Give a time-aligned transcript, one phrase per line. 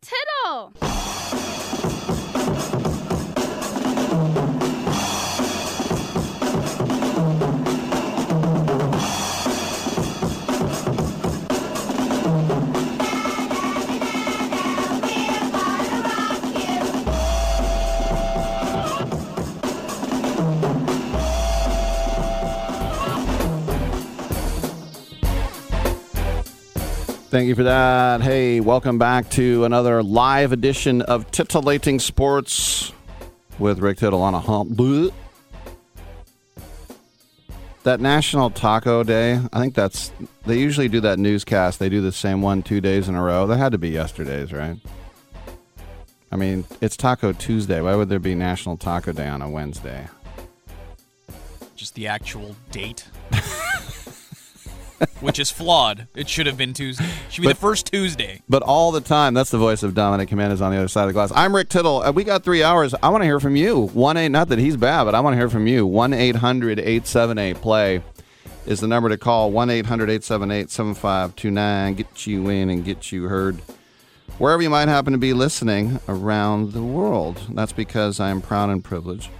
[0.00, 0.97] Tittle.
[27.38, 28.20] Thank you for that.
[28.20, 32.92] Hey, welcome back to another live edition of Titillating Sports
[33.60, 34.72] with Rick Tittle on a hump.
[34.72, 35.12] Bleh.
[37.84, 40.10] That National Taco Day, I think that's,
[40.46, 41.78] they usually do that newscast.
[41.78, 43.46] They do the same one two days in a row.
[43.46, 44.76] That had to be yesterday's, right?
[46.32, 47.80] I mean, it's Taco Tuesday.
[47.80, 50.08] Why would there be National Taco Day on a Wednesday?
[51.76, 53.06] Just the actual date.
[55.20, 56.08] Which is flawed.
[56.14, 57.04] It should have been Tuesday.
[57.04, 58.42] It should be But- the first Tuesday.
[58.48, 61.08] But all the time, that's the voice of Dominic Commanders on the other side of
[61.08, 61.32] the glass.
[61.34, 62.02] I'm Rick Tittle.
[62.02, 62.94] Uh, we got three hours.
[63.02, 63.86] I want to hear from you.
[63.88, 65.86] One eight, not that he's bad, but I want to hear from you.
[65.86, 68.02] One 878 play
[68.66, 69.50] is the number to call.
[69.50, 71.94] One 878 7529.
[71.94, 73.60] Get you in and get you heard
[74.38, 77.40] wherever you might happen to be listening around the world.
[77.50, 79.30] That's because I am proud and privileged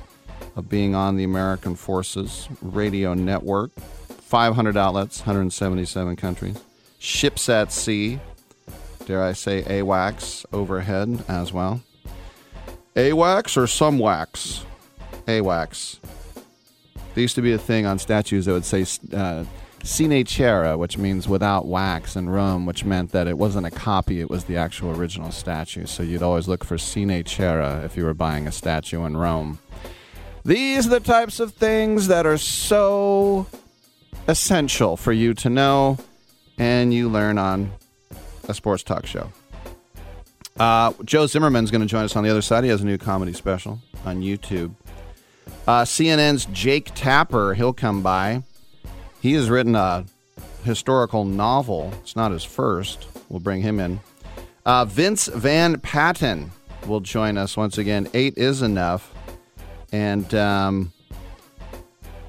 [0.57, 3.71] of being on the American Forces Radio Network.
[4.29, 6.63] 500 outlets, 177 countries.
[6.99, 8.21] Ships at sea,
[9.07, 11.81] dare I say AWACS overhead as well.
[12.95, 14.67] AWACS or some wax?
[15.27, 16.01] AWACS.
[17.15, 18.85] There used to be a thing on statues that would say
[19.15, 19.45] uh,
[19.83, 24.29] cera, which means without wax, in Rome, which meant that it wasn't a copy, it
[24.29, 25.87] was the actual original statue.
[25.87, 29.59] So you'd always look for sine cera if you were buying a statue in Rome.
[30.45, 33.47] These are the types of things that are so
[34.29, 35.99] essential for you to know
[36.59, 37.73] and you learn on
[38.49, 39.33] a sports talk show.
[40.59, 42.65] Uh, Joe Zimmerman's going to join us on the other side.
[42.65, 44.75] He has a new comedy special on YouTube.
[45.67, 48.43] Uh, CNN's Jake Tapper, he'll come by.
[49.21, 50.05] He has written a
[50.65, 51.93] historical novel.
[52.03, 53.07] It's not his first.
[53.29, 54.01] We'll bring him in.
[54.67, 56.51] Uh, Vince Van Patten
[56.87, 58.09] will join us once again.
[58.15, 59.15] Eight is enough.
[59.93, 60.93] And um,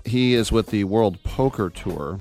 [0.09, 2.19] he is with the World Poker Tour.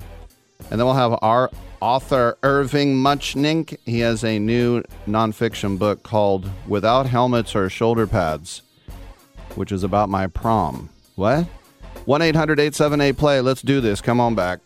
[0.71, 1.49] And then we'll have our
[1.81, 3.77] author, Irvin Muchnick.
[3.85, 8.61] He has a new nonfiction book called Without Helmets or Shoulder Pads,
[9.55, 10.89] which is about my prom.
[11.15, 11.45] What?
[12.05, 13.41] 1 800 878 play.
[13.41, 14.01] Let's do this.
[14.01, 14.59] Come on back.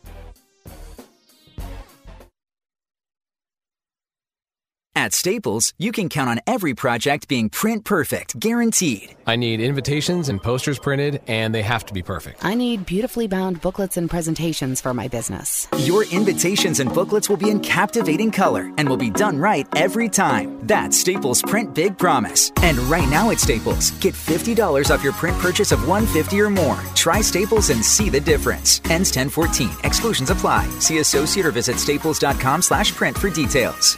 [5.04, 9.14] At Staples, you can count on every project being print perfect, guaranteed.
[9.28, 12.46] I need invitations and posters printed, and they have to be perfect.
[12.46, 15.68] I need beautifully bound booklets and presentations for my business.
[15.80, 20.08] Your invitations and booklets will be in captivating color and will be done right every
[20.08, 20.58] time.
[20.66, 22.54] That's Staples Print Big Promise.
[22.62, 26.80] And right now at Staples, get $50 off your print purchase of 150 or more.
[26.96, 28.80] Try Staples and see the difference.
[28.86, 29.70] Ends 1014.
[29.84, 30.66] Exclusions apply.
[30.80, 33.98] See associate or visit staples.com slash print for details.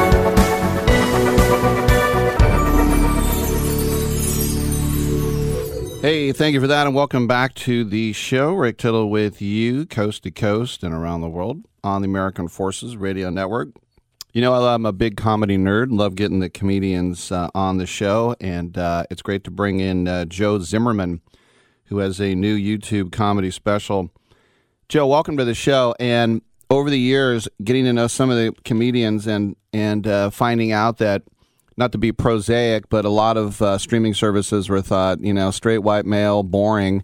[6.01, 8.53] Hey, thank you for that, and welcome back to the show.
[8.53, 12.97] Rick Tittle with you, coast to coast and around the world on the American Forces
[12.97, 13.67] Radio Network.
[14.33, 15.89] You know, I'm a big comedy nerd.
[15.91, 20.07] Love getting the comedians uh, on the show, and uh, it's great to bring in
[20.07, 21.21] uh, Joe Zimmerman,
[21.85, 24.09] who has a new YouTube comedy special.
[24.89, 25.93] Joe, welcome to the show.
[25.99, 30.71] And over the years, getting to know some of the comedians and and uh, finding
[30.71, 31.21] out that
[31.77, 35.51] not to be prosaic, but a lot of uh, streaming services were thought, you know,
[35.51, 37.03] straight white male, boring.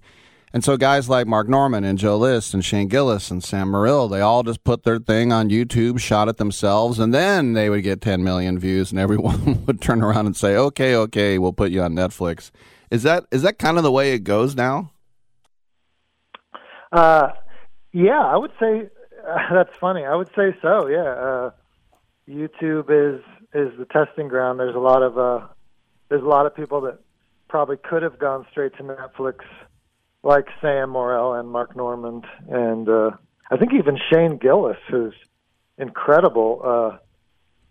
[0.53, 4.09] And so guys like Mark Normand and Joe List and Shane Gillis and Sam Morril,
[4.09, 7.83] they all just put their thing on YouTube, shot it themselves, and then they would
[7.83, 11.71] get 10 million views and everyone would turn around and say, "Okay, okay, we'll put
[11.71, 12.51] you on Netflix."
[12.89, 14.91] Is that is that kind of the way it goes now?
[16.91, 17.29] Uh,
[17.91, 18.89] yeah, I would say
[19.27, 20.05] uh, that's funny.
[20.05, 20.87] I would say so.
[20.87, 21.51] Yeah, uh,
[22.27, 23.21] YouTube is
[23.53, 24.59] is the testing ground.
[24.59, 25.47] There's a lot of uh,
[26.09, 26.99] there's a lot of people that
[27.47, 29.39] probably could have gone straight to Netflix,
[30.23, 33.11] like Sam Morril and Mark Normand, and uh,
[33.49, 35.13] I think even Shane Gillis, who's
[35.77, 36.97] incredible, uh,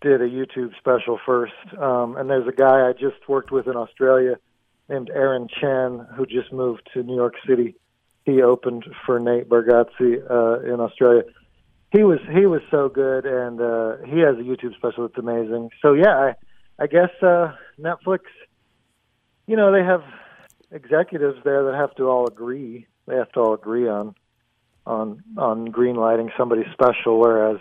[0.01, 1.53] did a YouTube special first.
[1.79, 4.37] Um, and there's a guy I just worked with in Australia
[4.89, 7.75] named Aaron Chen, who just moved to New York City.
[8.25, 11.23] He opened for Nate Bargatze uh, in Australia
[11.91, 15.69] he was he was so good, and uh, he has a YouTube special that's amazing.
[15.81, 16.35] So yeah, I
[16.79, 18.19] I guess uh, Netflix,
[19.47, 20.03] you know, they have
[20.71, 22.87] executives there that have to all agree.
[23.07, 24.15] They have to all agree on
[24.85, 27.59] on on greenlighting somebody special, whereas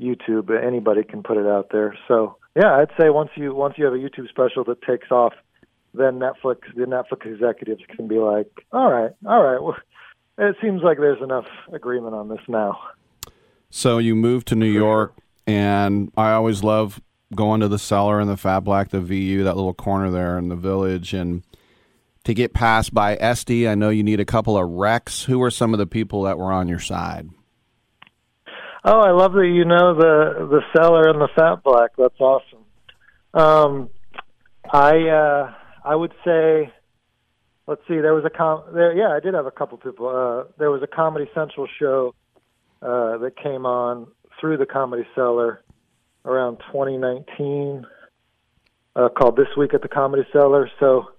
[0.00, 1.96] YouTube anybody can put it out there.
[2.08, 5.34] So yeah, I'd say once you once you have a YouTube special that takes off,
[5.94, 9.76] then Netflix the Netflix executives can be like, all right, all right, well,
[10.38, 12.78] it seems like there's enough agreement on this now.
[13.74, 17.00] So you moved to New York, and I always love
[17.34, 20.50] going to the cellar and the Fat Black, the VU, that little corner there in
[20.50, 21.42] the village, and
[22.24, 25.24] to get passed by Estee, I know you need a couple of wrecks.
[25.24, 27.30] Who were some of the people that were on your side?
[28.84, 31.92] Oh, I love that you know the the cellar and the Fat Black.
[31.96, 32.66] That's awesome.
[33.32, 33.88] Um,
[34.70, 36.70] I uh, I would say,
[37.66, 38.64] let's see, there was a com.
[38.74, 40.08] There, yeah, I did have a couple people.
[40.08, 42.14] Uh, there was a Comedy Central show
[42.82, 44.08] uh, that came on
[44.40, 45.62] through the Comedy Cellar
[46.24, 47.86] around 2019
[48.94, 50.70] uh, called This Week at the Comedy Cellar.
[50.80, 51.10] So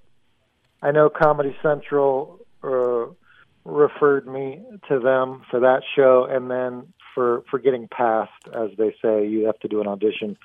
[0.82, 3.06] I know Comedy Central uh,
[3.66, 8.96] referred me to them for that show, and then for for getting past, as they
[9.02, 10.38] say, you have to do an audition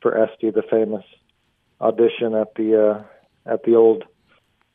[0.00, 1.04] for Estee, the famous
[1.80, 3.04] audition at the
[3.46, 4.04] uh, at the old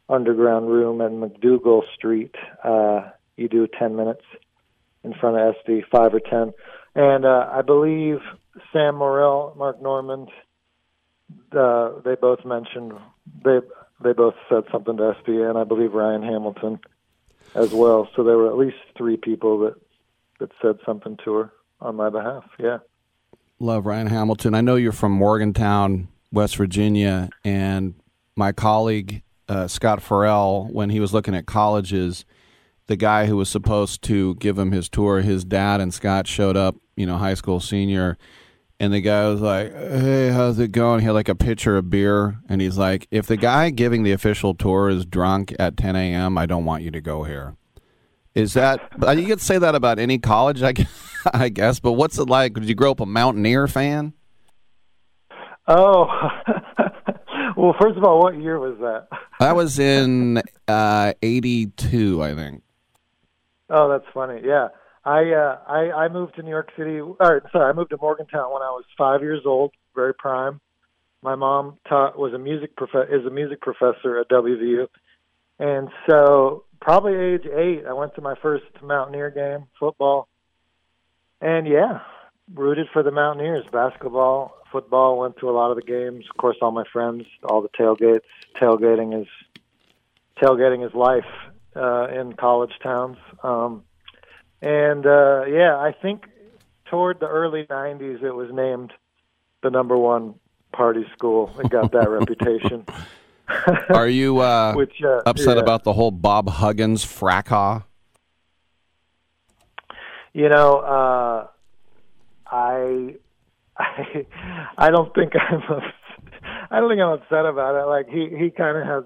[0.09, 2.35] underground room in MacDougal Street.
[2.63, 4.23] Uh, you do 10 minutes
[5.03, 6.53] in front of Estee, five or 10.
[6.95, 8.19] And uh, I believe
[8.71, 10.29] Sam Morril, Mark Normand,
[11.51, 12.93] uh, they both mentioned
[13.43, 13.59] they
[14.03, 16.79] they both said something to Estee, and I believe Ryan Hamilton
[17.55, 18.09] as well.
[18.15, 19.75] So there were at least three people that
[20.39, 22.43] that said something to her on my behalf.
[22.59, 22.79] Yeah.
[23.59, 24.53] Love Ryan Hamilton.
[24.55, 27.93] I know you're from Morgantown, West Virginia, and
[28.35, 32.25] my colleague uh, Scott Farrell, when he was looking at colleges,
[32.93, 36.55] the guy who was supposed to give him his tour, his dad and Scott showed
[36.55, 38.19] up, you know, high school senior,
[38.79, 41.89] and the guy was like, "Hey, how's it going?" He had like a pitcher of
[41.89, 45.95] beer, and he's like, "If the guy giving the official tour is drunk at 10
[45.95, 47.55] a.m., I don't want you to go here."
[48.35, 48.79] Is that
[49.17, 51.79] you could say that about any college, I guess, I guess.
[51.79, 52.53] But what's it like?
[52.53, 54.13] Did you grow up a Mountaineer fan?
[55.67, 56.05] Oh,
[57.57, 59.07] well, first of all, what year was that?
[59.39, 62.61] That was in uh, '82, I think.
[63.75, 64.39] Oh, that's funny.
[64.45, 64.67] Yeah,
[65.03, 66.99] I uh, I I moved to New York City.
[66.99, 70.61] Or sorry, I moved to Morgantown when I was five years old, very prime.
[71.23, 74.87] My mom taught was a music prof- is a music professor at WVU,
[75.57, 80.27] and so probably age eight, I went to my first Mountaineer game, football,
[81.41, 82.01] and yeah,
[82.53, 85.17] rooted for the Mountaineers, basketball, football.
[85.17, 86.25] Went to a lot of the games.
[86.29, 88.19] Of course, all my friends, all the tailgates.
[88.61, 89.27] Tailgating is
[90.39, 91.25] tailgating is life
[91.75, 93.17] uh, in college towns.
[93.43, 93.83] Um,
[94.61, 96.25] and uh, yeah, I think
[96.85, 98.93] toward the early '90s, it was named
[99.61, 100.35] the number one
[100.71, 101.53] party school.
[101.59, 102.85] It got that reputation.
[103.89, 105.63] Are you uh, Which, uh, upset yeah.
[105.63, 107.83] about the whole Bob Huggins fracas?
[110.33, 111.47] You know, uh,
[112.47, 113.15] I,
[113.77, 114.25] I,
[114.77, 115.85] I don't think I'm, ups-
[116.71, 117.85] I don't think I'm upset about it.
[117.85, 119.03] Like he, he kind of has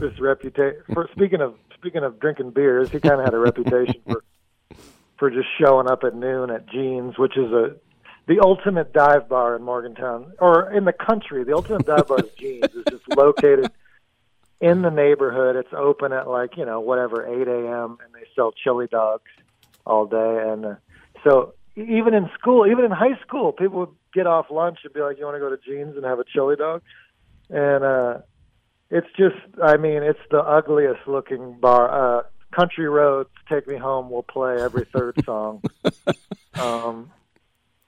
[0.00, 0.82] this reputation.
[0.92, 4.24] For speaking of speaking of drinking beers, he kind of had a reputation for,
[5.18, 7.76] for just showing up at noon at Gene's, which is a,
[8.26, 11.44] the ultimate dive bar in Morgantown or in the country.
[11.44, 12.70] The ultimate dive bar is Gene's.
[12.74, 13.70] It's just located
[14.62, 15.56] in the neighborhood.
[15.56, 17.98] It's open at like you know whatever 8 a.m.
[18.02, 19.30] and they sell chili dogs
[19.86, 20.48] all day.
[20.48, 20.74] And uh,
[21.22, 25.00] so even in school, even in high school, people would get off lunch and be
[25.00, 26.80] like, "You want to go to Gene's and have a chili dog?"
[27.50, 28.18] And uh,
[28.94, 32.18] it's just, I mean, it's the ugliest looking bar.
[32.20, 32.22] Uh,
[32.52, 35.60] Country Roads, Take Me Home will play every third song.
[36.54, 37.10] um,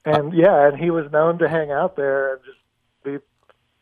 [0.05, 2.59] and yeah, and he was known to hang out there and just
[3.05, 3.19] be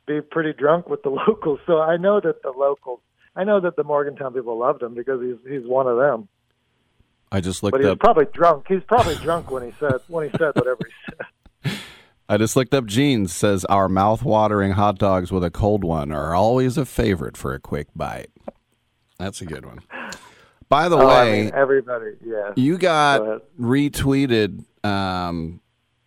[0.07, 1.61] be pretty drunk with the locals.
[1.67, 3.01] So I know that the locals,
[3.35, 6.29] I know that the Morgantown people loved him because he's he's one of them.
[7.33, 8.01] I just But looked he was up.
[8.01, 8.67] probably drunk.
[8.69, 11.27] He's probably drunk when he said when he said whatever he said.
[12.29, 12.87] I just looked up.
[12.87, 17.53] Gene's says our mouth-watering hot dogs with a cold one are always a favorite for
[17.53, 18.31] a quick bite.
[19.19, 19.81] That's a good one.
[20.69, 22.53] By the Oh, I way, mean, everybody, yeah.
[22.57, 25.61] You got Go retweeted um,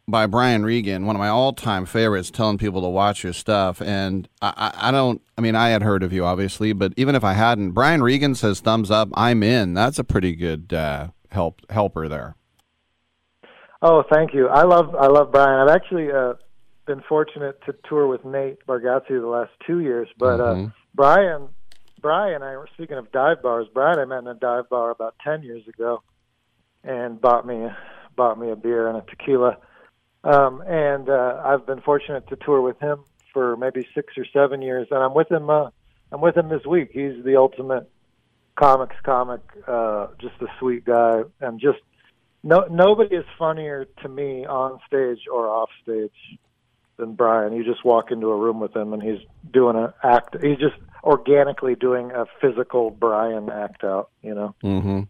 [0.07, 3.81] by Brian Regan, one of my all-time favorites, telling people to watch your stuff.
[3.81, 5.21] And I, I, I don't.
[5.37, 8.33] I mean, I had heard of you, obviously, but even if I hadn't, Brian Regan
[8.33, 9.09] says thumbs up.
[9.13, 9.75] I'm in.
[9.75, 12.35] That's a pretty good uh, help helper there.
[13.81, 14.47] Oh, thank you.
[14.47, 15.59] I love I love Brian.
[15.59, 16.33] I've actually uh,
[16.85, 20.67] been fortunate to tour with Nate Bargatze the last two years, but Mhm.
[20.67, 21.49] uh, Brian,
[22.01, 23.67] Brian, I were speaking of dive bars.
[23.73, 26.01] Brian, I met in a dive bar about ten years ago,
[26.83, 27.69] and bought me
[28.15, 29.57] bought me a beer and a tequila.
[30.23, 34.63] Um, and uh, I've been fortunate to tour with him for maybe six or seven
[34.63, 35.49] years, and I'm with him.
[35.49, 35.69] Uh,
[36.11, 36.89] I'm with him this week.
[36.91, 37.87] He's the ultimate
[38.55, 41.79] comics comic, uh, just a sweet guy, and just
[42.43, 46.11] no nobody is funnier to me on stage or off stage
[46.97, 47.53] than Brian.
[47.53, 49.19] You just walk into a room with him and he's
[49.51, 50.35] doing an act.
[50.41, 54.09] He's just organically doing a physical Brian act out.
[54.21, 54.55] You know.
[54.61, 55.01] hmm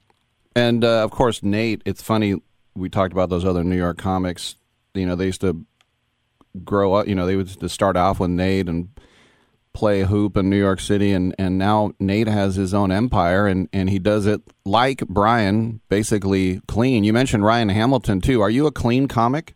[0.56, 1.82] And uh, of course, Nate.
[1.86, 2.42] It's funny.
[2.76, 4.56] We talked about those other New York comics.
[4.94, 5.66] You know, they used to
[6.64, 7.08] grow up.
[7.08, 8.90] You know, they would start off with Nate and
[9.78, 13.70] play hoop in New York City, and and now Nate has his own empire, and
[13.72, 17.04] and he does it like Brian, basically clean.
[17.04, 18.42] You mentioned Ryan Hamilton too.
[18.42, 19.54] Are you a clean comic?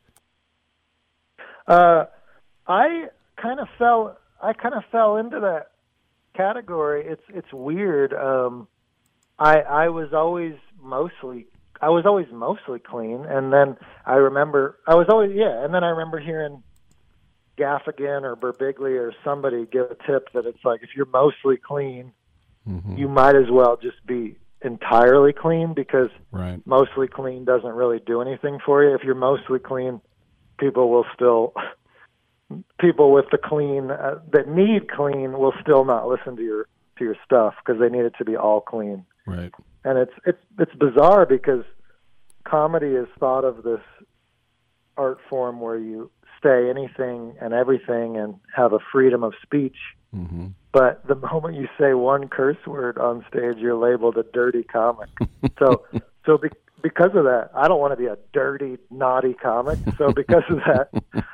[1.68, 2.06] Uh,
[2.68, 3.08] I
[3.42, 4.16] kind of fell.
[4.44, 5.72] I kind of fell into that
[6.36, 7.04] category.
[7.08, 8.14] It's it's weird.
[8.14, 8.68] Um,
[9.40, 11.48] I I was always mostly
[11.82, 13.76] I was always mostly clean, and then
[14.06, 16.62] I remember I was always yeah, and then I remember hearing
[17.58, 22.14] Gaffigan or Birbiglia or somebody give a tip that it's like if you're mostly clean,
[22.70, 22.96] Mm-hmm.
[22.96, 26.62] you might as well just be entirely clean because Right.
[26.68, 28.94] mostly clean doesn't really do anything for you.
[28.94, 30.00] If you're mostly clean,
[30.60, 31.54] people will still
[32.80, 36.68] people with the clean uh, that need clean will still not listen to your
[36.98, 39.06] to your stuff because they need it to be all clean.
[39.26, 39.52] Right.
[39.84, 41.64] And it's it's it's bizarre because
[42.44, 43.82] comedy is thought of this
[44.98, 46.12] art form where you
[46.44, 49.78] say anything and everything and have a freedom of speech.
[50.16, 50.48] Mm-hmm.
[50.72, 55.10] But the moment you say one curse word on stage, you're labeled a dirty comic.
[55.60, 55.86] so,
[56.26, 56.50] so be,
[56.82, 59.80] because of that, I don't want to be a dirty, naughty comic.
[59.98, 60.90] So because of that,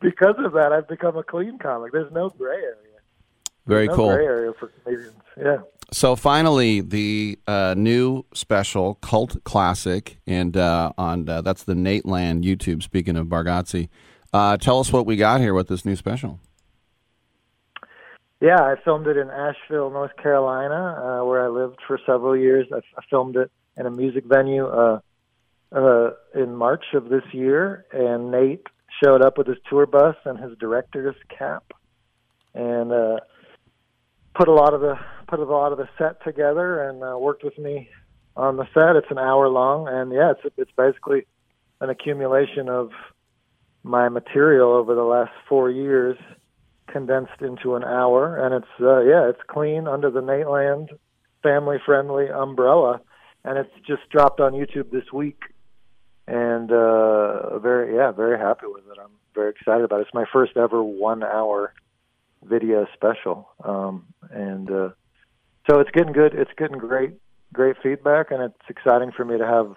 [0.00, 1.92] because of that, I've become a clean comic.
[1.92, 2.76] There's no gray area.
[3.66, 4.14] Very no cool.
[4.14, 5.16] Gray area for comedians.
[5.36, 5.58] Yeah.
[5.92, 12.42] So finally, the uh, new special cult classic, and uh, on uh, that's the Nateland
[12.42, 12.82] YouTube.
[12.82, 13.88] Speaking of Bargatze,
[14.36, 16.38] uh, tell us what we got here with this new special.
[18.40, 22.66] Yeah, I filmed it in Asheville, North Carolina, uh, where I lived for several years.
[22.70, 25.00] I, filmed it in a music venue uh,
[25.72, 28.66] uh, in March of this year, and Nate
[29.02, 31.72] showed up with his tour bus and his director's cap,
[32.54, 33.16] and uh,
[34.34, 37.42] put a lot of the put a lot of the set together and uh, worked
[37.42, 37.88] with me
[38.36, 38.96] on the set.
[38.96, 41.26] It's an hour long, and yeah, it's it's basically
[41.80, 42.90] an accumulation of
[43.86, 46.18] my material over the last four years
[46.88, 50.88] condensed into an hour, and it's uh, yeah, it's clean under the Nateland
[51.42, 53.00] family friendly umbrella,
[53.44, 55.40] and it's just dropped on YouTube this week,
[56.26, 58.98] and uh, very yeah, very happy with it.
[59.00, 60.02] I'm very excited about it.
[60.02, 61.72] It's my first ever one hour
[62.42, 64.88] video special, um, and uh,
[65.70, 66.34] so it's getting good.
[66.34, 67.12] It's getting great
[67.52, 69.76] great feedback, and it's exciting for me to have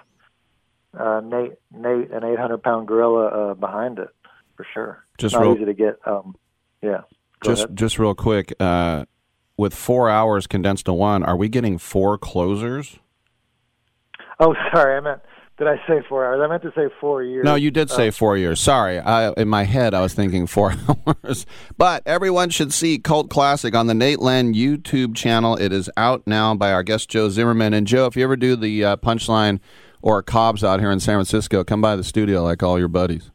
[0.98, 4.10] uh, Nate Nate an 800 pound gorilla uh, behind it
[4.56, 5.06] for sure.
[5.18, 6.00] Just Not real- easy to get.
[6.06, 6.36] Um,
[6.82, 7.02] yeah.
[7.42, 7.78] Go just ahead.
[7.78, 9.06] just real quick, uh,
[9.58, 13.00] with four hours condensed to one, are we getting four closers?
[14.40, 14.98] Oh, sorry.
[14.98, 15.22] I meant.
[15.58, 16.40] Did I say four hours?
[16.42, 17.44] I meant to say four years.
[17.44, 18.62] No, you did say Uh, four years.
[18.62, 20.74] Sorry, I, in my head I was thinking four
[21.26, 21.46] hours.
[21.78, 25.58] But everyone should see Cult Classic on the Nateland YouTube channel.
[25.58, 27.74] It is out now by our guest Joe Zimmerman.
[27.74, 29.60] And Joe, if you ever do the uh, Punchline
[30.02, 33.32] or Cobb's out here in San Francisco, come by the studio like all your buddies.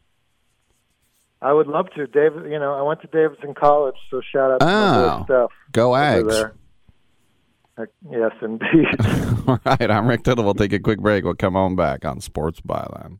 [1.41, 2.07] I would love to.
[2.07, 5.57] David, you know, I went to Davidson College, so shout out to Oh, Steph.
[5.71, 6.51] go Ags.
[7.77, 8.87] Uh, Yes, indeed.
[9.47, 10.45] all right, I'm Rick Tittle.
[10.45, 11.25] We'll take a quick break.
[11.25, 13.19] We'll come on back on Sports Byline.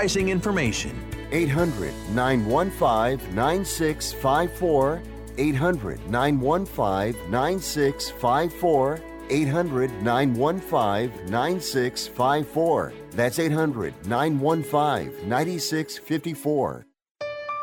[0.00, 0.96] pricing information.
[1.30, 5.02] 800 915 9654.
[5.36, 9.00] 800 915 9654.
[9.28, 12.92] 800 915 9654.
[13.10, 16.86] That's 800 915 9654.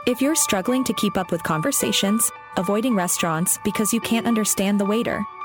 [0.05, 4.85] If you're struggling to keep up with conversations, avoiding restaurants because you can't understand the
[4.85, 5.25] waiter,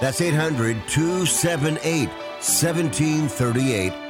[0.00, 4.09] That's 800 278 1738.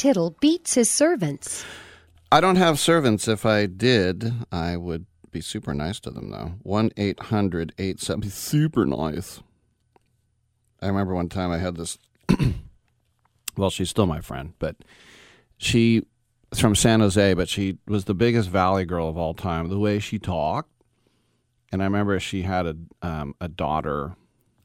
[0.00, 1.62] Tittle beats his servants.
[2.32, 3.28] I don't have servants.
[3.28, 6.54] If I did, I would be super nice to them, though.
[6.62, 8.30] 1 800 870.
[8.30, 9.42] Super nice.
[10.80, 11.98] I remember one time I had this.
[13.58, 14.76] well, she's still my friend, but
[15.58, 16.06] she
[16.54, 19.68] from San Jose, but she was the biggest Valley girl of all time.
[19.68, 20.72] The way she talked.
[21.70, 24.16] And I remember she had a, um, a daughter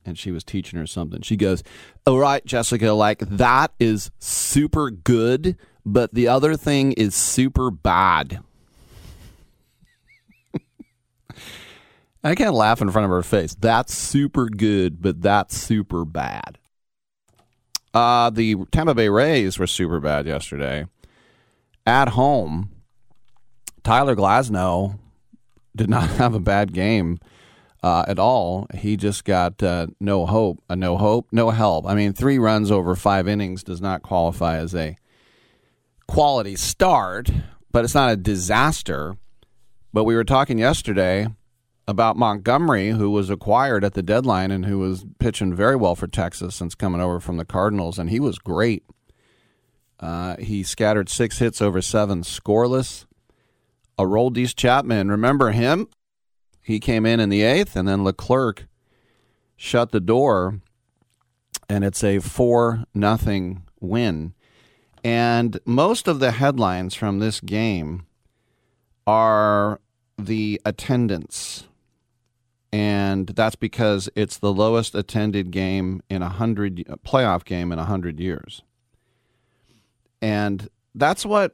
[0.06, 1.22] and she was teaching her something.
[1.22, 1.64] She goes,
[2.06, 8.40] All right, Jessica, like that is super good, but the other thing is super bad.
[12.24, 13.56] I can't laugh in front of her face.
[13.56, 16.60] That's super good, but that's super bad.
[17.94, 20.86] Uh, the Tampa Bay Rays were super bad yesterday.
[21.86, 22.72] At home,
[23.84, 25.00] Tyler Glasnow
[25.76, 27.20] did not have a bad game
[27.86, 28.66] uh, at all.
[28.74, 31.86] He just got uh, no hope, uh, no hope, no help.
[31.86, 34.98] I mean, three runs over five innings does not qualify as a
[36.08, 37.30] quality start,
[37.72, 39.18] but it's not a disaster.
[39.94, 41.28] But we were talking yesterday
[41.88, 46.08] about Montgomery, who was acquired at the deadline and who was pitching very well for
[46.08, 48.84] Texas since coming over from the Cardinals, and he was great.
[50.00, 53.06] Uh, he scattered six hits over seven scoreless.
[54.00, 55.88] Aroldis Chapman, remember him?
[56.66, 58.66] He came in in the eighth, and then Leclerc
[59.56, 60.62] shut the door,
[61.70, 64.34] and it's a four nothing win.
[65.04, 68.08] And most of the headlines from this game
[69.06, 69.80] are
[70.18, 71.68] the attendance,
[72.74, 77.86] and that's because it's the lowest attended game in a hundred playoff game in a
[77.86, 78.64] hundred years.
[80.20, 81.54] And that's what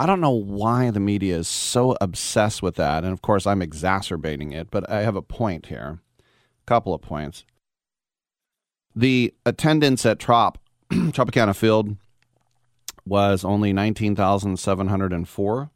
[0.00, 3.02] I don't know why the media is so obsessed with that.
[3.02, 5.98] And of course, I'm exacerbating it, but I have a point here.
[6.20, 7.44] A couple of points.
[8.94, 10.58] The attendance at Trop,
[10.90, 11.96] Tropicana Field,
[13.04, 15.70] was only 19,704.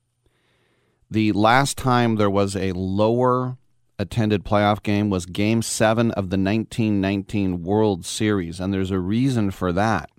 [1.11, 3.57] The last time there was a lower
[3.99, 9.51] attended playoff game was game seven of the 1919 World Series, and there's a reason
[9.51, 10.11] for that.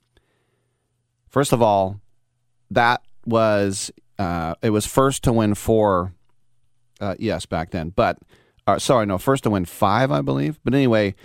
[1.29, 1.99] First of all,
[2.69, 6.13] that was uh, it was first to win four.
[6.99, 8.17] Uh, yes, back then, but
[8.65, 10.59] uh, sorry, no, first to win five, I believe.
[10.63, 11.15] But anyway,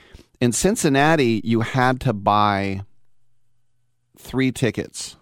[0.41, 2.83] in Cincinnati, you had to buy
[4.17, 5.17] three tickets.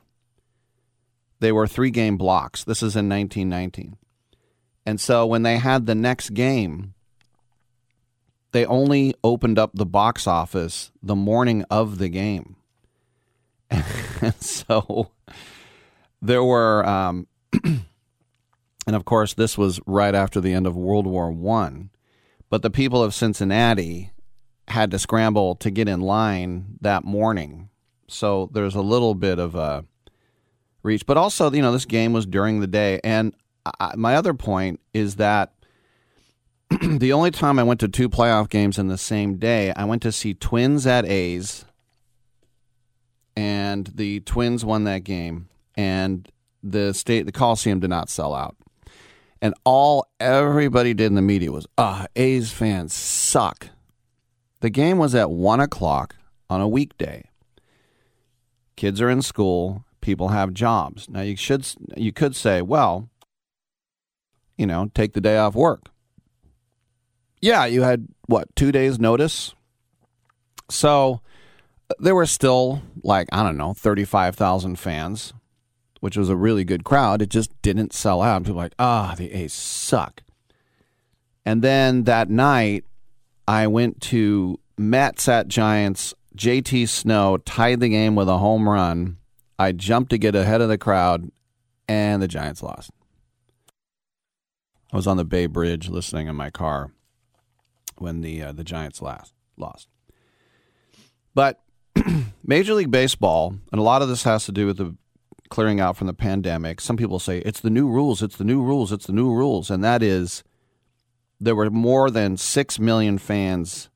[1.41, 2.65] They were three game blocks.
[2.65, 3.97] This is in 1919.
[4.87, 6.95] And so when they had the next game,
[8.53, 12.57] they only opened up the box office the morning of the game.
[13.71, 15.11] and so
[16.27, 17.27] there were, um,
[17.65, 17.85] and
[18.87, 21.91] of course, this was right after the end of World War One.
[22.49, 24.13] but the people of Cincinnati
[24.69, 27.69] had to scramble to get in line that morning.
[28.09, 29.85] So there's a little bit of a
[30.83, 33.01] reach, but also, you know, this game was during the day.
[33.03, 33.35] And
[33.81, 35.55] I, my other point is that
[36.83, 40.03] the only time I went to two playoff games in the same day, I went
[40.03, 41.65] to see Twins at A's,
[43.37, 46.29] and the Twins won that game, and
[46.63, 48.57] the state, the Coliseum did not sell out.
[49.43, 53.69] And all everybody did in the media was, ah, A's fans suck.
[54.61, 56.17] The game was at one o'clock
[56.49, 57.29] on a weekday.
[58.77, 59.85] Kids are in school.
[60.01, 61.09] People have jobs.
[61.09, 63.09] Now you should you could say, well,
[64.57, 65.91] you know, take the day off work.
[67.41, 69.55] Yeah, you had what two days notice.
[70.71, 71.21] So
[71.99, 75.33] there were still like I don't know thirty five thousand fans,
[76.01, 77.23] which was a really good crowd.
[77.23, 78.43] It just didn't sell out.
[78.43, 80.23] People were like, ah, the A's suck.
[81.45, 82.85] And then that night,
[83.47, 86.15] I went to Mets at Giants.
[86.37, 89.19] JT Snow tied the game with a home run.
[89.59, 91.31] I jumped to get ahead of the crowd,
[91.89, 92.91] and the Giants lost.
[94.93, 96.91] I was on the Bay Bridge listening in my car
[97.97, 99.89] when the uh, the Giants last lost.
[101.35, 101.61] But
[102.45, 104.95] Major League Baseball, and a lot of this has to do with the
[105.47, 106.81] clearing out from the pandemic.
[106.81, 109.71] Some people say it's the new rules, it's the new rules, it's the new rules,
[109.71, 110.45] and that is
[111.41, 113.91] there were more than 6 million fans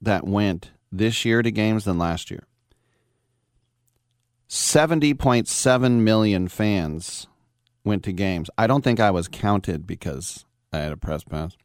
[0.00, 2.44] that went this year to games than last year.
[4.48, 7.26] 70.7 million fans
[7.84, 8.48] went to games.
[8.56, 11.56] I don't think I was counted because I had a press pass.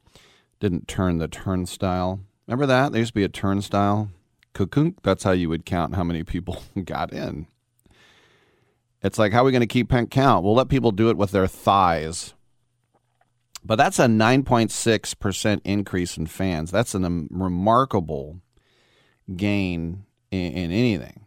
[0.59, 2.19] Didn't turn the turnstile.
[2.47, 2.91] Remember that?
[2.91, 4.09] There used to be a turnstile.
[4.53, 4.95] Kukunk.
[5.03, 7.47] That's how you would count how many people got in.
[9.01, 10.43] It's like, how are we going to keep count?
[10.43, 12.33] We'll let people do it with their thighs.
[13.63, 16.71] But that's a 9.6% increase in fans.
[16.71, 18.39] That's a remarkable
[19.35, 21.25] gain in, in anything.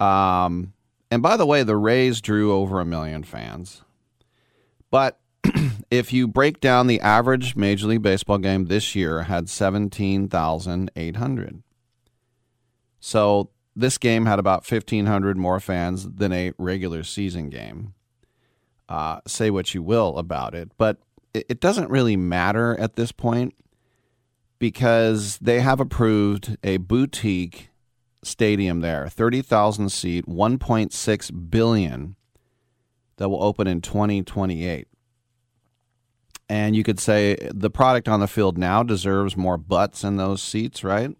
[0.00, 0.72] Um,
[1.10, 3.82] and by the way, the Rays drew over a million fans.
[4.90, 5.20] But
[5.90, 11.62] if you break down the average Major League Baseball game this year had 17,800.
[13.00, 17.94] So this game had about 1,500 more fans than a regular season game.
[18.88, 20.98] Uh, say what you will about it, but
[21.32, 23.54] it, it doesn't really matter at this point
[24.58, 27.70] because they have approved a boutique
[28.22, 32.16] stadium there, 30,000 seat, 1.6 billion
[33.16, 34.86] that will open in 2028.
[36.48, 40.42] And you could say the product on the field now deserves more butts in those
[40.42, 41.16] seats, right?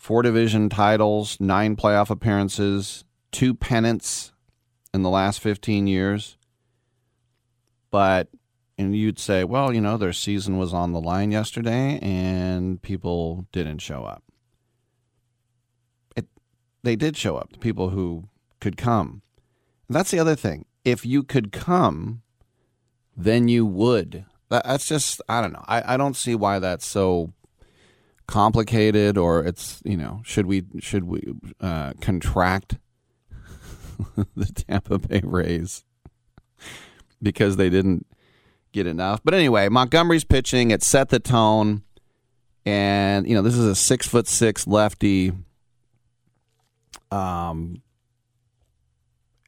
[0.00, 4.32] Four division titles, nine playoff appearances, two pennants
[4.94, 6.38] in the last 15 years.
[7.90, 8.28] But
[8.78, 13.46] and you'd say, well, you know, their season was on the line yesterday and people
[13.52, 14.22] didn't show up.
[16.16, 16.26] It,
[16.82, 19.20] they did show up, the people who could come.
[19.86, 20.64] And that's the other thing.
[20.82, 22.22] If you could come,
[23.14, 24.24] then you would.
[24.48, 25.64] That, that's just, I don't know.
[25.68, 27.34] I, I don't see why that's so
[28.30, 31.22] complicated or it's, you know, should we, should we
[31.60, 32.78] uh, contract
[34.36, 35.84] the Tampa Bay Rays
[37.22, 38.06] because they didn't
[38.72, 39.20] get enough.
[39.24, 40.70] But anyway, Montgomery's pitching.
[40.70, 41.82] It set the tone,
[42.64, 45.32] and you know this is a six foot six lefty.
[47.10, 47.82] Um,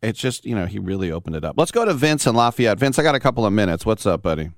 [0.02, 1.54] it's just you know he really opened it up.
[1.56, 2.78] Let's go to Vince and Lafayette.
[2.78, 3.86] Vince, I got a couple of minutes.
[3.86, 4.50] What's up, buddy?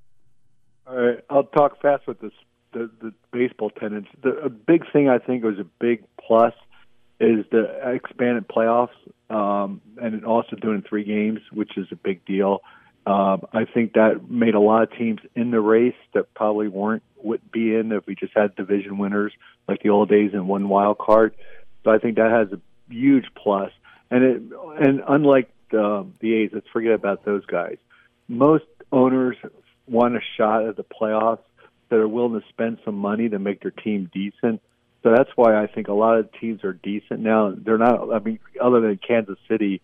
[0.86, 2.32] All right, I'll talk fast with this.
[2.74, 4.08] The, the baseball tenants.
[4.22, 6.52] The a big thing I think was a big plus
[7.20, 8.88] is the expanded playoffs,
[9.30, 12.60] um, and also doing three games, which is a big deal.
[13.06, 17.02] Um, I think that made a lot of teams in the race that probably weren't
[17.22, 19.32] would be in if we just had division winners
[19.68, 21.34] like the old days and one wild card.
[21.84, 22.60] So I think that has a
[22.92, 23.70] huge plus.
[24.10, 24.42] And it
[24.80, 27.76] and unlike the, the A's, let's forget about those guys.
[28.26, 29.36] Most owners
[29.86, 31.40] want a shot at the playoffs
[31.88, 34.60] that are willing to spend some money to make their team decent.
[35.02, 37.54] So that's why I think a lot of teams are decent now.
[37.56, 38.12] They're not.
[38.12, 39.82] I mean, other than Kansas City,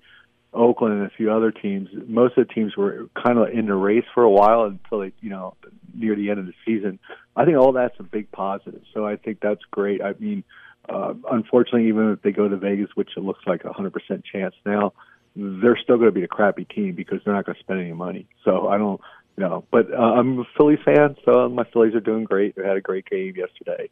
[0.52, 3.74] Oakland and a few other teams, most of the teams were kind of in the
[3.74, 5.54] race for a while until they, you know,
[5.94, 6.98] near the end of the season.
[7.36, 8.82] I think all that's a big positive.
[8.94, 10.02] So I think that's great.
[10.02, 10.42] I mean,
[10.88, 13.92] uh, unfortunately, even if they go to Vegas, which it looks like a 100%
[14.24, 14.92] chance now,
[15.36, 17.92] they're still going to be a crappy team because they're not going to spend any
[17.92, 18.26] money.
[18.44, 19.00] So I don't,
[19.36, 22.56] you know, but uh, I'm a Philly fan, so my Phillies are doing great.
[22.56, 23.88] They had a great game yesterday.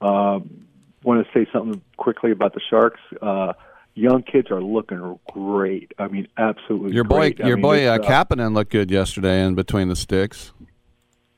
[0.00, 0.66] Um,
[1.02, 3.00] want to say something quickly about the Sharks.
[3.20, 3.54] Uh,
[3.94, 5.92] young kids are looking great.
[5.98, 6.92] I mean, absolutely.
[6.92, 7.40] Your boy, great.
[7.42, 10.52] I your mean, boy, uh, Kapanen looked good yesterday in between the sticks.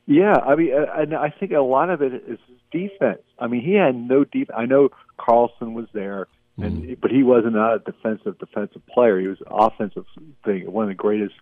[0.05, 2.39] Yeah, I mean, uh, and I think a lot of it is
[2.71, 3.23] defense.
[3.39, 4.51] I mean, he had no deep.
[4.55, 9.19] I know Karlsson was there, and but he wasn't a defensive defensive player.
[9.19, 10.05] He was offensive
[10.45, 11.33] thing, one of the greatest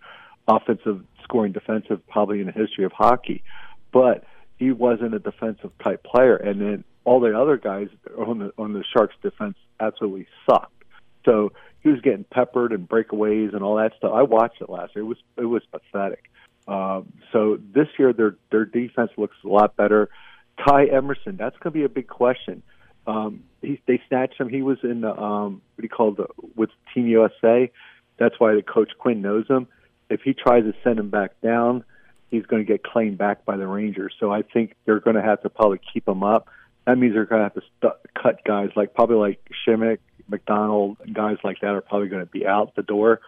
[0.48, 3.44] offensive scoring defensive probably in the history of hockey.
[3.92, 4.26] But
[4.58, 8.74] he wasn't a defensive type player, and then all the other guys on the on
[8.74, 10.84] the Sharks defense absolutely sucked.
[11.26, 14.12] So he was getting peppered and breakaways and all that stuff.
[14.14, 15.04] I watched it last year.
[15.04, 16.30] It was it was pathetic.
[16.68, 20.10] Um, so this year their their defense looks a lot better.
[20.58, 22.62] Ty Emberson, that's going to be a big question.
[23.06, 24.50] Um, he, they snatched him.
[24.50, 27.72] He was in the um, what do you call the with Team USA.
[28.18, 29.68] That's why the coach Quinn knows him.
[30.14, 31.84] If he tries to send him back down,
[32.30, 34.14] he's going to get claimed back by the Rangers.
[34.20, 36.48] So I think they're going to have to probably keep him up.
[36.86, 40.98] That means they're going to have to st- cut guys like probably like Simek, MacDonald,
[41.14, 43.22] guys like that are probably going to be out the door.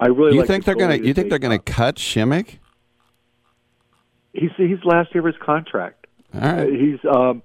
[0.00, 0.96] I really you like think the they're gonna?
[0.96, 2.58] You think they're gonna cut Simek?
[4.32, 6.06] He's he's last year of his contract.
[6.34, 6.60] All right.
[6.60, 7.42] Uh, he's um.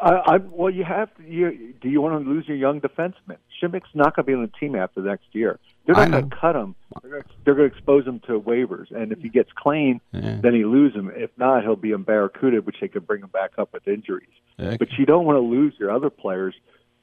[0.00, 1.22] I, I well, you have to.
[1.24, 3.38] You, do you want to lose your young defenseman?
[3.60, 5.58] Simek's not going to be on the team after next year.
[5.86, 6.74] They're not going to cut him.
[7.02, 10.00] They're going to, they're going to expose him to waivers, and if he gets clean,
[10.12, 10.38] Yeah.
[10.40, 11.10] then he lose him.
[11.14, 14.28] If not, he'll be in Barracuda, which they could bring him back up with injuries.
[14.60, 14.76] Okay.
[14.76, 16.54] But you don't want to lose your other players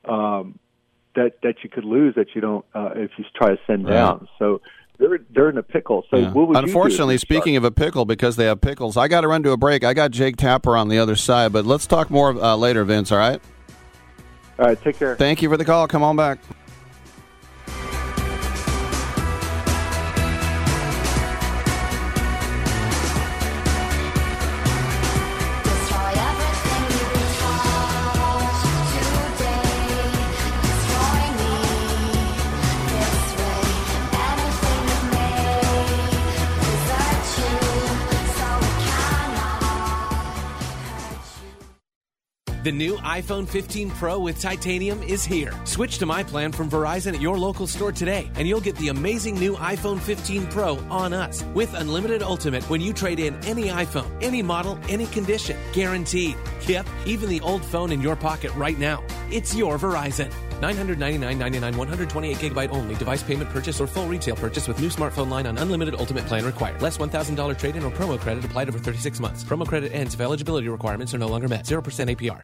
[0.06, 0.58] um,
[1.16, 3.94] that that you could lose that you don't uh, if you try to send Right.
[3.96, 4.28] down.
[4.38, 4.62] So
[4.98, 6.06] they're they're in a pickle.
[6.10, 6.32] So Yeah.
[6.32, 9.08] what would you do if Unfortunately, speaking of a pickle, because they have pickles, I
[9.10, 9.84] got to run to a break.
[9.84, 13.12] I got Jake Tapper on the other side, but let's talk more uh, later, Vince.
[13.12, 13.42] All right.
[14.58, 14.82] All right.
[14.82, 15.16] Take care.
[15.18, 15.88] Thank you for the call.
[15.88, 16.40] Come on back.
[42.70, 45.52] The new iPhone 15 Pro with titanium is here.
[45.64, 48.90] Switch to my plan from Verizon at your local store today, and you'll get the
[48.90, 53.70] amazing new iPhone 15 Pro on us with unlimited ultimate when you trade in any
[53.70, 55.58] iPhone, any model, any condition.
[55.74, 56.38] Guaranteed.
[56.68, 59.04] Yep, even the old phone in your pocket right now.
[59.32, 60.32] It's your Verizon.
[60.62, 65.48] 999.99 128 gigabyte only device payment purchase or full retail purchase with new smartphone line
[65.48, 66.80] on unlimited ultimate plan required.
[66.84, 69.44] Less $1,000 trade in or promo credit applied over 36 months.
[69.44, 71.66] Promo credit ends if eligibility requirements are no longer met.
[71.66, 71.82] 0%
[72.16, 72.44] APR.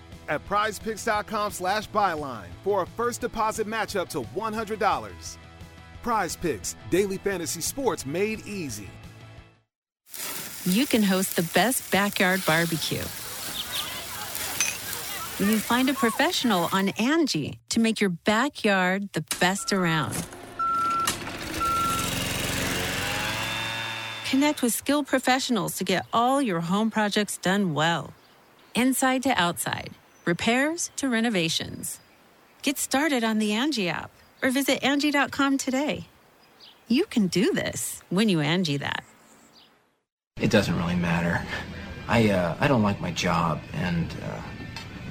[0.29, 5.37] at prizepicks.com slash byline for a first deposit matchup to $100.
[6.03, 8.89] Prize Picks, daily fantasy sports made easy.
[10.65, 13.03] you can host the best backyard barbecue.
[15.39, 20.13] When you find a professional on Angie to make your backyard the best around.
[24.29, 28.13] Connect with skilled professionals to get all your home projects done well.
[28.75, 29.91] Inside to outside,
[30.25, 31.99] repairs to renovations.
[32.61, 34.11] Get started on the Angie app
[34.41, 36.07] or visit Angie.com today.
[36.87, 39.03] You can do this when you Angie that.
[40.39, 41.41] It doesn't really matter.
[42.07, 44.41] I uh, I don't like my job, and uh,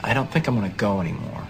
[0.03, 1.47] I don't think I'm gonna go anymore.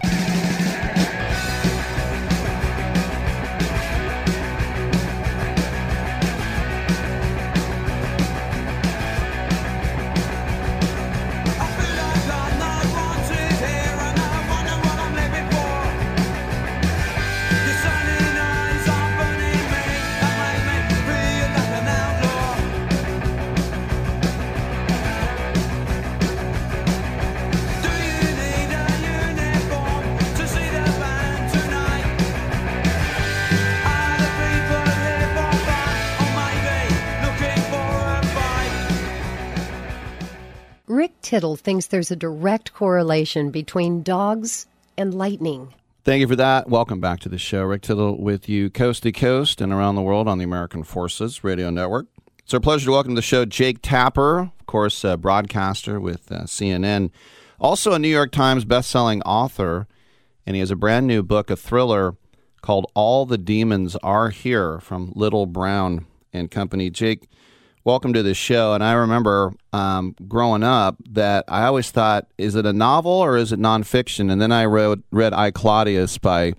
[40.91, 44.67] Rick Tittle thinks there's a direct correlation between dogs
[44.97, 45.73] and lightning.
[46.03, 46.67] Thank you for that.
[46.67, 47.63] Welcome back to the show.
[47.63, 51.45] Rick Tittle with you coast to coast and around the world on the American Forces
[51.45, 52.07] Radio Network.
[52.39, 56.29] It's our pleasure to welcome to the show Jake Tapper, of course, a broadcaster with
[56.29, 57.09] uh, CNN,
[57.57, 59.87] also a New York Times bestselling author,
[60.45, 62.17] and he has a brand new book, a thriller
[62.61, 66.89] called All the Demons Are Here from Little Brown and Company.
[66.89, 67.29] Jake,
[67.83, 68.73] welcome to the show.
[68.73, 73.37] And I remember um, growing up that I always thought, is it a novel or
[73.37, 74.31] is it nonfiction?
[74.31, 76.53] And then I wrote, read I, Claudius by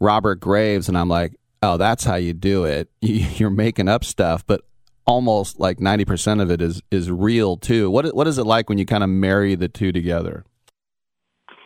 [0.00, 2.88] Robert Graves, and I'm like, oh, that's how you do it.
[3.00, 4.62] You're making up stuff, but
[5.06, 7.90] almost like 90% of it is, is real too.
[7.90, 10.44] What, what is it like when you kind of marry the two together?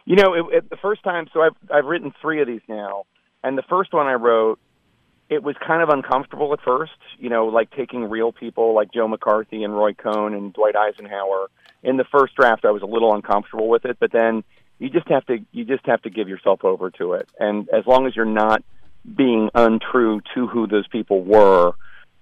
[0.05, 3.05] You know, it, it, the first time, so I've I've written three of these now,
[3.45, 4.59] and the first one I wrote,
[5.33, 6.93] it was kind of uncomfortable at first.
[7.19, 11.49] You know, like taking real people like Joe McCarthy and Roy Cohn and Dwight Eisenhower.
[11.83, 14.45] In the first draft, I was a little uncomfortable with it, but then
[14.79, 17.87] you just have to you just have to give yourself over to it, and as
[17.87, 18.63] long as you're not
[19.17, 21.73] being untrue to who those people were,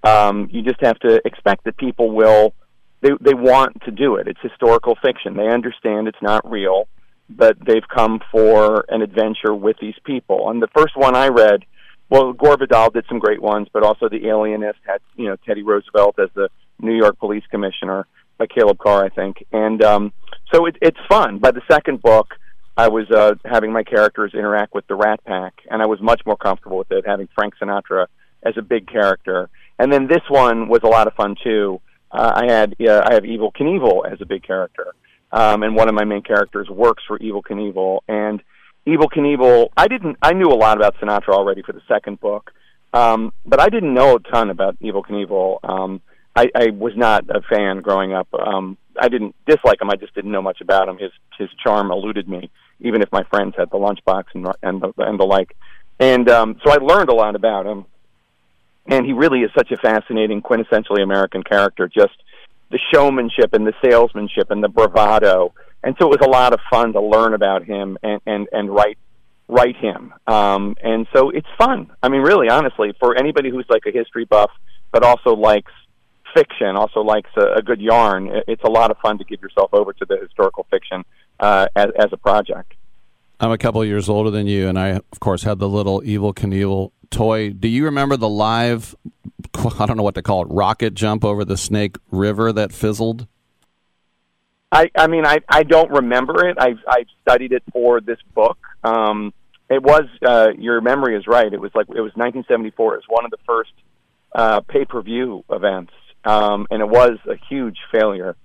[0.02, 2.54] um, you just have to expect that people will
[3.00, 4.28] they they want to do it.
[4.28, 5.36] It's historical fiction.
[5.36, 6.86] They understand it's not real
[7.30, 10.50] but they've come for an adventure with these people.
[10.50, 11.64] And the first one I read,
[12.10, 15.62] well, Gore Vidal did some great ones, but also The Alienist had, you know, Teddy
[15.62, 16.48] Roosevelt as the
[16.80, 18.06] New York Police Commissioner
[18.38, 19.44] by Caleb Carr, I think.
[19.52, 20.12] And um,
[20.52, 21.38] so it, it's fun.
[21.38, 22.34] By the second book,
[22.76, 26.22] I was uh, having my characters interact with the Rat Pack, and I was much
[26.26, 28.06] more comfortable with it, having Frank Sinatra
[28.42, 29.48] as a big character.
[29.78, 31.80] And then this one was a lot of fun too.
[32.10, 34.94] Uh, I had uh, I have Evel Knievel as a big character
[35.32, 38.00] um, and one of my main characters works for Evel Knievel.
[38.08, 38.42] And
[38.86, 42.52] Evel Knievel, I didn't, I knew a lot about Sinatra already for the second book,
[42.92, 45.58] um, but I didn't know a ton about Evel Knievel.
[45.62, 46.00] Um,
[46.34, 48.28] I, I was not a fan growing up.
[48.34, 49.90] Um, I didn't dislike him.
[49.90, 50.98] I just didn't know much about him.
[50.98, 52.50] His his charm eluded me,
[52.80, 55.56] even if my friends had the lunchbox and and the, and the like.
[55.98, 57.84] And um, so I learned a lot about him.
[58.86, 61.86] And he really is such a fascinating, quintessentially American character.
[61.86, 62.16] Just
[62.70, 65.52] the showmanship and the salesmanship and the bravado.
[65.82, 68.70] And so it was a lot of fun to learn about him and and and
[68.70, 68.98] write
[69.48, 70.14] write him.
[70.26, 71.90] Um, and so it's fun.
[72.02, 74.50] I mean, really, honestly, for anybody who's like a history buff,
[74.92, 75.72] but also likes
[76.34, 79.70] fiction, also likes a, a good yarn, it's a lot of fun to give yourself
[79.72, 81.04] over to the historical fiction
[81.40, 82.74] uh, as, as a project.
[83.40, 86.34] I'm a couple years older than you, and I, of course, had the little Evel
[86.34, 87.50] Knievel toy.
[87.50, 88.94] Do you remember the live,
[89.54, 93.26] I don't know what to call it, rocket jump over the Snake River that fizzled?
[94.72, 96.56] I, I mean, I, I don't remember it.
[96.58, 98.58] I've, I've studied it for this book.
[98.84, 99.32] Um,
[99.68, 101.52] it was, uh, your memory is right.
[101.52, 102.94] It was like, it was 1974.
[102.94, 103.72] It was one of the first
[104.34, 105.92] uh, pay per view events.
[106.24, 108.36] Um, and it was a huge failure.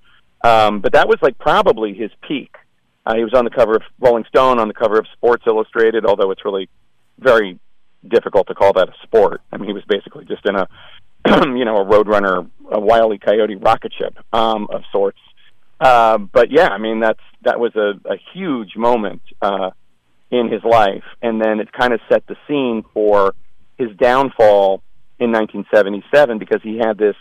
[0.44, 2.56] Um, but that was like probably his peak.
[3.06, 6.06] Uh, he was on the cover of Rolling Stone, on the cover of Sports Illustrated,
[6.06, 6.70] although it's really
[7.20, 7.60] very
[8.08, 9.42] difficult to call that a sport.
[9.52, 10.68] I mean, he was basically just in a,
[11.56, 13.18] you know, a Roadrunner, a Wile E.
[13.18, 15.20] Coyote rocket ship um, of sorts.
[15.86, 19.70] Uh, but yeah, I mean, that's that was a, a huge moment uh,
[20.32, 23.36] in his life, and then it kind of set the scene for
[23.78, 24.82] his downfall
[25.20, 27.16] in 1977 because he had this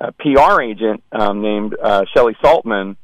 [0.00, 2.96] uh, PR agent um, named uh, Shelly Saltman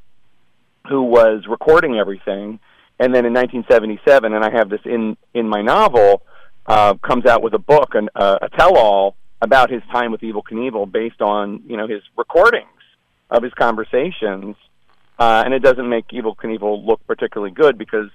[0.88, 2.59] who was recording everything.
[2.99, 6.22] And then in 1977, and I have this in in my novel,
[6.64, 10.42] uh, comes out with a book, an, uh, a tell-all about his time with Evel
[10.51, 12.70] Knievel, based on you know his recordings
[13.28, 14.57] of his conversations.
[15.19, 18.11] Uh, and it doesn't make Evel Knievel look particularly good because,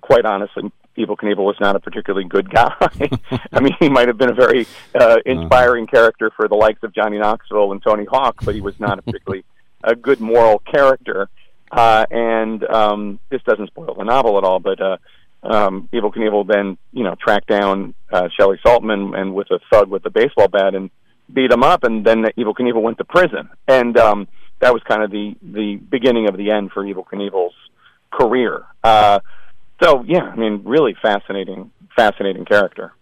[0.00, 2.72] quite honestly, Evel Knievel was not a particularly good guy.
[3.52, 6.94] I mean, he might have been a very uh, inspiring character for the likes of
[6.94, 9.44] Johnny Knoxville and Tony Hawk, but he was not a particularly
[9.84, 11.28] a good moral character.
[11.70, 14.96] Uh, and um, this doesn't spoil the novel at all, but uh,
[15.42, 19.88] um, Evel Knievel then you know tracked down uh, Shelly Saltman and with a thug
[19.88, 20.90] with a baseball bat and
[21.32, 24.28] beat him up, and then Evel Knievel went to prison, and um,
[24.60, 27.54] that was kind of the the beginning of the end for Evel Knievel's
[28.10, 28.64] career.
[28.82, 29.20] Uh,
[29.82, 32.92] so yeah, I mean, really fascinating, fascinating character.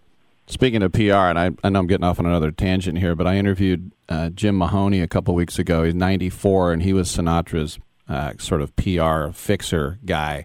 [0.46, 3.26] Speaking of PR, and I, I know I'm getting off on another tangent here, but
[3.26, 5.84] I interviewed uh, Jim Mahoney a couple weeks ago.
[5.84, 7.78] He's 94, and he was Sinatra's
[8.09, 10.44] uh, sort of PR fixer guy.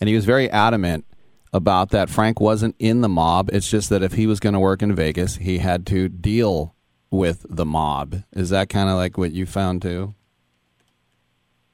[0.00, 1.06] And he was very adamant
[1.52, 2.10] about that.
[2.10, 3.48] Frank wasn't in the mob.
[3.52, 6.74] It's just that if he was going to work in Vegas, he had to deal
[7.10, 8.22] with the mob.
[8.32, 10.14] Is that kind of like what you found too?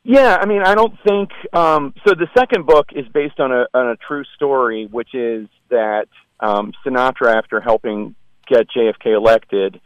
[0.05, 2.15] Yeah, I mean, I don't think um, so.
[2.15, 6.09] The second book is based on a on a true story, which is that
[6.41, 8.15] um, Sinatra, after helping
[8.47, 9.81] get JFK elected,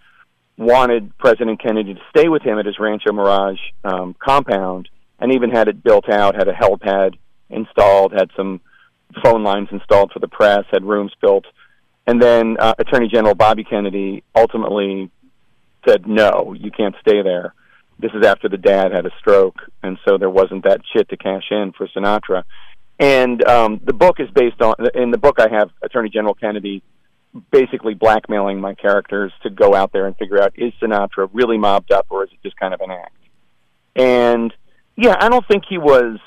[0.57, 4.89] wanted President Kennedy to stay with him at his Rancho Mirage um, compound,
[5.21, 7.17] and even had it built out, had a helipad
[7.49, 8.61] installed, had some
[9.23, 11.45] phone lines installed for the press, had rooms built,
[12.09, 15.13] and then uh, Attorney General Bobby Kennedy ultimately
[15.89, 17.55] said, "No, you can't stay there."
[17.99, 21.17] This is after the dad had a stroke, and so there wasn't that shit to
[21.17, 22.45] cash in for Sinatra.
[22.99, 24.75] And um, the book is based on.
[24.95, 26.83] In the book, I have Attorney General Kennedy
[27.51, 31.93] basically blackmailing my characters to go out there and figure out is Sinatra really mobbed
[31.93, 33.15] up or is it just kind of an act.
[33.95, 34.53] And
[34.97, 36.19] yeah, I don't think he was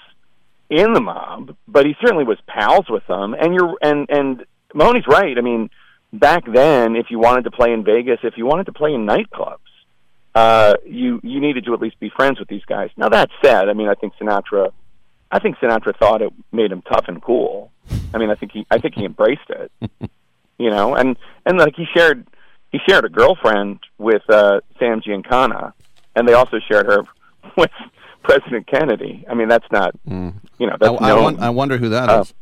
[0.70, 3.34] in the mob, but he certainly was pals with them.
[3.34, 5.38] And you're and and Mahoney's right.
[5.38, 5.70] I mean,
[6.14, 9.06] back then, if you wanted to play in Vegas, if you wanted to play in
[9.06, 9.58] nightclubs,
[10.36, 12.90] uh, you you needed to at least be friends with these guys.
[12.98, 14.72] Now that said, I mean, I think Sinatra,
[15.32, 17.72] I think Sinatra thought it made him tough and cool.
[18.14, 19.72] I mean, I think he I think he embraced it,
[20.58, 22.26] you know, and and like he shared
[22.72, 25.74] he shared a girlfriend with uh, Sam Giancana,
[26.16, 27.04] and they also shared her
[27.58, 27.72] with
[28.24, 29.26] President Kennedy.
[29.30, 30.34] I mean, that's not you
[30.68, 31.24] know that's I, I, known.
[31.24, 32.34] won- I wonder who that Uh, is.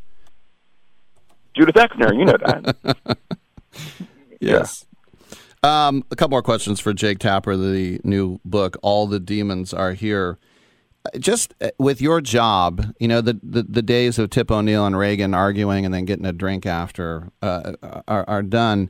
[1.56, 3.18] Judith Exner, you know that.
[4.42, 4.86] Yes.
[5.62, 9.94] Um, a couple more questions for Jake Tapper, the new book, All the Demons Are
[9.94, 10.38] Here.
[11.06, 14.86] Uh, Just uh, with your job, you know, the, the, the days of Tip O'Neill
[14.86, 17.74] and Reagan arguing and then getting a drink after uh,
[18.08, 18.90] are, are done.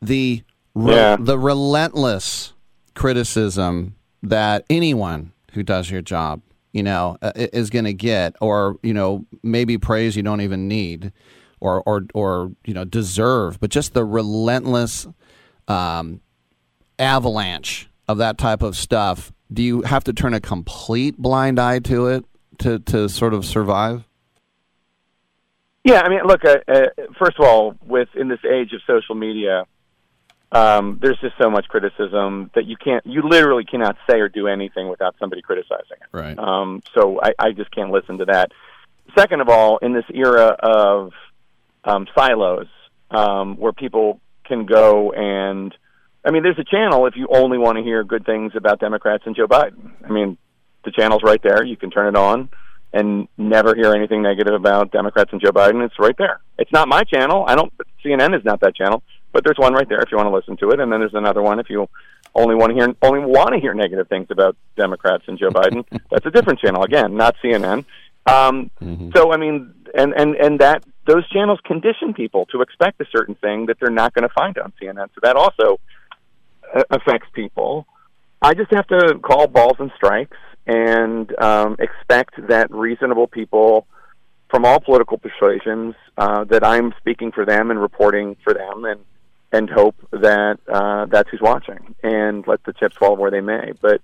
[0.00, 0.42] The,
[0.74, 1.16] re- Yeah.
[1.18, 2.52] the relentless
[2.94, 6.42] criticism that anyone who does your job,
[6.72, 10.68] you know, uh, is going to get, or, you know, maybe praise you don't even
[10.68, 11.12] need
[11.60, 15.06] or, or, or, you know, deserve, but just the relentless
[15.68, 16.20] um,
[16.98, 21.78] avalanche of that type of stuff, do you have to turn a complete blind eye
[21.80, 22.24] to it
[22.58, 24.04] to, to sort of survive?
[25.84, 26.44] Yeah, I mean, look.
[26.44, 26.86] Uh, uh,
[27.18, 29.66] first of all, with in this age of social media,
[30.50, 34.46] um, there's just so much criticism that you can't, you literally cannot say or do
[34.46, 36.08] anything without somebody criticizing it.
[36.10, 36.38] Right.
[36.38, 38.52] Um, so I, I just can't listen to that.
[39.18, 41.12] Second of all, in this era of
[41.84, 42.68] um, silos,
[43.10, 45.74] um, where people can go and,
[46.24, 49.24] I mean, there's a channel if you only want to hear good things about Democrats
[49.26, 49.92] and Joe Biden.
[50.04, 50.38] I mean,
[50.84, 51.64] the channel's right there.
[51.64, 52.48] You can turn it on
[52.92, 55.84] and never hear anything negative about Democrats and Joe Biden.
[55.84, 56.40] It's right there.
[56.58, 57.44] It's not my channel.
[57.46, 57.72] I don't.
[58.04, 60.56] CNN is not that channel, but there's one right there if you want to listen
[60.58, 61.88] to it, and then there's another one if you
[62.36, 65.84] only want to hear only want to hear negative things about Democrats and Joe Biden.
[66.10, 67.84] That's a different channel again, not CNN.
[68.26, 73.00] Um, mhm So I mean, and and and that those channels condition people to expect
[73.00, 75.08] a certain thing that they're not going to find on CNN.
[75.14, 75.78] So that also
[76.74, 77.86] uh, affects people.
[78.40, 83.86] I just have to call balls and strikes and um, expect that reasonable people
[84.48, 89.00] from all political persuasions uh, that I'm speaking for them and reporting for them, and
[89.52, 93.72] and hope that uh, that's who's watching and let the chips fall where they may.
[93.80, 94.00] But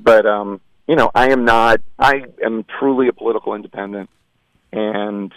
[0.00, 1.80] but um, you know, I am not.
[1.98, 4.10] I am truly a political independent,
[4.72, 5.32] and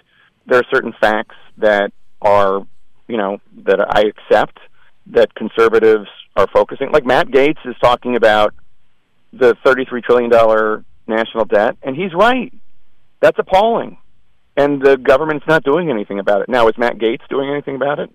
[0.46, 1.92] there are certain facts that
[2.22, 2.66] are
[3.08, 4.60] you know that I accept
[5.08, 6.92] that conservatives are focusing.
[6.92, 8.54] Like Matt Gaetz is talking about
[9.34, 12.52] the thirty-three trillion dollar national debt, and he's right.
[13.22, 13.98] That's appalling,
[14.58, 16.50] and the government's not doing anything about it.
[16.50, 18.10] Now, is Matt Gaetz doing anything about it?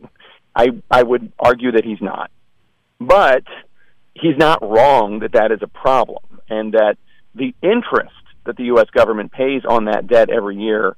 [0.54, 2.30] I I would argue that he's not,
[3.00, 3.44] but
[4.14, 6.98] he's not wrong that that is a problem, and that
[7.34, 8.12] the interest
[8.44, 8.86] that the U.S.
[8.90, 10.96] government pays on that debt every year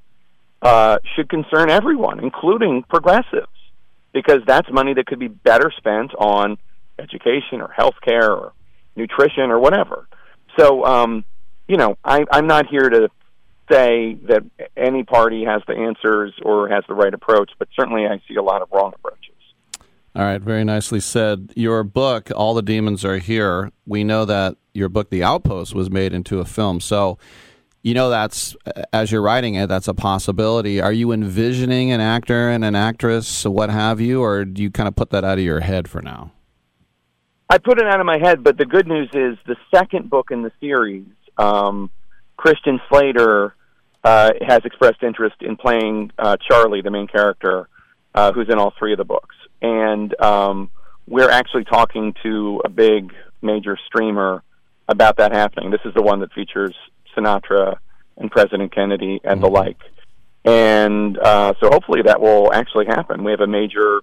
[0.63, 3.49] uh, should concern everyone, including progressives,
[4.13, 6.57] because that's money that could be better spent on
[6.99, 8.53] education or health care or
[8.95, 10.07] nutrition or whatever.
[10.59, 11.25] So, um,
[11.67, 13.09] you know, I, I'm not here to
[13.71, 14.45] say that
[14.77, 18.43] any party has the answers or has the right approach, but certainly I see a
[18.43, 19.22] lot of wrong approaches.
[20.15, 21.53] All right, very nicely said.
[21.57, 25.91] Your book, All the Demons Are Here, we know that your book, The Outpost, was
[25.91, 26.81] made into a film.
[26.81, 27.19] So
[27.83, 28.55] you know that's
[28.93, 30.81] as you're writing it, that's a possibility.
[30.81, 34.87] Are you envisioning an actor and an actress, what have you, or do you kind
[34.87, 36.31] of put that out of your head for now?
[37.51, 40.31] I put it out of my head, but the good news is the second book
[40.31, 41.07] in the series,
[41.37, 41.91] um,
[42.37, 43.55] Christian Slater
[44.05, 47.69] uh, has expressed interest in playing uh, Charlie, the main character,
[48.15, 50.71] uh, who's in all three of the books, and um,
[51.07, 54.43] we're actually talking to a big major streamer
[54.89, 55.71] about that happening.
[55.71, 56.75] This is the one that features
[57.17, 57.77] Sinatra
[58.17, 59.79] and President Kennedy and the like.
[60.45, 63.25] And uh, so hopefully that will actually happen.
[63.25, 64.01] We have a major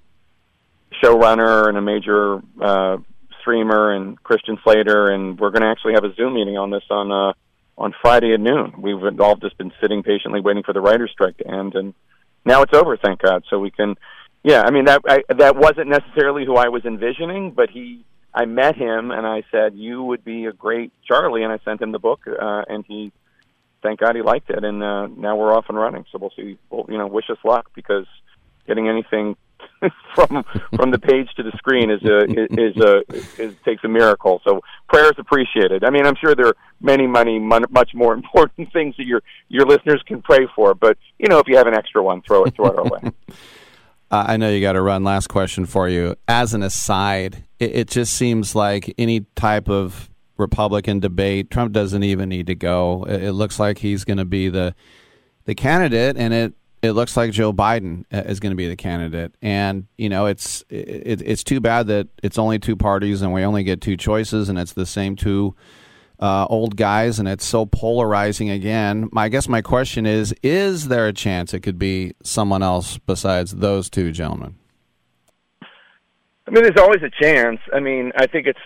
[1.03, 2.97] showrunner and a major uh,
[3.41, 6.84] streamer and Christian Slater, and we're going to actually have a Zoom meeting on this
[6.89, 7.34] on uh,
[7.78, 8.74] on Friday at noon.
[8.78, 11.93] We've all just been sitting patiently waiting for the writers' strike to end, and
[12.45, 13.43] now it's over, thank God.
[13.49, 13.95] So we can,
[14.44, 14.62] yeah.
[14.62, 18.76] I mean that I, that wasn't necessarily who I was envisioning, but he I met
[18.76, 22.00] him and I said you would be a great Charlie, and I sent him the
[22.00, 23.12] book, uh, and he,
[23.82, 26.06] thank God, he liked it, and uh, now we're off and running.
[26.12, 26.58] So we'll see.
[26.70, 28.06] Well, you know, wish us luck because
[28.68, 29.36] getting anything
[30.16, 32.26] from from the page to the screen is a
[32.62, 33.04] is a
[33.42, 34.42] is takes a miracle.
[34.46, 35.84] So prayers appreciated.
[35.84, 39.66] I mean, I'm sure there are many, many much more important things that your your
[39.66, 40.76] listeners can pray for.
[40.76, 43.12] But you know, if you have an extra one, throw it throw it our way.
[44.12, 45.03] Uh, I know you got to run.
[45.03, 46.16] Last question for you.
[46.28, 52.01] As an aside, it, it just seems like any type of Republican debate, Trump doesn't
[52.01, 53.05] even need to go.
[53.07, 54.74] It, it looks like he's going to be the
[55.45, 58.76] the candidate, and it it looks like Joe Biden uh, is going to be the
[58.76, 59.36] candidate.
[59.41, 63.43] And you know, it's it, it's too bad that it's only two parties and we
[63.43, 65.55] only get two choices, and it's the same two
[66.20, 69.09] uh, old guys, and it's so polarizing again.
[69.11, 72.97] My, I guess my question is: Is there a chance it could be someone else
[72.97, 74.55] besides those two gentlemen?
[75.61, 77.59] I mean, there's always a chance.
[77.74, 78.59] I mean, I think it's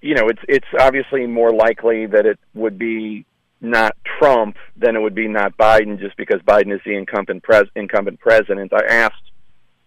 [0.00, 3.24] you know, it's it's obviously more likely that it would be
[3.60, 7.68] not Trump than it would be not Biden, just because Biden is the incumbent pres-
[7.74, 8.72] incumbent president.
[8.72, 9.32] I asked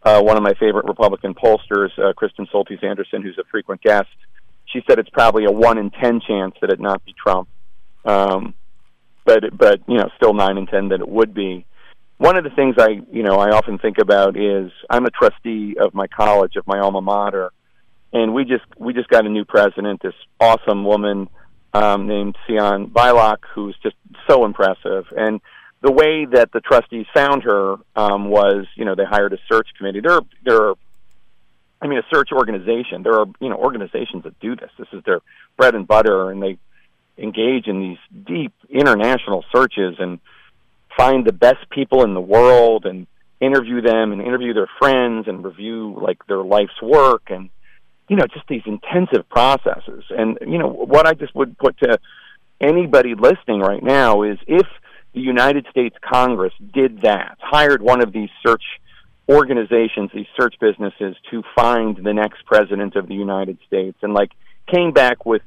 [0.04, 4.10] uh, one of my favorite Republican pollsters, uh, Kristen Soltis Anderson, who's a frequent guest.
[4.74, 7.50] She said it's probably a one in ten chance that it not be Trump,
[8.06, 8.54] um,
[9.26, 11.66] but but you know, still nine in ten that it would be.
[12.18, 15.76] One of the things I you know I often think about is I'm a trustee
[15.80, 17.52] of my college of my alma mater,
[18.14, 21.30] and we just we just got a new president, this awesome woman
[21.74, 23.96] um, named Sian Beilock, who's just
[24.30, 25.06] so impressive.
[25.16, 25.42] And
[25.82, 29.68] the way that the trustees found her um, was, you know, they hired a search
[29.78, 30.02] committee.
[30.02, 30.76] There, are, there are,
[31.82, 33.04] I mean, a search organization.
[33.04, 34.70] There are, you know, organizations that do this.
[34.78, 35.22] This is their
[35.58, 36.58] bread and butter, and they
[37.18, 40.20] engage in these deep international searches and
[40.96, 43.08] find the best people in the world and
[43.40, 47.50] interview them and interview their friends and review like their life's work and
[48.12, 50.04] you know, just these intensive processes.
[50.10, 51.98] And, you know, what I just would put to
[52.60, 54.68] anybody listening right now is if
[55.14, 58.64] the United States Congress did that, hired one of these search
[59.32, 64.32] organizations, these search businesses to find the next president of the United States and like
[64.68, 65.42] came back with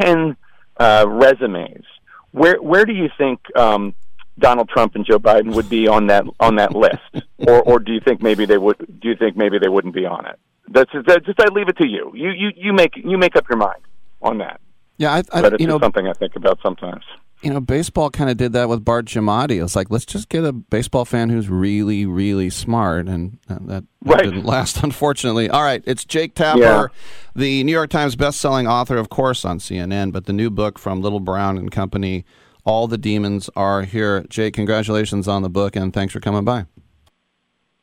[0.00, 0.36] 10
[0.78, 1.84] uh, resumes,
[2.32, 3.94] where, where do you think, um,
[4.38, 6.98] Donald Trump and Joe Biden would be on that on that list,
[7.38, 8.76] or or do you think maybe they would?
[9.00, 10.38] Do you think maybe they wouldn't be on it?
[10.68, 12.12] That's that's just I leave it to you.
[12.14, 13.80] You you you make you make up your mind
[14.20, 14.60] on that.
[14.98, 17.04] Yeah, I, I but it's you know something I think about sometimes.
[17.46, 19.62] You know baseball kind of did that with Bart Giamatti.
[19.62, 23.84] It's like let's just get a baseball fan who's really really smart, and that, that
[24.04, 24.24] Right.
[24.24, 25.48] didn't last unfortunately.
[25.48, 26.86] All right, it's Jake Tapper, Yeah.
[27.34, 31.00] the New York Times best-selling author, of course, on CNN, but the new book from
[31.00, 32.24] Little Brown and Company.
[32.64, 34.24] All the demons are here.
[34.28, 36.66] Jake, congratulations on the book, and thanks for coming by.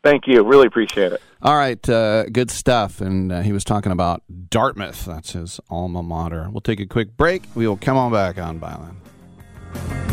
[0.03, 0.43] Thank you.
[0.43, 1.21] Really appreciate it.
[1.41, 2.99] All right, uh, good stuff.
[2.99, 5.05] And uh, he was talking about Dartmouth.
[5.05, 6.49] That's his alma mater.
[6.51, 7.43] We'll take a quick break.
[7.55, 8.95] We will come on back on Byline.
[9.73, 10.12] Thank you.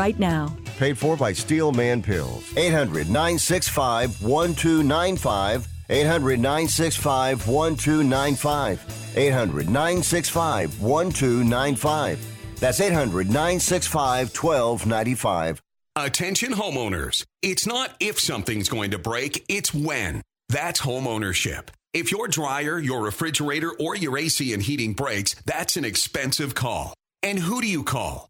[0.00, 0.56] right now.
[0.78, 2.56] Paid for by Steelman Pills.
[2.56, 5.68] 800 965 1295.
[5.90, 9.16] 800 965 1295.
[9.16, 12.58] 800 965 1295.
[12.60, 15.60] That's 800 965 1295.
[15.96, 17.24] Attention homeowners.
[17.42, 20.22] It's not if something's going to break, it's when.
[20.48, 21.70] That's home ownership.
[21.92, 26.94] If your dryer, your refrigerator, or your AC and heating breaks, that's an expensive call.
[27.22, 28.29] And who do you call?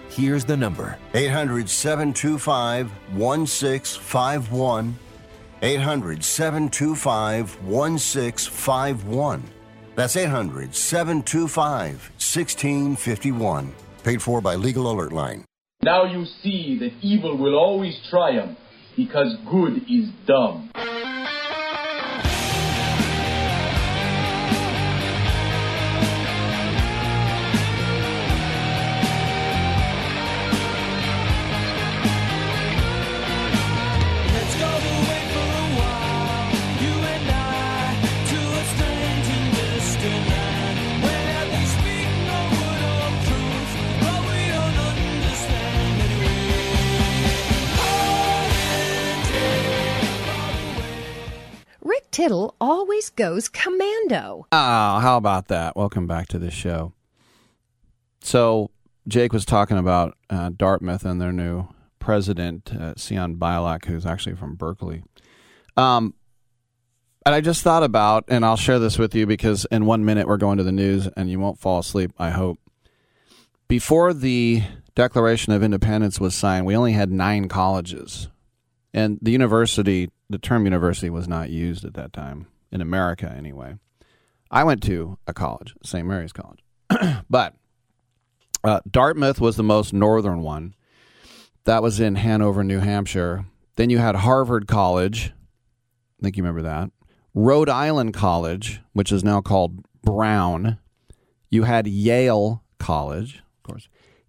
[0.11, 4.95] Here's the number 800 725 1651.
[5.61, 9.43] 800 725 1651.
[9.95, 13.73] That's 800 725 1651.
[14.03, 15.45] Paid for by Legal Alert Line.
[15.81, 18.57] Now you see that evil will always triumph
[18.97, 20.71] because good is dumb.
[51.91, 54.47] Rick Tittle always goes commando.
[54.49, 55.75] Oh, how about that?
[55.75, 56.93] Welcome back to the show.
[58.21, 58.71] So,
[59.09, 61.67] Jake was talking about uh, Dartmouth and their new
[61.99, 65.03] president, uh, Sian Beilock, who's actually from Berkeley.
[65.75, 66.13] Um,
[67.25, 70.29] and I just thought about, and I'll share this with you because in one minute
[70.29, 72.57] we're going to the news and you won't fall asleep, I hope.
[73.67, 74.63] Before the
[74.95, 78.29] Declaration of Independence was signed, we only had nine colleges.
[78.93, 83.77] And the university, the term university was not used at that time, in America anyway.
[84.49, 86.05] I went to a college, St.
[86.05, 86.63] Mary's College.
[87.29, 87.55] but
[88.63, 90.75] uh, Dartmouth was the most northern one.
[91.63, 93.45] That was in Hanover, New Hampshire.
[93.75, 95.31] Then you had Harvard College.
[96.19, 96.91] I think you remember that.
[97.33, 100.79] Rhode Island College, which is now called Brown.
[101.49, 103.87] You had Yale College, of course,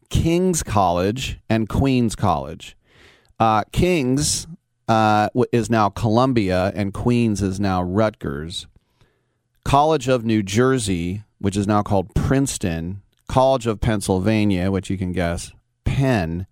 [0.09, 2.77] King's College, and Queens College.
[3.41, 4.47] Uh, King's
[4.93, 8.67] uh, is now Columbia, and Queens is now Rutgers.
[9.65, 13.01] College of New Jersey, which is now called Princeton.
[13.27, 15.53] College of Pennsylvania, which you can guess,
[15.85, 16.47] Penn.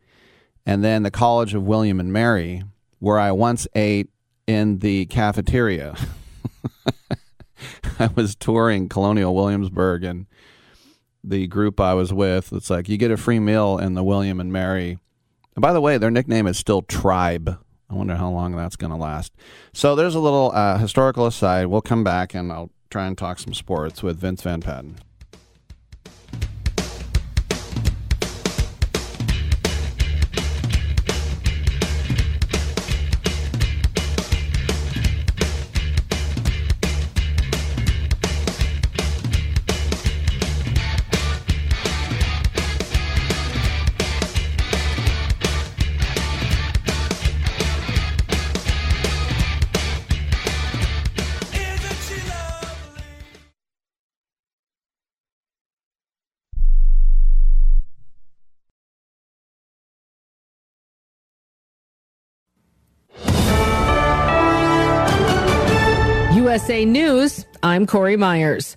[0.64, 2.62] And then the College of William and Mary,
[2.98, 4.08] where I once ate
[4.46, 5.94] in the cafeteria.
[7.98, 10.24] I was touring Colonial Williamsburg and
[11.22, 14.40] the group I was with, it's like you get a free meal in the William
[14.40, 14.98] and Mary.
[15.54, 17.58] And by the way, their nickname is still Tribe.
[17.90, 19.32] I wonder how long that's going to last.
[19.72, 21.66] So there's a little uh, historical aside.
[21.66, 24.98] We'll come back and I'll try and talk some sports with Vince Van Patten.
[66.50, 68.76] USA News, I'm Corey Myers.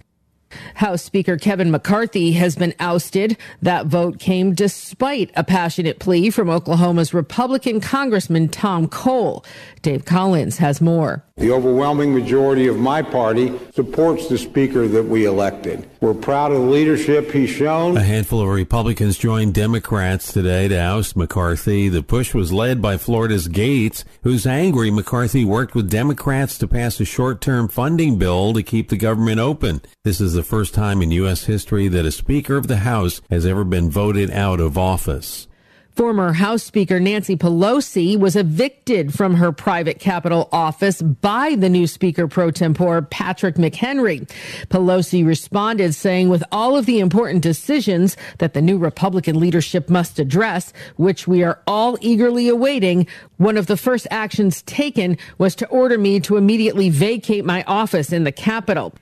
[0.76, 3.36] House Speaker Kevin McCarthy has been ousted.
[3.64, 9.44] That vote came despite a passionate plea from Oklahoma's Republican Congressman Tom Cole.
[9.82, 11.26] Dave Collins has more.
[11.36, 15.90] The overwhelming majority of my party supports the speaker that we elected.
[16.00, 17.98] We're proud of the leadership he's shown.
[17.98, 21.90] A handful of Republicans joined Democrats today to oust McCarthy.
[21.90, 27.00] The push was led by Florida's Gaetz, who's angry McCarthy worked with Democrats to pass
[27.00, 29.82] a short-term funding bill to keep the government open.
[30.04, 31.46] This is the first time in U.S.
[31.46, 35.48] history that a Speaker of the House has ever been voted out of office.
[35.96, 41.86] Former House Speaker Nancy Pelosi was evicted from her private Capitol office by the new
[41.86, 44.28] Speaker pro tempore, Patrick McHenry.
[44.70, 50.18] Pelosi responded saying, with all of the important decisions that the new Republican leadership must
[50.18, 53.06] address, which we are all eagerly awaiting,
[53.38, 58.12] one of the first actions taken was to order me to immediately vacate my office
[58.12, 58.96] in the Capitol.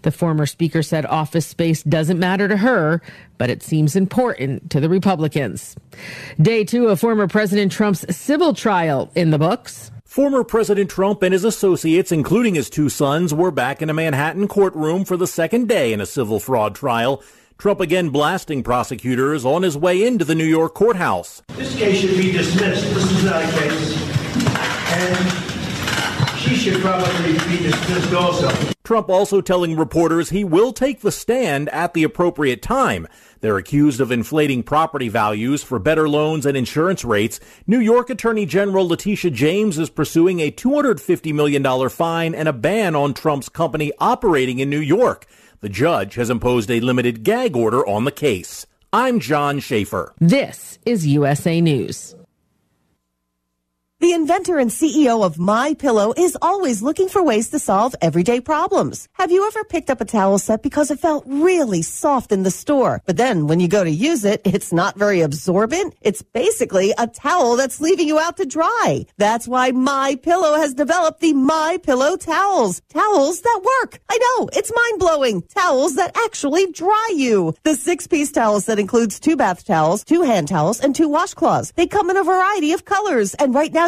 [0.00, 3.02] The former Speaker said office space doesn't matter to her,
[3.38, 5.76] but it seems important to the Republicans.
[6.40, 9.90] Day two of former President Trump's civil trial in the books.
[10.04, 14.48] Former President Trump and his associates, including his two sons, were back in a Manhattan
[14.48, 17.22] courtroom for the second day in a civil fraud trial.
[17.58, 21.42] Trump again blasting prosecutors on his way into the New York courthouse.
[21.48, 22.84] This case should be dismissed.
[22.94, 24.08] This is not a case.
[24.90, 25.37] And she
[26.58, 28.50] should probably be dismissed also.
[28.82, 33.06] Trump also telling reporters he will take the stand at the appropriate time.
[33.40, 37.38] They're accused of inflating property values for better loans and insurance rates.
[37.66, 42.96] New York Attorney General Letitia James is pursuing a $250 million fine and a ban
[42.96, 45.26] on Trump's company operating in New York.
[45.60, 48.66] The judge has imposed a limited gag order on the case.
[48.92, 50.14] I'm John Schaefer.
[50.18, 52.14] This is USA News.
[54.00, 58.40] The inventor and CEO of My Pillow is always looking for ways to solve everyday
[58.40, 59.08] problems.
[59.14, 62.50] Have you ever picked up a towel set because it felt really soft in the
[62.52, 65.96] store, but then when you go to use it, it's not very absorbent?
[66.00, 69.04] It's basically a towel that's leaving you out to dry.
[69.16, 72.80] That's why My Pillow has developed the My Pillow towels.
[72.90, 73.98] Towels that work.
[74.08, 75.42] I know, it's mind-blowing.
[75.42, 77.52] Towels that actually dry you.
[77.64, 81.72] The six-piece towel set includes two bath towels, two hand towels, and two washcloths.
[81.74, 83.87] They come in a variety of colors, and right now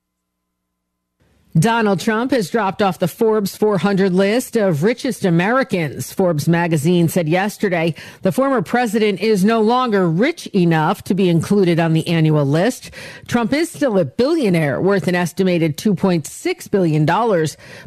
[1.59, 6.13] Donald Trump has dropped off the Forbes 400 list of richest Americans.
[6.13, 11.77] Forbes magazine said yesterday the former president is no longer rich enough to be included
[11.77, 12.91] on the annual list.
[13.27, 17.05] Trump is still a billionaire worth an estimated $2.6 billion,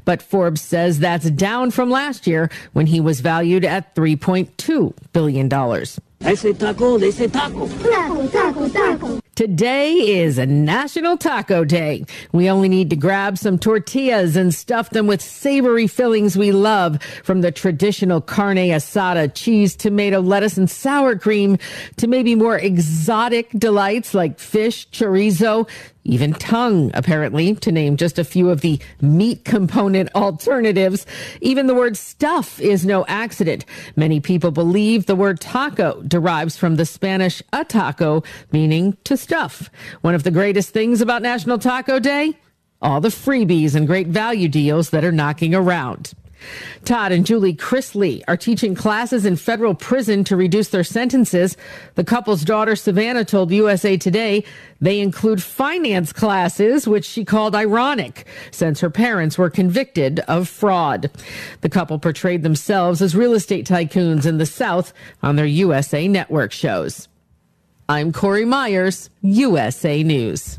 [0.04, 5.50] but Forbes says that's down from last year when he was valued at $3.2 billion.
[6.20, 7.66] I say taco, they say taco.
[7.66, 9.20] Taco, taco, taco.
[9.34, 12.04] Today is a National Taco Day.
[12.30, 17.02] We only need to grab some tortillas and stuff them with savory fillings we love,
[17.24, 21.58] from the traditional carne asada, cheese, tomato, lettuce, and sour cream,
[21.96, 25.68] to maybe more exotic delights like fish, chorizo,
[26.04, 31.06] even tongue, apparently, to name just a few of the meat component alternatives.
[31.40, 33.64] Even the word stuff is no accident.
[33.96, 38.22] Many people believe the word taco derives from the Spanish a taco,
[38.52, 39.70] meaning to stuff.
[40.02, 42.38] One of the greatest things about National Taco Day?
[42.80, 46.12] All the freebies and great value deals that are knocking around.
[46.84, 51.56] Todd and Julie Chrisley are teaching classes in federal prison to reduce their sentences.
[51.94, 54.44] The couple's daughter, Savannah, told USA Today
[54.80, 61.10] they include finance classes, which she called ironic, since her parents were convicted of fraud.
[61.62, 66.52] The couple portrayed themselves as real estate tycoons in the South on their USA Network
[66.52, 67.08] shows.
[67.86, 70.58] I'm Corey Myers, USA News.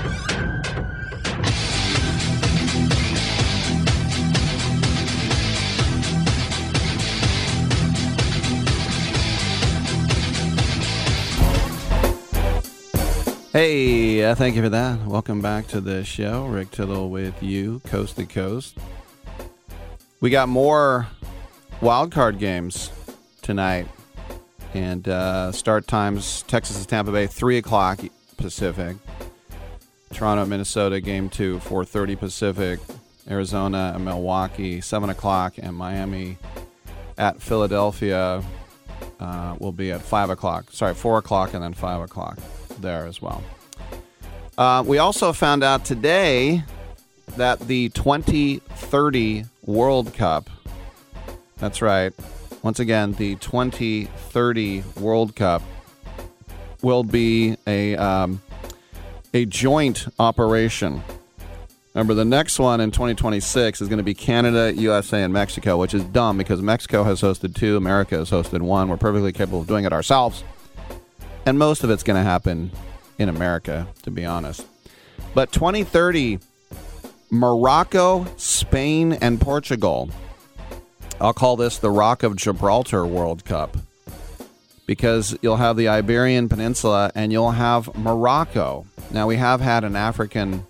[13.53, 15.05] Hey, uh, thank you for that.
[15.05, 16.45] Welcome back to the show.
[16.45, 18.77] Rick Tittle with you, coast to coast.
[20.21, 21.09] We got more
[21.81, 22.93] wild card games
[23.41, 23.89] tonight,
[24.73, 27.99] and uh, start times Texas and Tampa Bay three o'clock
[28.37, 28.95] Pacific.
[30.13, 32.79] Toronto, Minnesota, game two, four thirty Pacific.
[33.29, 36.37] Arizona and Milwaukee, seven o'clock, and Miami
[37.17, 38.41] at Philadelphia
[39.19, 40.71] uh, will be at five o'clock.
[40.71, 42.39] Sorry, four o'clock, and then five o'clock
[42.79, 43.43] there as well.
[44.57, 46.63] Uh, we also found out today
[47.37, 50.49] that the 2030 World Cup,
[51.57, 52.13] that's right,
[52.61, 55.63] once again, the 2030 World Cup
[56.81, 58.41] will be a, um,
[59.33, 61.01] a joint operation.
[61.93, 65.93] Remember, the next one in 2026 is going to be Canada, USA, and Mexico, which
[65.93, 68.87] is dumb because Mexico has hosted two, America has hosted one.
[68.87, 70.43] We're perfectly capable of doing it ourselves.
[71.45, 72.71] And most of it's going to happen
[73.17, 74.65] in America, to be honest.
[75.33, 76.39] But 2030,
[77.29, 80.09] Morocco, Spain, and Portugal.
[81.19, 83.77] I'll call this the Rock of Gibraltar World Cup
[84.85, 88.85] because you'll have the Iberian Peninsula and you'll have Morocco.
[89.11, 90.65] Now, we have had an African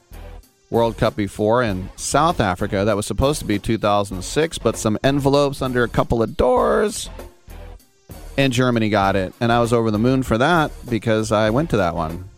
[0.70, 5.62] World Cup before in South Africa that was supposed to be 2006, but some envelopes
[5.62, 7.10] under a couple of doors
[8.42, 9.34] and Germany got it.
[9.40, 12.30] And I was over the moon for that because I went to that one.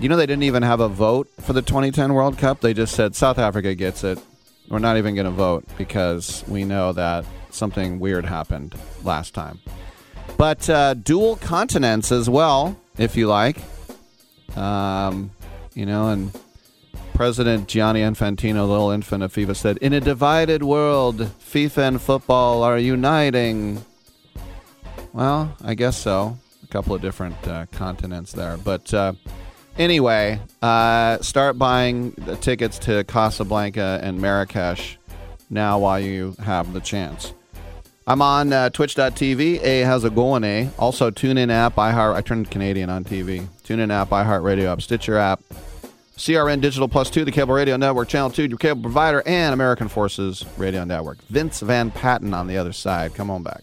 [0.00, 2.60] You know, they didn't even have a vote for the 2010 World Cup.
[2.60, 4.18] They just said South Africa gets it.
[4.68, 9.60] We're not even going to vote because we know that something weird happened last time.
[10.36, 13.58] But uh, dual continents as well, if you like.
[14.56, 15.30] Um,
[15.74, 16.32] you know, and
[17.14, 22.62] President Gianni Infantino, little infant of FIFA, said, In a divided world, FIFA and football
[22.62, 23.84] are uniting.
[25.14, 26.36] Well, I guess so.
[26.64, 28.56] A couple of different uh, continents there.
[28.56, 29.12] But uh,
[29.78, 34.98] anyway, uh, start buying the tickets to Casablanca and Marrakesh
[35.48, 37.32] now while you have the chance.
[38.08, 39.62] I'm on uh, twitch.tv.
[39.62, 40.68] A how's it going, A?
[40.80, 42.16] Also, TuneIn app, iHeart.
[42.16, 43.46] I turned Canadian on TV.
[43.62, 45.40] Tune TuneIn app, iHeart Radio app, Stitcher app,
[46.16, 49.88] CRN Digital Plus 2, the Cable Radio Network, Channel 2, your cable provider, and American
[49.88, 51.18] Forces Radio Network.
[51.28, 53.14] Vince Van Patten on the other side.
[53.14, 53.62] Come on back.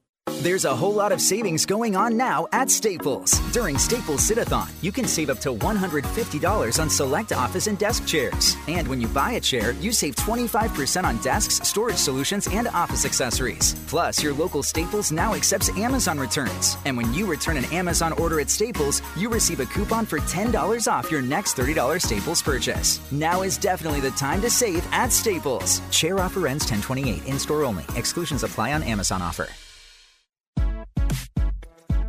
[0.39, 3.31] There's a whole lot of savings going on now at Staples.
[3.51, 8.55] During Staples Sit-a-thon, you can save up to $150 on select office and desk chairs.
[8.67, 13.05] And when you buy a chair, you save 25% on desks, storage solutions, and office
[13.05, 13.75] accessories.
[13.87, 16.75] Plus, your local Staples now accepts Amazon returns.
[16.85, 20.91] And when you return an Amazon order at Staples, you receive a coupon for $10
[20.91, 22.99] off your next $30 Staples purchase.
[23.11, 25.81] Now is definitely the time to save at Staples.
[25.91, 27.85] Chair offer ends 1028 in store only.
[27.95, 29.47] Exclusions apply on Amazon offer.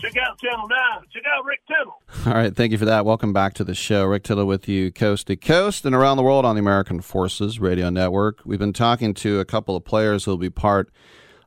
[0.00, 0.78] check out Channel 9.
[1.12, 2.00] Check out Rick Tittle.
[2.26, 3.04] All right, thank you for that.
[3.04, 4.06] Welcome back to the show.
[4.06, 7.60] Rick Tittle with you coast to coast and around the world on the American Forces
[7.60, 8.40] Radio Network.
[8.44, 10.90] We've been talking to a couple of players who will be part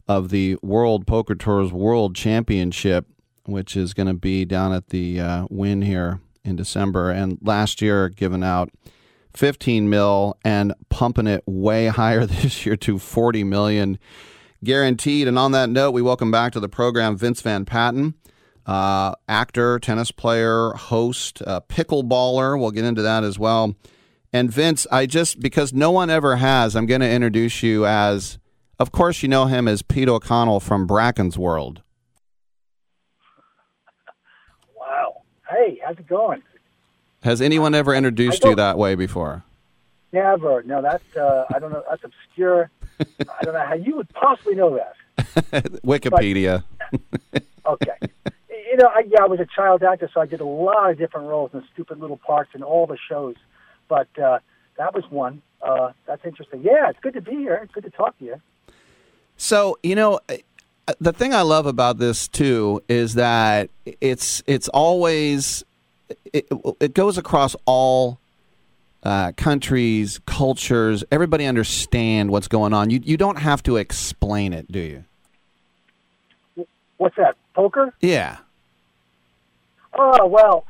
[0.07, 3.07] of the World Poker Tours World Championship,
[3.45, 7.09] which is going to be down at the uh, Wynn here in December.
[7.09, 8.69] And last year, given out
[9.33, 13.97] 15 mil and pumping it way higher this year to 40 million
[14.63, 15.27] guaranteed.
[15.27, 18.13] And on that note, we welcome back to the program Vince Van Patten
[18.65, 22.59] uh, actor, tennis player, host, uh, pickleballer.
[22.59, 23.75] We'll get into that as well.
[24.31, 28.39] And Vince, I just, because no one ever has, I'm going to introduce you as,
[28.79, 31.81] of course, you know him as Pete O'Connell from Bracken's World.
[34.75, 35.21] Wow.
[35.49, 36.41] Hey, how's it going?
[37.21, 39.43] Has anyone ever introduced you that way before?
[40.11, 40.61] Never.
[40.63, 41.83] No, that's uh, I don't know.
[41.89, 42.69] That's obscure.
[42.99, 44.95] I don't know how you would possibly know that.
[45.83, 46.63] Wikipedia.
[47.65, 47.93] Okay.
[48.73, 50.97] You know, I, yeah, I was a child actor, so I did a lot of
[50.97, 53.35] different roles in stupid little parts in all the shows.
[53.87, 54.39] But uh,
[54.79, 55.43] that was one.
[55.61, 56.63] Uh, that's interesting.
[56.63, 57.59] Yeah, it's good to be here.
[57.61, 58.41] It's good to talk to you.
[59.37, 60.21] So you know,
[60.99, 63.69] the thing I love about this too is that
[64.01, 65.63] it's it's always
[66.33, 66.47] it,
[66.79, 68.17] it goes across all
[69.03, 71.03] uh, countries, cultures.
[71.11, 72.89] Everybody understand what's going on.
[72.89, 76.65] You you don't have to explain it, do you?
[76.97, 77.35] What's that?
[77.53, 77.93] Poker?
[78.01, 78.37] Yeah.
[79.95, 80.65] Oh well,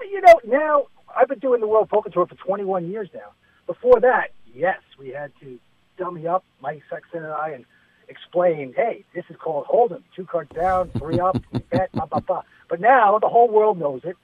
[0.00, 3.32] you know now I've been doing the World Poker Tour for 21 years now.
[3.66, 5.58] Before that, yes, we had to
[5.96, 7.64] dummy up Mike Sexton and I and
[8.08, 11.40] explain, hey, this is called Hold'em, two cards down, three up,
[11.70, 12.42] bet, blah blah blah.
[12.68, 14.16] But now the whole world knows it.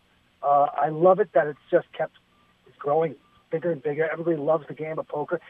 [0.43, 2.15] Uh, I love it that it's just kept
[2.67, 3.15] it's growing
[3.51, 4.09] bigger and bigger.
[4.11, 5.41] Everybody loves the game of poker.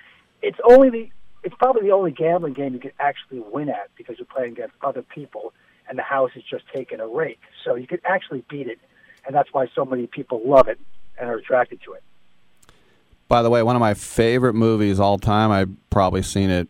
[0.42, 1.10] It's only the
[1.42, 4.74] it's probably the only gambling game you can actually win at because you're playing against
[4.82, 5.52] other people
[5.90, 7.40] and the house is just taking a rake.
[7.64, 8.78] So you could actually beat it,
[9.26, 10.78] and that's why so many people love it
[11.18, 12.02] and are attracted to it.
[13.28, 16.68] By the way, one of my favorite movies all time, I've probably seen it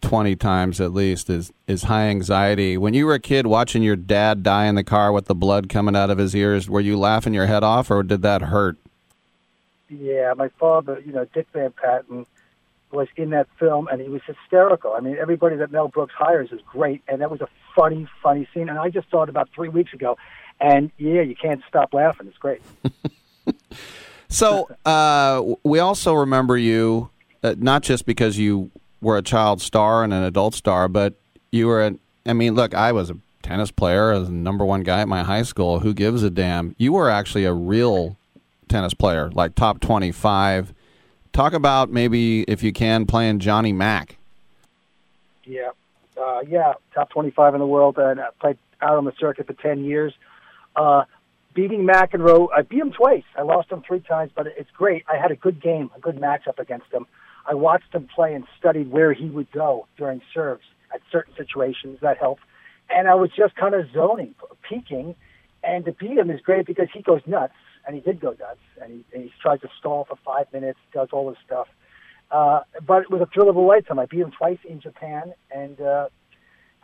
[0.00, 2.78] 20 times at least, is, is High Anxiety.
[2.78, 5.68] When you were a kid watching your dad die in the car with the blood
[5.68, 8.78] coming out of his ears, were you laughing your head off or did that hurt?
[9.90, 12.24] Yeah, my father, you know, Dick Van Patten,
[12.92, 14.92] was in that film, and he was hysterical.
[14.92, 18.48] I mean, everybody that Mel Brooks hires is great, and that was a funny, funny
[18.52, 18.68] scene.
[18.68, 20.16] And I just saw it about three weeks ago,
[20.60, 22.26] And yeah, you can't stop laughing.
[22.26, 22.60] It's great.
[24.30, 27.10] So uh, we also remember you
[27.42, 28.70] uh, not just because you
[29.02, 31.14] were a child star and an adult star, but
[31.50, 31.84] you were.
[31.84, 31.94] A,
[32.24, 35.08] I mean, look, I was a tennis player, I was the number one guy at
[35.08, 35.80] my high school.
[35.80, 36.76] Who gives a damn?
[36.78, 38.16] You were actually a real
[38.68, 40.72] tennis player, like top twenty-five.
[41.32, 44.16] Talk about maybe if you can playing Johnny Mac.
[45.44, 45.70] Yeah,
[46.20, 49.52] uh, yeah, top 25 in the world, and I played out on the circuit for
[49.54, 50.12] 10 years.
[50.76, 51.04] Uh,
[51.54, 53.24] beating McEnroe, I beat him twice.
[53.36, 55.04] I lost him three times, but it's great.
[55.12, 57.06] I had a good game, a good matchup against him.
[57.46, 61.98] I watched him play and studied where he would go during serves at certain situations.
[62.00, 62.42] That helped.
[62.90, 64.34] And I was just kind of zoning,
[64.68, 65.14] peaking.
[65.62, 67.54] And to beat him is great because he goes nuts,
[67.86, 70.78] and he did go nuts, and he, and he tries to stall for five minutes,
[70.92, 71.68] does all this stuff.
[72.30, 73.98] Uh, but it was a thrill of a lifetime.
[73.98, 76.08] I beat him twice in Japan, and uh,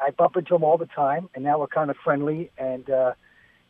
[0.00, 3.12] I bump into him all the time, and now we're kind of friendly, and uh,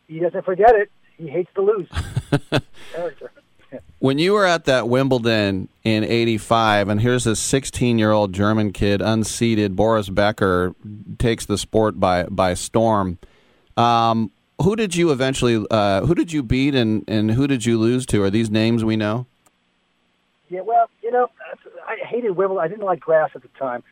[0.09, 0.91] he doesn't forget it.
[1.19, 1.89] He hates to lose.
[2.93, 3.33] Character.
[3.99, 9.75] When you were at that Wimbledon in '85, and here's this 16-year-old German kid, unseeded,
[9.75, 10.75] Boris Becker,
[11.19, 13.19] takes the sport by by storm.
[13.77, 14.31] Um,
[14.63, 15.65] who did you eventually?
[15.71, 18.23] Uh, who did you beat, and and who did you lose to?
[18.23, 19.27] Are these names we know?
[20.49, 21.29] Yeah, well, you know,
[21.87, 22.65] I hated Wimbledon.
[22.65, 23.83] I didn't like grass at the time,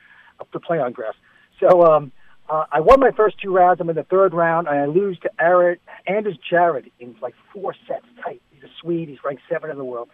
[0.52, 1.14] to play on grass.
[1.58, 2.12] So um,
[2.48, 3.80] uh, I won my first two rounds.
[3.80, 7.74] I'm in the third round, and I lose to Eric, Anders Jarryd in like four
[7.88, 8.40] sets tight.
[8.52, 9.08] He's a Swede.
[9.08, 10.08] He's ranked seven in the world.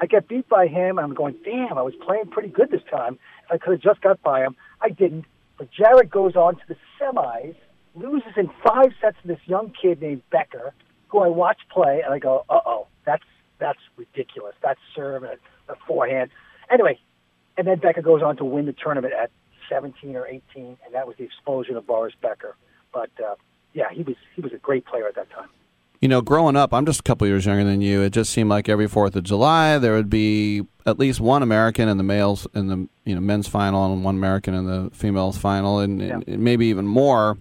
[0.00, 3.18] I get beat by him, I'm going, damn, I was playing pretty good this time.
[3.50, 5.24] I could have just got by him, I didn't.
[5.56, 7.56] But Jarryd goes on to the semis,
[7.96, 10.74] loses in five sets to this young kid named Becker,
[11.08, 13.24] who I watch play, and I go, uh oh, that's
[13.58, 14.54] that's ridiculous.
[14.62, 16.30] That's serve and a forehand.
[16.70, 16.98] Anyway,
[17.56, 19.30] and then Becker goes on to win the tournament at
[19.68, 22.54] 17 or 18, and that was the explosion of Boris Becker.
[22.92, 23.34] But uh,
[23.72, 25.48] yeah, he was he was a great player at that time.
[26.00, 28.02] You know, growing up, I'm just a couple years younger than you.
[28.02, 31.88] It just seemed like every Fourth of July there would be at least one American
[31.88, 35.38] in the males in the you know men's final and one American in the females
[35.38, 36.20] final, and, yeah.
[36.26, 37.38] and maybe even more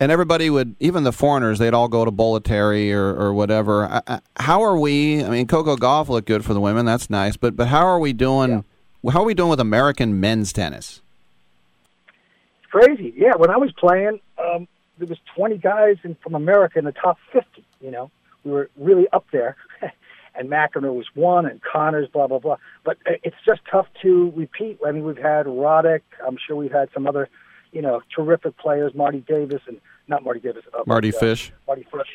[0.00, 4.02] and everybody would, even the foreigners, they'd all go to Bollettieri or, or whatever.
[4.38, 5.22] How are we?
[5.22, 6.86] I mean, Coco Gauff looked good for the women.
[6.86, 8.64] That's nice, but but how are we doing?
[9.02, 9.12] Yeah.
[9.12, 11.02] How are we doing with American men's tennis?
[12.62, 13.12] It's crazy.
[13.16, 14.66] Yeah, when I was playing, um,
[14.98, 17.64] there was 20 guys in, from America in the top 50.
[17.80, 18.10] You know,
[18.44, 19.56] we were really up there.
[20.34, 22.56] and McEnroe was one, and Connors, blah blah blah.
[22.84, 24.78] But uh, it's just tough to repeat.
[24.86, 26.02] I mean, we've had Roddick.
[26.26, 27.28] I'm sure we've had some other
[27.72, 31.52] you know, terrific players, Marty Davis and not Marty Davis, uh, Marty but, uh, Fish.
[31.66, 32.08] Mardy Fish.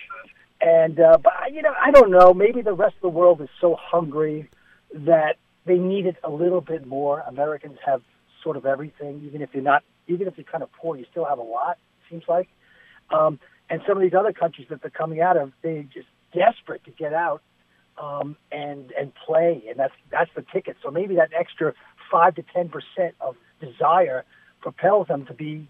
[0.62, 2.34] And uh, but you know, I don't know.
[2.34, 4.50] Maybe the rest of the world is so hungry
[4.94, 7.24] that they need it a little bit more.
[7.28, 8.02] Americans have
[8.44, 11.26] sort of everything, even if you're not, even if you're kind of poor, you still
[11.26, 11.78] have a lot.
[12.00, 12.48] It seems like.
[13.10, 16.84] Um, and some of these other countries that they're coming out of, they're just desperate
[16.86, 17.42] to get out
[17.98, 20.78] um, and and play, and that's that's the ticket.
[20.84, 21.74] So maybe that extra
[22.12, 24.26] five to ten percent of desire
[24.66, 25.70] propels them to be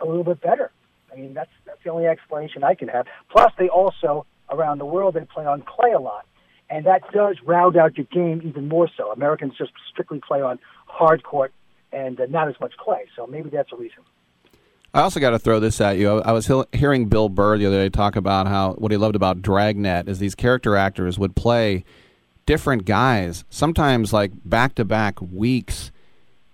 [0.00, 0.72] a little bit better.
[1.12, 3.06] I mean, that's that's the only explanation I can have.
[3.30, 6.24] Plus, they also around the world they play on clay a lot,
[6.70, 9.12] and that does round out your game even more so.
[9.12, 11.52] Americans just strictly play on hard court
[11.92, 14.02] and uh, not as much clay, so maybe that's a reason.
[14.94, 16.20] I also got to throw this at you.
[16.22, 19.42] I was hearing Bill Burr the other day talk about how what he loved about
[19.42, 21.84] Dragnet is these character actors would play
[22.46, 25.92] different guys, sometimes like back to back weeks,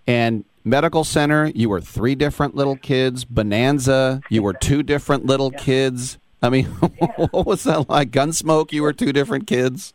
[0.09, 3.25] and Medical Center, you were three different little kids.
[3.25, 5.59] Bonanza, you were two different little yeah.
[5.61, 6.19] kids.
[6.43, 6.65] I mean,
[7.31, 8.11] what was that like?
[8.11, 9.95] Gunsmoke, you were two different kids.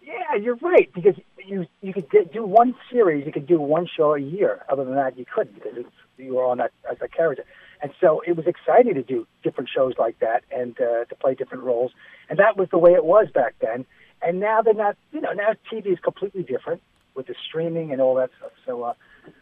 [0.00, 4.14] Yeah, you're right because you you could do one series, you could do one show
[4.14, 4.64] a year.
[4.70, 5.84] Other than that, you couldn't because
[6.16, 7.44] you were on that as a character.
[7.82, 11.34] And so it was exciting to do different shows like that and uh, to play
[11.34, 11.92] different roles.
[12.30, 13.84] And that was the way it was back then.
[14.22, 14.96] And now they're not.
[15.12, 16.80] You know, now TV is completely different
[17.14, 18.52] with the streaming and all that stuff.
[18.64, 18.82] So.
[18.82, 18.94] uh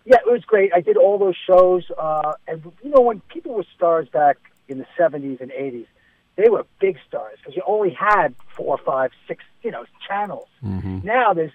[0.04, 0.72] yeah, it was great.
[0.74, 4.36] I did all those shows, uh, and you know when people were stars back
[4.68, 5.86] in the '70s and '80s,
[6.36, 10.48] they were big stars because you only had four, five, six, you know, channels.
[10.64, 11.00] Mm-hmm.
[11.04, 11.52] Now there's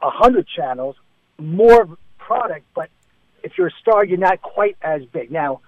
[0.00, 0.96] a hundred channels,
[1.38, 1.88] more
[2.18, 2.90] product, but
[3.42, 5.30] if you're a star, you're not quite as big.
[5.30, 5.60] Now,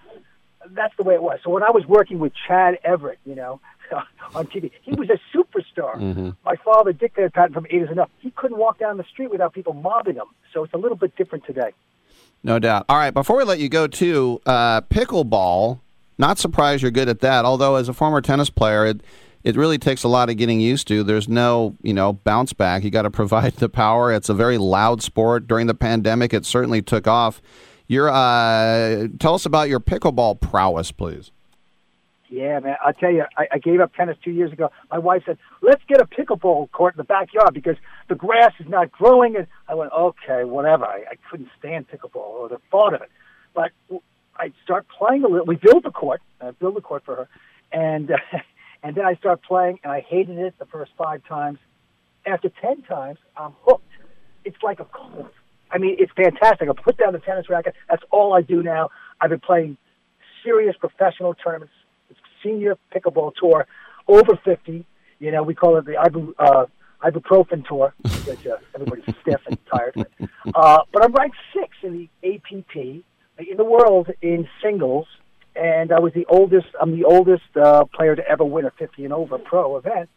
[0.70, 1.38] that's the way it was.
[1.42, 3.60] So when I was working with Chad Everett, you know,
[4.34, 5.96] on TV, he was a superstar.
[5.96, 6.30] Mm-hmm.
[6.44, 9.30] My father, Dick Van Patten from Eight Is Enough, he couldn't walk down the street
[9.30, 10.26] without people mobbing him.
[10.52, 11.72] So it's a little bit different today.
[12.42, 12.86] No doubt.
[12.88, 15.80] All right, before we let you go, too, uh, pickleball.
[16.18, 17.44] Not surprised you're good at that.
[17.44, 19.02] Although, as a former tennis player, it
[19.42, 21.02] it really takes a lot of getting used to.
[21.02, 22.84] There's no, you know, bounce back.
[22.84, 24.12] You got to provide the power.
[24.12, 25.46] It's a very loud sport.
[25.46, 27.40] During the pandemic, it certainly took off.
[27.88, 31.32] Your uh, tell us about your pickleball prowess, please.
[32.30, 32.76] Yeah, man.
[32.84, 34.70] I'll tell you, I, I gave up tennis two years ago.
[34.90, 37.74] My wife said, let's get a pickleball court in the backyard because
[38.08, 39.34] the grass is not growing.
[39.34, 40.84] And I went, okay, whatever.
[40.86, 43.10] I, I couldn't stand pickleball or the thought of it.
[43.52, 43.72] But
[44.36, 45.44] I start playing a little.
[45.44, 46.22] We built a court.
[46.40, 47.28] I built a court for her.
[47.72, 48.16] And, uh,
[48.84, 51.58] and then I start playing, and I hated it the first five times.
[52.26, 53.82] After 10 times, I'm hooked.
[54.44, 55.32] It's like a cult.
[55.72, 56.68] I mean, it's fantastic.
[56.68, 57.74] I put down the tennis racket.
[57.88, 58.90] That's all I do now.
[59.20, 59.76] I've been playing
[60.44, 61.72] serious professional tournaments
[62.42, 63.66] senior pickleball tour,
[64.08, 64.84] over 50.
[65.18, 66.66] You know, we call it the ibu, uh,
[67.04, 70.06] ibuprofen tour because uh, everybody's stiff and tired.
[70.54, 73.04] Uh, but I'm ranked six in the APP
[73.48, 75.06] in the world in singles,
[75.56, 76.68] and I was the oldest.
[76.80, 80.08] I'm the oldest uh, player to ever win a 50 and over pro event.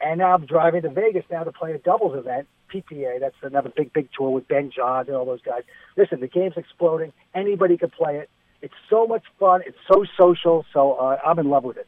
[0.00, 3.18] And now I'm driving to Vegas now to play a doubles event, PPA.
[3.18, 5.62] That's another big, big tour with Ben Johns and all those guys.
[5.96, 7.12] Listen, the game's exploding.
[7.34, 8.30] Anybody can play it.
[8.62, 9.62] It's so much fun.
[9.66, 10.64] It's so social.
[10.72, 11.86] So uh, I'm in love with it.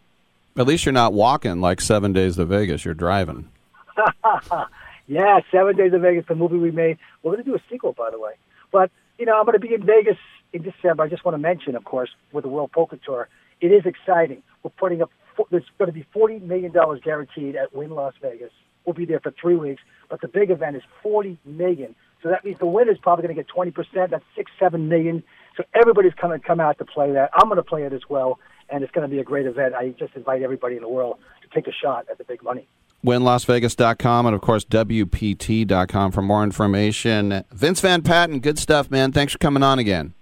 [0.56, 2.84] At least you're not walking like Seven Days to Vegas.
[2.84, 3.48] You're driving.
[5.06, 6.98] yeah, Seven Days to Vegas, the movie we made.
[7.22, 8.32] We're going to do a sequel, by the way.
[8.72, 10.16] But you know, I'm going to be in Vegas
[10.52, 11.04] in December.
[11.04, 13.28] I just want to mention, of course, with the World Poker Tour,
[13.60, 14.42] it is exciting.
[14.62, 15.10] We're putting up.
[15.50, 18.50] There's going to be forty million dollars guaranteed at Wynn Las Vegas.
[18.84, 21.94] We'll be there for three weeks, but the big event is forty million.
[22.22, 24.10] So that means the winner's probably going to get twenty percent.
[24.10, 25.22] That's six, seven million.
[25.60, 27.30] So everybody's to come out to play that.
[27.34, 28.38] I'm going to play it as well,
[28.70, 29.74] and it's going to be a great event.
[29.74, 32.66] I just invite everybody in the world to take a shot at the big money.
[33.04, 37.44] WynnLasVegas.com and, of course, WPT.com for more information.
[37.52, 39.12] Vince Van Patten, good stuff, man.
[39.12, 40.14] Thanks for coming on again.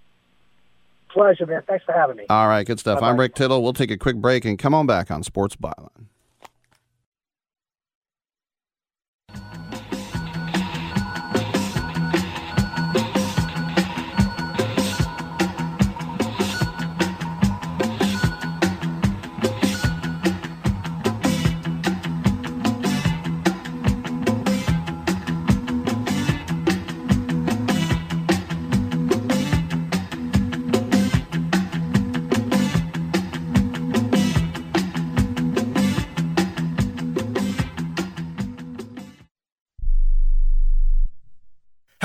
[1.11, 1.63] Pleasure, man.
[1.67, 2.27] Thanks for having me.
[2.29, 2.97] All right, good stuff.
[2.97, 3.11] Bye-bye.
[3.11, 3.63] I'm Rick Tittle.
[3.63, 6.07] We'll take a quick break and come on back on Sports Byline.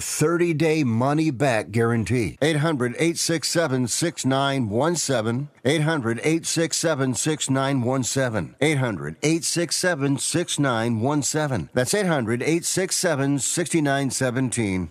[0.00, 2.38] 30 day money back guarantee.
[2.42, 5.48] 800 867 6917.
[5.64, 8.54] 800 867 6917.
[8.60, 11.68] 800 867 6917.
[11.74, 14.90] That's 800 867 6917.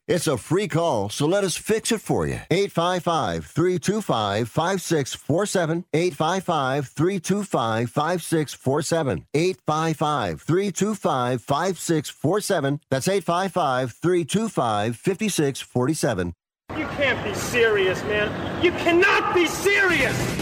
[0.13, 2.41] It's a free call, so let us fix it for you.
[2.51, 5.85] 855 325 5647.
[5.93, 9.25] 855 325 5647.
[9.33, 12.81] 855 325 5647.
[12.89, 16.33] That's 855 325 5647.
[16.77, 18.61] You can't be serious, man.
[18.61, 20.40] You cannot be serious!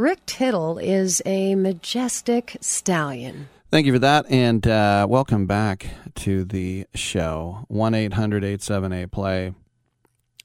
[0.00, 3.50] Rick Tittle is a majestic stallion.
[3.70, 7.66] Thank you for that, and uh, welcome back to the show.
[7.68, 9.54] 1 800 878 play.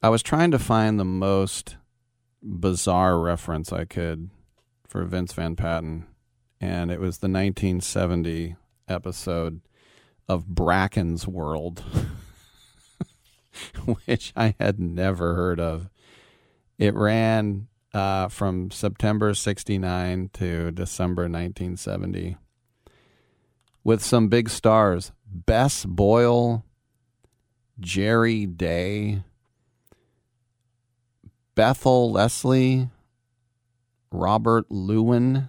[0.03, 1.77] I was trying to find the most
[2.44, 4.30] bizarre reference I could
[4.90, 6.06] for Vince Van Patten,
[6.60, 8.57] and it was the 1970
[8.90, 9.61] episode
[10.27, 11.82] of Bracken's World,
[13.86, 15.88] which I had never heard of.
[16.77, 22.35] It ran uh, from September 69 to December 1970
[23.85, 26.65] with some big stars Bess Boyle,
[27.80, 29.23] Jerry Day,
[31.55, 32.89] Bethel Leslie,
[34.11, 35.47] Robert Lewin.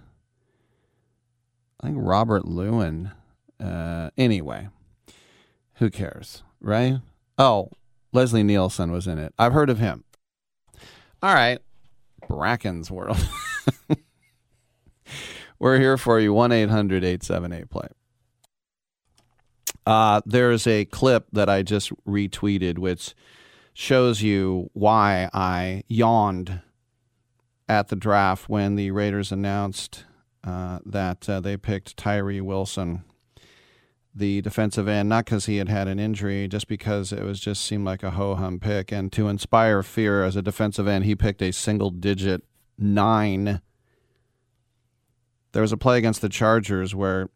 [1.81, 3.11] I think Robert Lewin.
[3.59, 4.69] Uh, anyway,
[5.75, 6.99] who cares, right?
[7.37, 7.71] Oh,
[8.13, 9.33] Leslie Nielsen was in it.
[9.37, 10.05] I've heard of him.
[11.21, 11.59] All right.
[12.27, 13.17] Bracken's World.
[15.59, 17.87] We're here for you 1 800 878 play.
[19.85, 23.15] Uh, there's a clip that I just retweeted which
[23.73, 26.61] shows you why I yawned
[27.69, 30.05] at the draft when the Raiders announced
[30.43, 33.03] uh, that uh, they picked Tyree Wilson,
[34.17, 37.63] the defensive end, not because he had had an injury, just because it was just
[37.63, 38.91] seemed like a ho hum pick.
[38.91, 42.43] And to inspire fear as a defensive end, he picked a single digit
[42.77, 43.61] nine.
[45.51, 47.29] There was a play against the Chargers where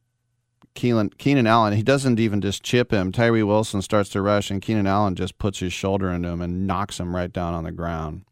[0.75, 3.11] Keelan, Keenan Allen, he doesn't even just chip him.
[3.11, 6.67] Tyree Wilson starts to rush, and Keenan Allen just puts his shoulder into him and
[6.67, 8.25] knocks him right down on the ground.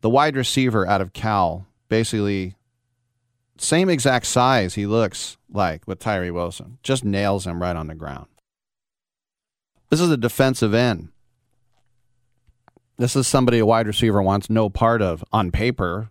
[0.00, 2.54] The wide receiver out of Cal, basically
[3.58, 7.94] same exact size he looks like with Tyree Wilson, just nails him right on the
[7.94, 8.26] ground.
[9.90, 11.08] This is a defensive end.
[12.98, 16.10] This is somebody a wide receiver wants no part of on paper.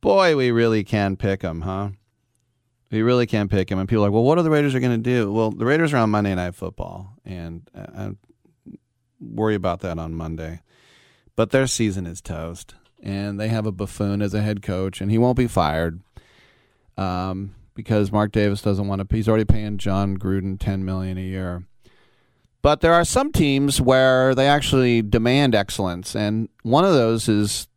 [0.00, 1.90] Boy, we really can pick him, huh?
[2.90, 3.78] We really can't pick him.
[3.78, 5.32] And people are like, well, what are the Raiders are going to do?
[5.32, 8.10] Well, the Raiders are on Monday Night Football, and I
[9.20, 10.60] worry about that on Monday.
[11.36, 12.74] But their season is toast,
[13.04, 16.00] and they have a buffoon as a head coach, and he won't be fired
[16.96, 19.16] um, because Mark Davis doesn't want to.
[19.16, 21.64] He's already paying Jon Gruden ten million a year.
[22.62, 27.68] But there are some teams where they actually demand excellence, and one of those is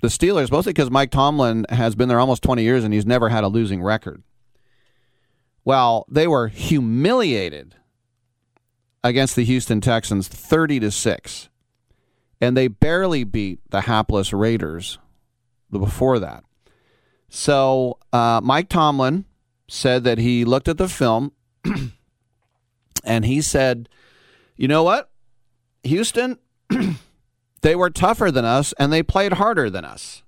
[0.00, 3.28] the Steelers, mostly because Mike Tomlin has been there almost 20 years and he's never
[3.28, 4.22] had a losing record.
[5.64, 7.74] Well, they were humiliated
[9.02, 11.48] against the Houston Texans 30 to 6.
[12.40, 14.98] And they barely beat the hapless Raiders
[15.70, 16.44] before that.
[17.28, 19.24] So uh, Mike Tomlin
[19.68, 21.32] said that he looked at the film
[23.04, 23.88] and he said,
[24.56, 25.10] you know what?
[25.82, 26.38] Houston,
[27.62, 30.22] they were tougher than us and they played harder than us.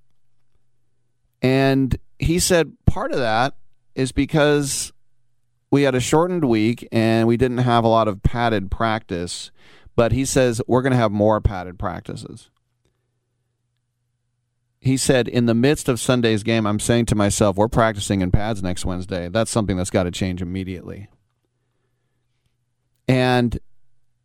[1.40, 3.56] And he said part of that
[3.94, 4.92] is because
[5.70, 9.50] we had a shortened week and we didn't have a lot of padded practice.
[9.98, 12.50] But he says we're going to have more padded practices.
[14.78, 18.30] He said, in the midst of Sunday's game, I'm saying to myself, we're practicing in
[18.30, 19.28] pads next Wednesday.
[19.28, 21.08] That's something that's got to change immediately.
[23.08, 23.58] And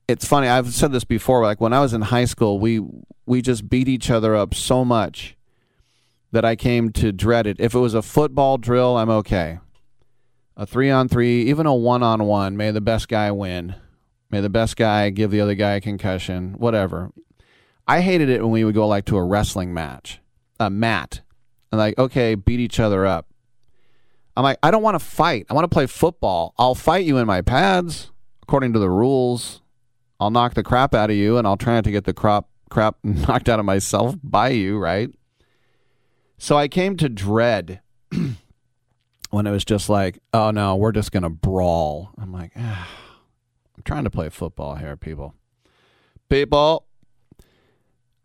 [0.07, 0.47] it's funny.
[0.47, 1.41] I've said this before.
[1.41, 2.79] Like when I was in high school, we
[3.25, 5.35] we just beat each other up so much
[6.31, 7.59] that I came to dread it.
[7.59, 9.57] If it was a football drill, I'm okay.
[10.55, 13.73] A three on three, even a one on one, may the best guy win.
[14.33, 16.53] May the best guy give the other guy a concussion.
[16.53, 17.11] Whatever.
[17.87, 20.21] I hated it when we would go like to a wrestling match,
[20.59, 21.21] a mat,
[21.71, 23.27] and like okay, beat each other up.
[24.35, 25.45] I'm like, I don't want to fight.
[25.51, 26.55] I want to play football.
[26.57, 28.09] I'll fight you in my pads
[28.41, 29.61] according to the rules.
[30.19, 32.49] I'll knock the crap out of you, and I'll try not to get the crop
[32.71, 35.11] crap knocked out of myself by you, right?
[36.39, 37.81] So I came to dread
[39.29, 42.09] when it was just like, oh no, we're just going to brawl.
[42.17, 42.89] I'm like, ah,
[43.83, 45.35] I'm trying to play football here, people.
[46.29, 46.85] People.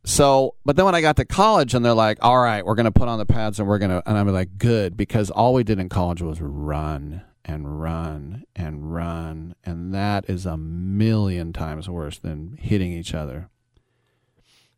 [0.04, 2.84] So, but then when I got to college and they're like, all right, we're going
[2.84, 5.52] to put on the pads and we're going to, and I'm like, good, because all
[5.52, 9.56] we did in college was run and run and run.
[9.64, 13.50] And that is a million times worse than hitting each other.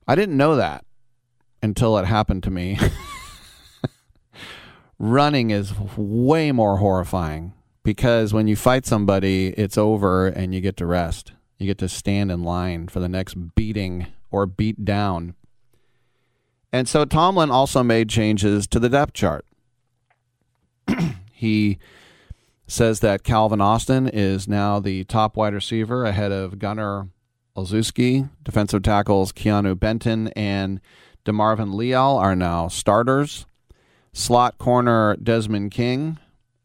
[0.09, 0.87] I didn't know that
[1.63, 2.79] until it happened to me.
[4.99, 7.53] Running is way more horrifying
[7.83, 11.33] because when you fight somebody, it's over and you get to rest.
[11.59, 15.35] You get to stand in line for the next beating or beat down.
[16.73, 19.45] And so Tomlin also made changes to the depth chart.
[21.33, 21.79] he
[22.67, 27.09] says that Calvin Austin is now the top wide receiver ahead of Gunnar
[27.57, 28.31] Olszewski.
[28.45, 30.81] Defensive tackles Keanu Benton and
[31.25, 33.47] DeMarvin Leal are now starters.
[34.13, 36.19] Slot corner Desmond King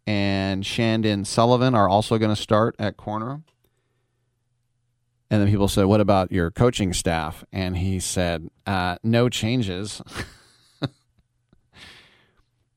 [0.08, 3.42] and Chandon Sullivan are also going to start at corner.
[5.30, 7.44] And then people said, What about your coaching staff?
[7.52, 10.02] And he said, uh, No changes.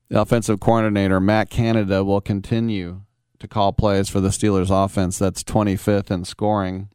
[0.09, 3.01] the offensive coordinator, Matt Canada, will continue
[3.37, 5.19] to call plays for the Steelers offense.
[5.19, 6.89] That's 25th in scoring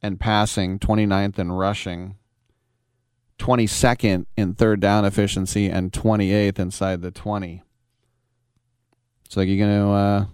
[0.00, 2.16] and passing, 29th in rushing,
[3.38, 7.62] 22nd in third down efficiency, and 28th inside the 20.
[9.34, 10.26] So like, you're to, uh,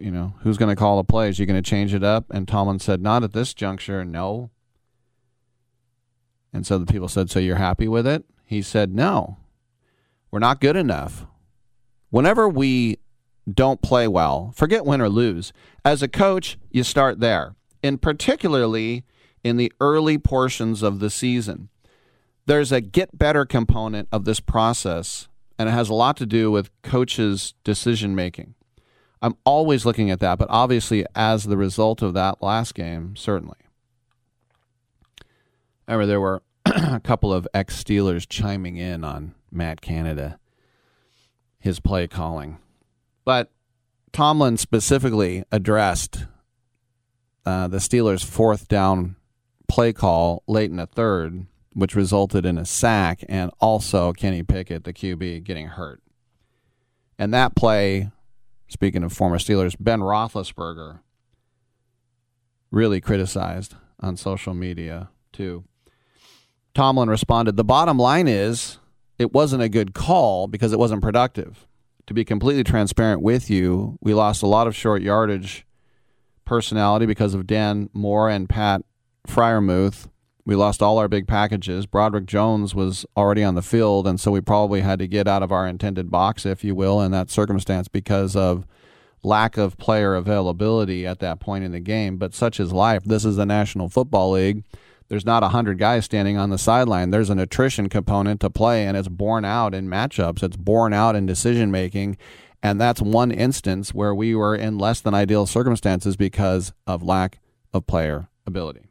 [0.00, 1.38] you know, who's to call the plays?
[1.38, 2.24] You're to change it up?
[2.30, 4.48] And Tomlin said, not at this juncture, no.
[6.50, 8.24] And so the people said, so you're happy with it?
[8.46, 9.36] He said, no,
[10.30, 11.26] we're not good enough.
[12.08, 13.00] Whenever we
[13.52, 15.52] don't play well, forget win or lose.
[15.84, 19.04] As a coach, you start there, and particularly
[19.42, 21.68] in the early portions of the season.
[22.46, 25.28] There's a get better component of this process,
[25.58, 28.54] and it has a lot to do with coaches' decision making.
[29.22, 33.56] I'm always looking at that, but obviously, as the result of that last game, certainly.
[35.88, 40.38] I Remember, there were a couple of ex Steelers chiming in on Matt Canada,
[41.58, 42.58] his play calling.
[43.24, 43.50] But
[44.12, 46.26] Tomlin specifically addressed
[47.46, 49.16] uh, the Steelers' fourth down
[49.68, 54.84] play call late in the third, which resulted in a sack and also Kenny Pickett,
[54.84, 56.00] the QB, getting hurt.
[57.18, 58.10] And that play,
[58.68, 61.00] speaking of former Steelers, Ben Roethlisberger
[62.70, 65.64] really criticized on social media too.
[66.74, 68.78] Tomlin responded, The bottom line is
[69.18, 71.66] it wasn't a good call because it wasn't productive.
[72.06, 75.66] To be completely transparent with you, we lost a lot of short yardage
[76.44, 78.82] personality because of Dan Moore and Pat
[79.26, 80.08] Freiermuth.
[80.46, 81.86] We lost all our big packages.
[81.86, 85.42] Broderick Jones was already on the field, and so we probably had to get out
[85.42, 88.66] of our intended box, if you will, in that circumstance because of
[89.22, 92.18] lack of player availability at that point in the game.
[92.18, 93.04] But such is life.
[93.04, 94.64] This is the National Football League
[95.08, 97.10] there's not 100 guys standing on the sideline.
[97.10, 100.42] There's an attrition component to play, and it's borne out in matchups.
[100.42, 102.16] It's borne out in decision making.
[102.62, 107.40] And that's one instance where we were in less than ideal circumstances because of lack
[107.74, 108.86] of player ability.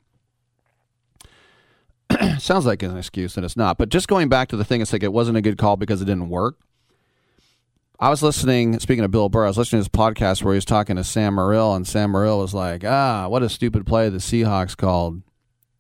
[2.39, 3.77] Sounds like an excuse, and it's not.
[3.77, 6.01] But just going back to the thing, it's like it wasn't a good call because
[6.01, 6.59] it didn't work.
[7.99, 10.57] I was listening, speaking of Bill Burr, I was listening to his podcast where he
[10.57, 14.09] was talking to Sam Morrill, and Sam Morrill was like, ah, what a stupid play
[14.09, 15.21] the Seahawks called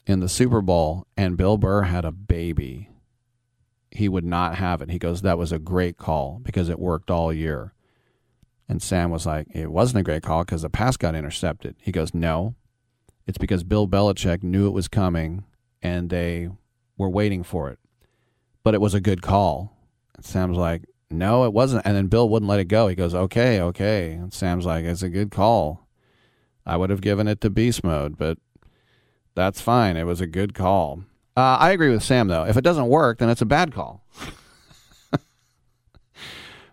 [0.05, 2.89] in the Super Bowl and Bill Burr had a baby,
[3.91, 4.89] he would not have it.
[4.89, 7.73] He goes, That was a great call because it worked all year.
[8.67, 11.75] And Sam was like, It wasn't a great call because the pass got intercepted.
[11.79, 12.55] He goes, No,
[13.27, 15.45] it's because Bill Belichick knew it was coming
[15.83, 16.49] and they
[16.97, 17.77] were waiting for it.
[18.63, 19.77] But it was a good call.
[20.15, 21.85] And Sam's like, No, it wasn't.
[21.85, 22.87] And then Bill wouldn't let it go.
[22.87, 24.13] He goes, Okay, okay.
[24.13, 25.87] And Sam's like, It's a good call.
[26.65, 28.37] I would have given it to beast mode, but
[29.35, 29.97] that's fine.
[29.97, 31.03] It was a good call.
[31.35, 32.45] Uh, I agree with Sam, though.
[32.45, 34.05] If it doesn't work, then it's a bad call.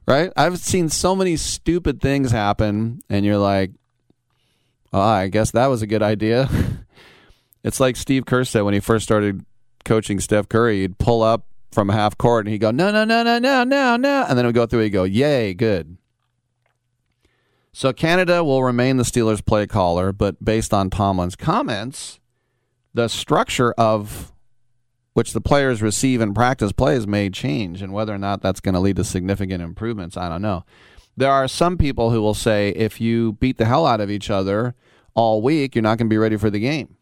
[0.06, 0.30] right?
[0.36, 3.72] I've seen so many stupid things happen, and you're like,
[4.92, 6.48] oh, I guess that was a good idea.
[7.62, 9.44] it's like Steve Kerr said when he first started
[9.84, 10.80] coaching Steph Curry.
[10.80, 13.96] He'd pull up from half court and he'd go, no, no, no, no, no, no,
[13.96, 14.26] no.
[14.28, 15.96] And then he'd go through, he'd go, yay, good.
[17.72, 22.18] So Canada will remain the Steelers play caller, but based on Tomlin's comments,
[22.92, 24.32] the structure of
[25.12, 28.74] which the players receive and practice plays may change, and whether or not that's going
[28.74, 30.64] to lead to significant improvements, I don't know.
[31.16, 34.30] There are some people who will say if you beat the hell out of each
[34.30, 34.74] other
[35.14, 36.96] all week, you're not going to be ready for the game.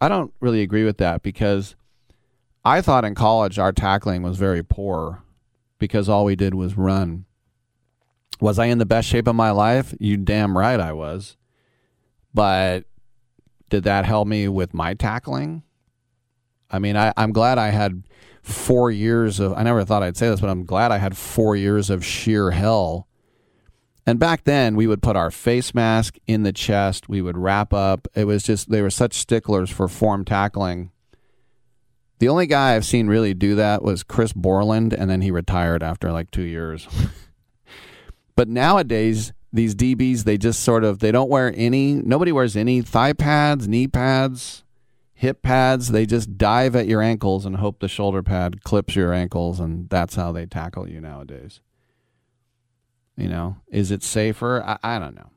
[0.00, 1.74] I don't really agree with that because
[2.64, 5.22] I thought in college our tackling was very poor
[5.78, 7.24] because all we did was run.
[8.40, 9.94] Was I in the best shape of my life?
[9.98, 11.36] You damn right I was.
[12.32, 12.84] But
[13.68, 15.62] did that help me with my tackling?
[16.70, 18.04] I mean, I, I'm glad I had
[18.42, 21.56] four years of, I never thought I'd say this, but I'm glad I had four
[21.56, 23.07] years of sheer hell.
[24.08, 27.74] And back then, we would put our face mask in the chest, we would wrap
[27.74, 28.08] up.
[28.14, 30.92] It was just, they were such sticklers for form tackling.
[32.18, 35.82] The only guy I've seen really do that was Chris Borland, and then he retired
[35.82, 36.88] after like two years.
[38.34, 42.80] but nowadays, these DBs, they just sort of, they don't wear any, nobody wears any
[42.80, 44.64] thigh pads, knee pads,
[45.12, 45.88] hip pads.
[45.90, 49.90] They just dive at your ankles and hope the shoulder pad clips your ankles, and
[49.90, 51.60] that's how they tackle you nowadays.
[53.18, 54.62] You know, is it safer?
[54.64, 55.30] I, I don't know.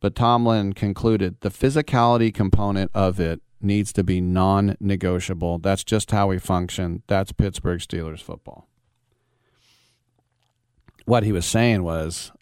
[0.00, 5.60] But Tomlin concluded the physicality component of it needs to be non negotiable.
[5.60, 7.02] That's just how we function.
[7.06, 8.68] That's Pittsburgh Steelers football.
[11.04, 12.32] What he was saying was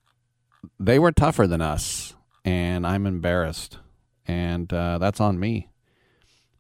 [0.81, 3.79] they were tougher than us, and I'm embarrassed.
[4.27, 5.69] And uh, that's on me.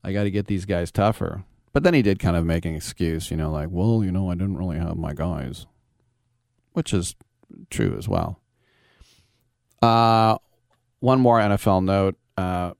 [0.04, 1.44] I got to get these guys tougher.
[1.72, 4.30] But then he did kind of make an excuse, you know, like, well, you know,
[4.30, 5.66] I didn't really have my guys,
[6.74, 7.14] which is
[7.70, 8.40] true as well.
[9.80, 10.38] Uh,
[11.00, 12.16] one more NFL note.
[12.36, 12.72] Uh,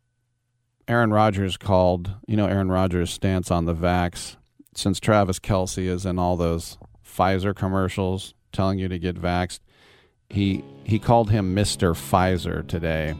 [0.88, 4.36] Aaron Rodgers called, you know, Aaron Rodgers' stance on the vax.
[4.74, 9.60] Since Travis Kelce is in all those Pfizer commercials telling you to get vaxxed,
[10.30, 13.14] he he called him Mister Pfizer today.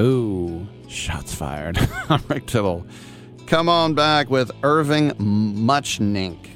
[0.00, 1.78] Ooh, shots fired.
[2.28, 2.84] Rick Tittle.
[3.46, 6.55] Come on back with Irving Muchnick.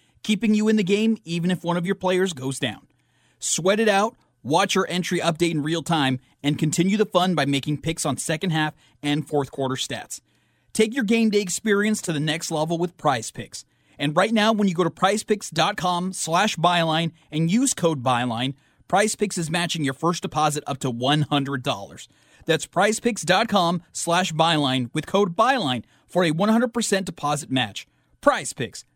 [0.23, 2.87] keeping you in the game even if one of your players goes down.
[3.39, 7.45] Sweat it out, watch your entry update in real time, and continue the fun by
[7.45, 10.21] making picks on second half and fourth quarter stats.
[10.73, 13.65] Take your game day experience to the next level with Prize Picks.
[13.99, 18.55] And right now, when you go to prizepicks.com slash byline and use code byline,
[18.87, 22.07] Prize Picks is matching your first deposit up to $100.
[22.45, 27.87] That's prizepicks.com slash byline with code byline for a 100% deposit match.
[28.21, 28.85] Prize Picks,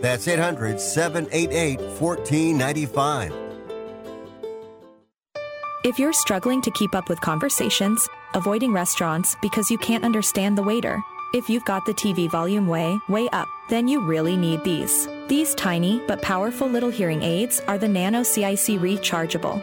[0.00, 3.32] That's 800 788 1495.
[5.84, 10.62] If you're struggling to keep up with conversations, avoiding restaurants because you can't understand the
[10.62, 11.00] waiter,
[11.32, 15.08] if you've got the TV volume way, way up, then you really need these.
[15.28, 19.62] These tiny but powerful little hearing aids are the Nano CIC rechargeable,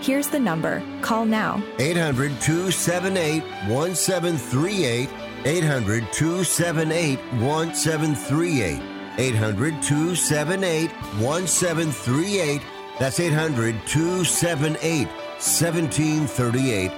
[0.00, 0.82] Here's the number.
[1.02, 1.62] Call now.
[1.78, 5.10] 800 278 1738.
[5.44, 8.82] 800 278 1738.
[9.18, 12.62] 800 278 1738.
[12.98, 16.92] That's 800 278 1738.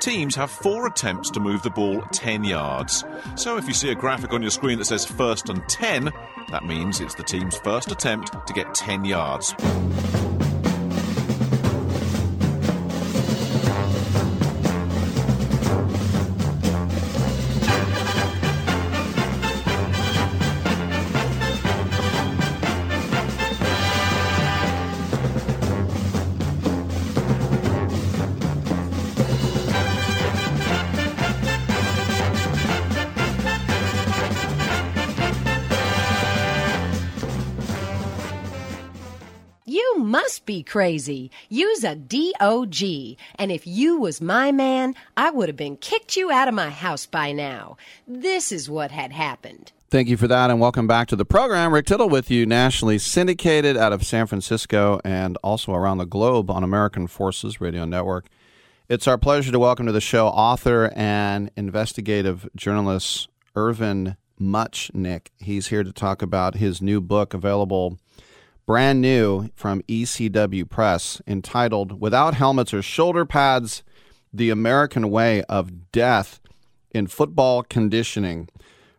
[0.00, 3.04] Teams have four attempts to move the ball 10 yards.
[3.36, 6.12] So if you see a graphic on your screen that says first and 10,
[6.50, 9.54] that means it's the team's first attempt to get 10 yards.
[40.74, 41.30] Crazy.
[41.48, 42.82] Use a DOG.
[43.36, 46.68] And if you was my man, I would have been kicked you out of my
[46.68, 47.76] house by now.
[48.08, 49.70] This is what had happened.
[49.88, 51.72] Thank you for that, and welcome back to the program.
[51.72, 56.50] Rick Tittle with you, nationally syndicated out of San Francisco and also around the globe
[56.50, 58.26] on American Forces Radio Network.
[58.88, 65.28] It's our pleasure to welcome to the show author and investigative journalist Irvin Muchnick.
[65.38, 67.96] He's here to talk about his new book, available
[68.66, 73.82] brand new from ECW Press, entitled Without Helmets or Shoulder Pads
[74.32, 76.40] The American Way of Death
[76.90, 78.48] in Football Conditioning.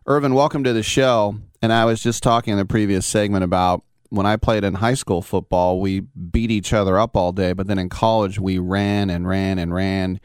[0.06, 1.36] Irvin, welcome to the show.
[1.60, 4.94] And I was just talking in the previous segment about when I played in high
[4.94, 9.10] school football, we beat each other up all day, but then in college, we ran
[9.10, 10.20] and ran and ran.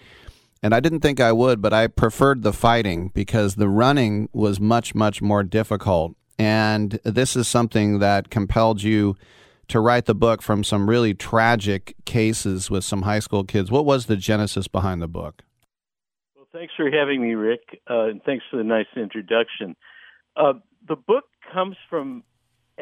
[0.61, 4.59] And I didn't think I would, but I preferred the fighting because the running was
[4.59, 6.15] much, much more difficult.
[6.41, 9.15] And this is something that compelled you
[9.67, 13.69] to write the book from some really tragic cases with some high school kids.
[13.69, 15.43] What was the genesis behind the book?
[16.35, 19.75] Well, thanks for having me, Rick, uh, and thanks for the nice introduction.
[20.35, 20.53] Uh,
[20.87, 22.23] the book comes from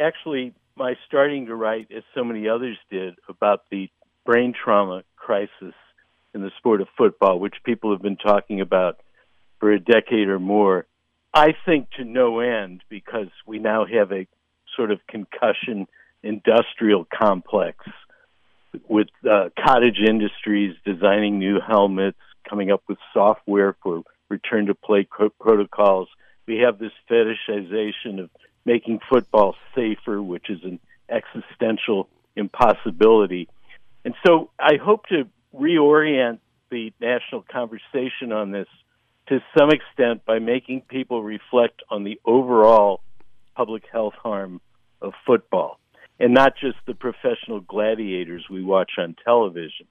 [0.01, 3.89] actually my starting to write, as so many others did, about the
[4.25, 5.75] brain trauma crisis
[6.33, 9.01] in the sport of football, which people have been talking about
[9.59, 10.85] for a decade or more.
[11.33, 14.27] I think to no end because we now have a
[14.75, 15.87] sort of concussion
[16.23, 17.85] industrial complex
[18.87, 25.07] with uh, cottage industries designing new helmets, coming up with software for return to play
[25.09, 26.07] co- protocols.
[26.47, 28.29] We have this fetishization of
[28.65, 30.79] making football safer, which is an
[31.09, 33.47] existential impossibility.
[34.05, 36.39] And so I hope to reorient
[36.69, 38.67] the national conversation on this
[39.29, 43.01] to some extent by making people reflect on the overall
[43.55, 44.59] public health harm
[45.01, 45.79] of football
[46.19, 49.87] and not just the professional gladiators we watch on television.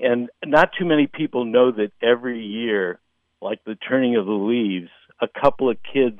[0.00, 2.98] And not too many people know that every year,
[3.40, 4.90] like the turning of the leaves,
[5.20, 6.18] a couple of kids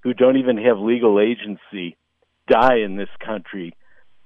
[0.00, 1.96] who don't even have legal agency
[2.48, 3.74] die in this country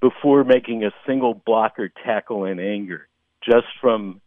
[0.01, 3.06] before making a single block or tackle in anger,
[3.44, 4.20] just from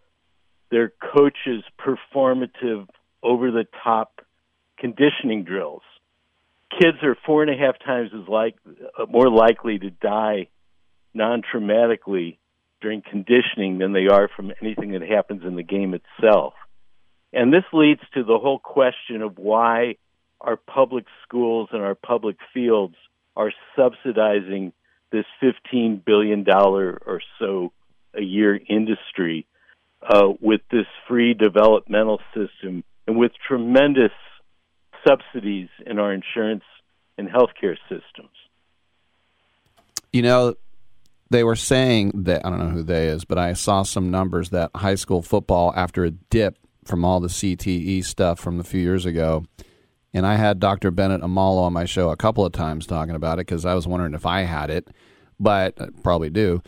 [0.70, 2.88] their coach's performative,
[3.24, 4.22] over the top
[4.78, 5.82] conditioning drills.
[6.80, 8.56] Kids are four and a half times as like
[8.98, 10.50] uh, more likely to die
[11.14, 12.38] non-traumatically
[12.82, 16.54] during conditioning than they are from anything that happens in the game itself.
[17.32, 19.96] And this leads to the whole question of why
[20.42, 22.96] our public schools and our public fields
[23.36, 24.74] are subsidizing
[25.12, 27.72] this $15 billion or so
[28.14, 29.48] a year industry
[30.02, 34.12] uh, with this free developmental system and with tremendous
[35.06, 36.64] subsidies in our insurance
[37.18, 38.30] and healthcare systems.
[40.12, 40.56] You know,
[41.30, 44.52] they were saying that I don't know who they is, but I saw some numbers
[44.52, 48.82] that high school football after a dip from all the CTE stuff from a few
[48.82, 49.46] years ago.
[50.14, 50.92] And I had Dr.
[50.92, 53.88] Bennet Omalu on my show a couple of times talking about it because I was
[53.88, 54.90] wondering if I had it,
[55.40, 56.62] but I probably do.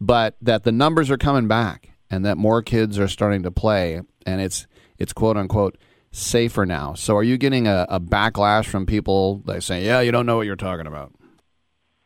[0.00, 4.02] But that the numbers are coming back and that more kids are starting to play
[4.26, 4.66] and it's
[5.00, 5.76] it's quote unquote
[6.12, 6.94] safer now.
[6.94, 10.36] So are you getting a, a backlash from people that say, "Yeah, you don't know
[10.36, 11.12] what you're talking about"?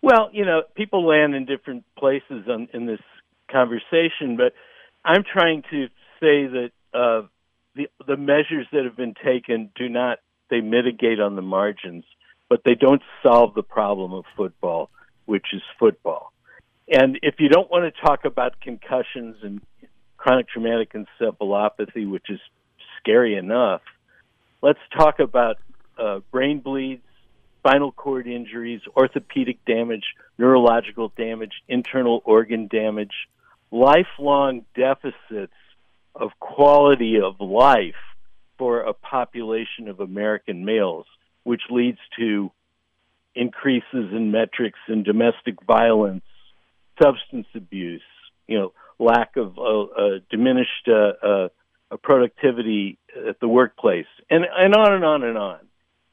[0.01, 3.01] Well, you know, people land in different places on, in this
[3.51, 4.53] conversation, but
[5.05, 5.87] I'm trying to
[6.21, 7.23] say that uh,
[7.75, 10.19] the the measures that have been taken do not
[10.51, 12.05] they mitigate on the margins,
[12.49, 14.91] but they don't solve the problem of football,
[15.25, 16.33] which is football.
[16.89, 19.63] And if you don't want to talk about concussions and
[20.19, 22.41] chronic traumatic encephalopathy, which is
[23.05, 23.83] scary enough,
[24.63, 25.59] let's talk about
[25.99, 27.03] uh, brain bleeds,
[27.61, 30.05] spinal cord injuries, orthopedic damage,
[30.39, 33.13] neurological damage, internal organ damage,
[33.71, 35.53] lifelong deficits
[36.15, 37.95] of quality of life
[38.59, 41.07] for a population of American males,
[41.43, 42.51] which leads to
[43.35, 46.25] increases in metrics in domestic violence,
[47.03, 48.03] substance abuse,
[48.47, 51.49] you know, lack of uh, uh, diminished uh, uh,
[52.03, 52.99] productivity
[53.29, 55.59] at the workplace, and and on and on and on.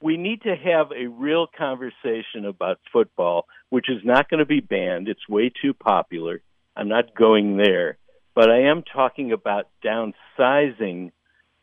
[0.01, 4.59] We need to have a real conversation about football, which is not going to be
[4.59, 5.07] banned.
[5.07, 6.41] It's way too popular.
[6.75, 7.97] I'm not going there,
[8.33, 11.11] but I am talking about downsizing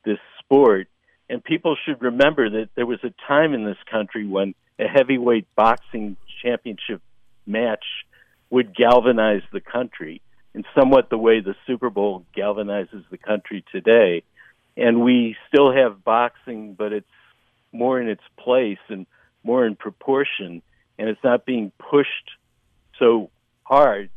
[0.04, 0.88] this sport.
[1.28, 5.46] And people should remember that there was a time in this country when a heavyweight
[5.56, 7.02] boxing championship
[7.46, 7.84] match
[8.50, 10.22] would galvanize the country
[10.78, 14.22] somewhat the way the Super Bowl galvanizes the country today.
[14.76, 17.06] And we still have boxing, but it's
[17.72, 19.06] more in its place and
[19.42, 20.62] more in proportion,
[20.98, 22.30] and it's not being pushed
[22.98, 23.30] so
[23.62, 24.10] hard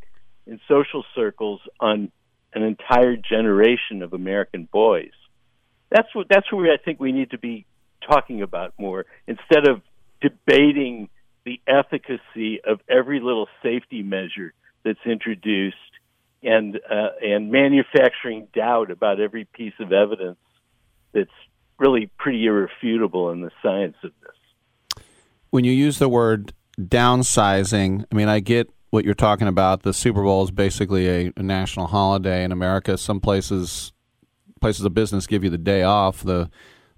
[0.48, 2.12] in social circles on
[2.54, 5.12] an entire generation of American boys.
[5.90, 7.66] That's what that's where I think we need to be
[8.08, 9.82] talking about more instead of
[10.22, 11.10] debating
[11.46, 14.54] the efficacy of every little safety measure
[14.84, 15.76] that's introduced
[16.44, 20.38] and uh, and manufacturing doubt about every piece of evidence
[21.14, 21.30] that's
[21.78, 25.04] really pretty irrefutable in the science of this.
[25.50, 29.84] When you use the word downsizing, I mean, I get what you're talking about.
[29.84, 32.98] The Super Bowl is basically a, a national holiday in America.
[32.98, 33.94] Some places
[34.60, 36.50] places of business give you the day off, the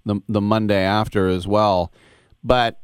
[0.04, 1.92] the, the Monday after as well.
[2.42, 2.80] But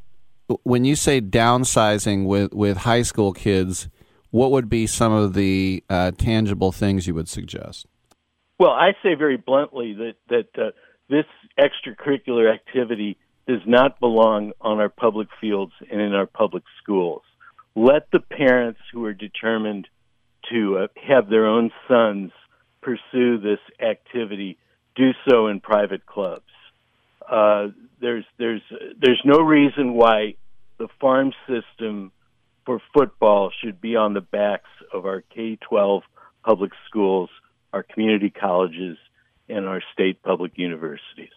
[0.62, 3.88] when you say downsizing with, with high school kids,
[4.30, 7.86] what would be some of the uh, tangible things you would suggest?
[8.58, 10.70] Well, I say very bluntly that that uh,
[11.08, 11.24] this
[11.58, 13.16] extracurricular activity
[13.46, 17.22] does not belong on our public fields and in our public schools.
[17.74, 19.88] Let the parents who are determined
[20.50, 22.32] to uh, have their own sons
[22.80, 24.58] pursue this activity
[24.96, 26.44] do so in private clubs.
[27.28, 27.68] Uh,
[28.00, 28.62] there's there's
[29.00, 30.34] there's no reason why
[30.78, 32.12] the farm system
[32.64, 36.02] for football should be on the backs of our K-12
[36.44, 37.30] public schools,
[37.72, 38.96] our community colleges,
[39.48, 41.30] and our state public universities.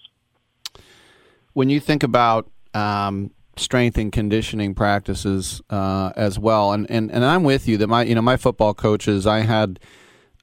[1.53, 7.23] When you think about um, strength and conditioning practices uh, as well, and, and, and
[7.23, 9.79] I'm with you that my you know my football coaches, I had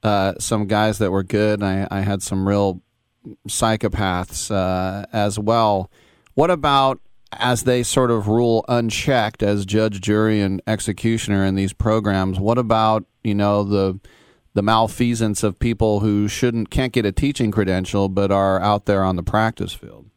[0.03, 2.81] uh, some guys that were good, and I, I had some real
[3.47, 5.91] psychopaths uh, as well.
[6.33, 7.01] What about
[7.33, 12.39] as they sort of rule unchecked as judge, jury, and executioner in these programs?
[12.39, 13.99] What about you know the
[14.53, 19.03] the malfeasance of people who shouldn't can't get a teaching credential but are out there
[19.03, 20.09] on the practice field?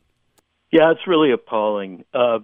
[0.72, 2.04] Yeah, it's really appalling.
[2.12, 2.40] Uh,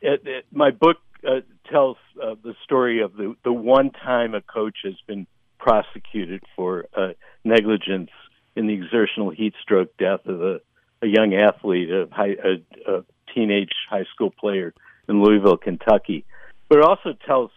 [0.00, 1.40] it, it, my book uh,
[1.70, 5.26] tells uh, the story of the the one time a coach has been
[5.58, 7.12] prosecuted for uh,
[7.44, 8.10] negligence
[8.56, 10.60] in the exertional heat stroke death of a,
[11.00, 13.04] a young athlete, a, high, a, a
[13.34, 14.74] teenage high school player
[15.08, 16.24] in Louisville, Kentucky.
[16.68, 17.50] But it also tells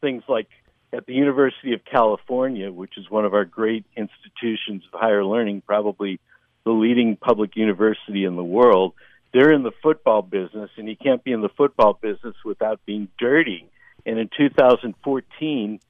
[0.00, 0.48] things like
[0.92, 5.62] at the University of California, which is one of our great institutions of higher learning,
[5.66, 6.20] probably
[6.64, 8.94] the leading public university in the world,
[9.32, 13.08] they're in the football business, and you can't be in the football business without being
[13.18, 13.68] dirty.
[14.04, 15.80] And in 2014,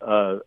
[0.00, 0.38] uh, uh,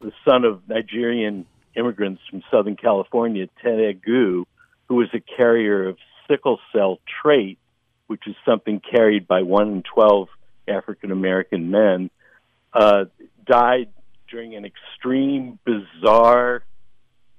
[0.00, 4.44] the son of Nigerian immigrants from Southern California, Ted Agu,
[4.88, 5.96] who was a carrier of
[6.28, 7.58] sickle cell trait,
[8.06, 10.28] which is something carried by one in 12
[10.68, 12.10] African American men,
[12.72, 13.04] uh,
[13.46, 13.88] died
[14.30, 16.62] during an extreme, bizarre,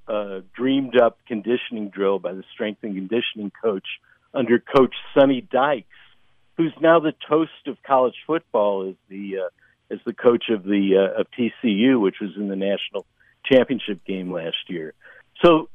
[0.08, 3.86] uh, dreamed up conditioning drill by the strength and conditioning coach
[4.34, 5.88] under Coach Sonny Dykes,
[6.58, 10.98] who's now the toast of college football as the uh, as the coach of the
[10.98, 13.06] uh, of TCU, which was in the national
[13.46, 14.94] championship game last year.
[15.44, 15.70] So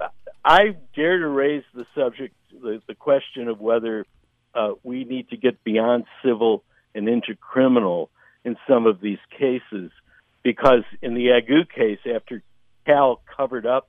[0.45, 4.05] I dare to raise the subject, the, the question of whether
[4.55, 6.65] uh, we need to get beyond civil
[6.95, 8.11] and into criminal
[8.45, 9.91] in some of these cases,
[10.43, 12.43] because in the Agu case, after
[12.87, 13.89] Cal covered up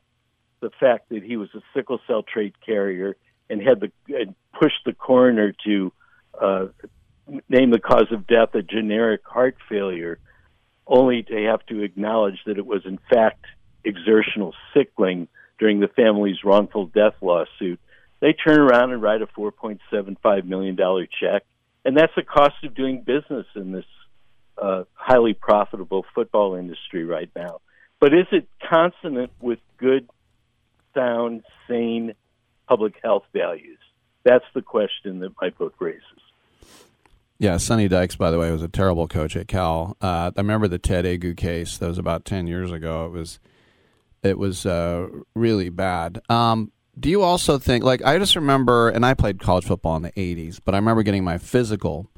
[0.61, 3.17] the fact that he was a sickle cell trait carrier
[3.49, 5.91] and had the and pushed the coroner to
[6.41, 6.67] uh,
[7.49, 10.17] name the cause of death a generic heart failure,
[10.87, 13.45] only to have to acknowledge that it was in fact
[13.83, 15.27] exertional sickling
[15.59, 17.79] during the family's wrongful death lawsuit.
[18.19, 20.77] They turn around and write a $4.75 million
[21.19, 21.43] check,
[21.83, 23.85] and that's the cost of doing business in this
[24.57, 27.61] uh, highly profitable football industry right now.
[27.99, 30.09] But is it consonant with good,
[30.93, 32.13] sound, sane
[32.67, 33.79] public health values?
[34.23, 36.01] That's the question that my book raises.
[37.37, 39.97] Yeah, Sonny Dykes, by the way, was a terrible coach at Cal.
[40.01, 41.77] Uh, I remember the Ted Agu case.
[41.77, 43.05] That was about ten years ago.
[43.05, 43.39] It was,
[44.25, 46.19] it was uh, really bad.
[46.29, 50.01] Um, do you also think like I just remember, and I played college football in
[50.01, 52.09] the '80s, but I remember getting my physical,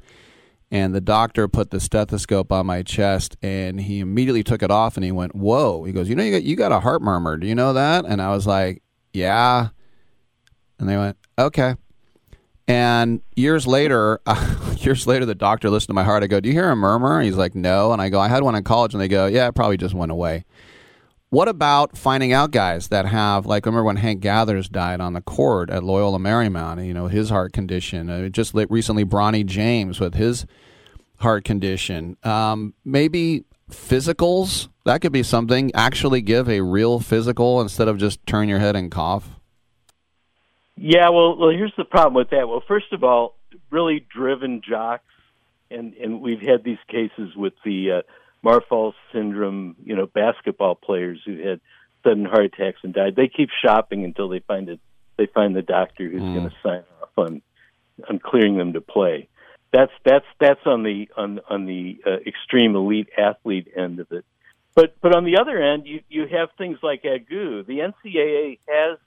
[0.70, 4.96] and the doctor put the stethoscope on my chest, and he immediately took it off,
[4.96, 7.36] and he went, "Whoa!" He goes, "You know, you got you got a heart murmur.
[7.36, 8.82] Do you know that?" And I was like,
[9.12, 9.68] "Yeah,"
[10.78, 11.74] and they went, "Okay."
[12.68, 14.20] And years later,
[14.76, 16.22] years later, the doctor listened to my heart.
[16.22, 18.44] I go, "Do you hear a murmur?" He's like, "No." And I go, "I had
[18.44, 20.44] one in college," and they go, "Yeah, it probably just went away."
[21.30, 25.20] What about finding out guys that have, like, remember when Hank Gathers died on the
[25.20, 26.86] court at Loyola Marymount?
[26.86, 28.08] You know, his heart condition.
[28.08, 30.46] Uh, just recently, Bronny James with his
[31.18, 32.16] heart condition.
[32.24, 34.68] Um, maybe physicals.
[34.84, 35.70] That could be something.
[35.74, 39.28] Actually, give a real physical instead of just turn your head and cough.
[40.76, 42.48] Yeah, well, well, here's the problem with that.
[42.48, 43.34] Well, first of all,
[43.70, 45.04] really driven jocks,
[45.70, 48.02] and and we've had these cases with the uh,
[48.44, 51.60] Marfan syndrome, you know, basketball players who had
[52.04, 53.16] sudden heart attacks and died.
[53.16, 54.80] They keep shopping until they find it.
[55.16, 56.34] They find the doctor who's Mm.
[56.34, 57.42] going to sign off on
[58.08, 59.28] on clearing them to play.
[59.72, 64.24] That's that's that's on the on on the uh, extreme elite athlete end of it.
[64.74, 67.66] But but on the other end, you you have things like agu.
[67.66, 68.98] The NCAA has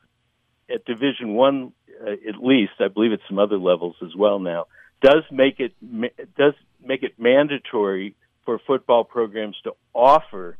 [0.70, 1.72] at Division One,
[2.06, 4.68] uh, at least, I believe it's some other levels as well now,
[5.02, 6.53] does make it ma- does
[6.84, 8.16] make it mandatory
[8.46, 10.58] for football programs to offer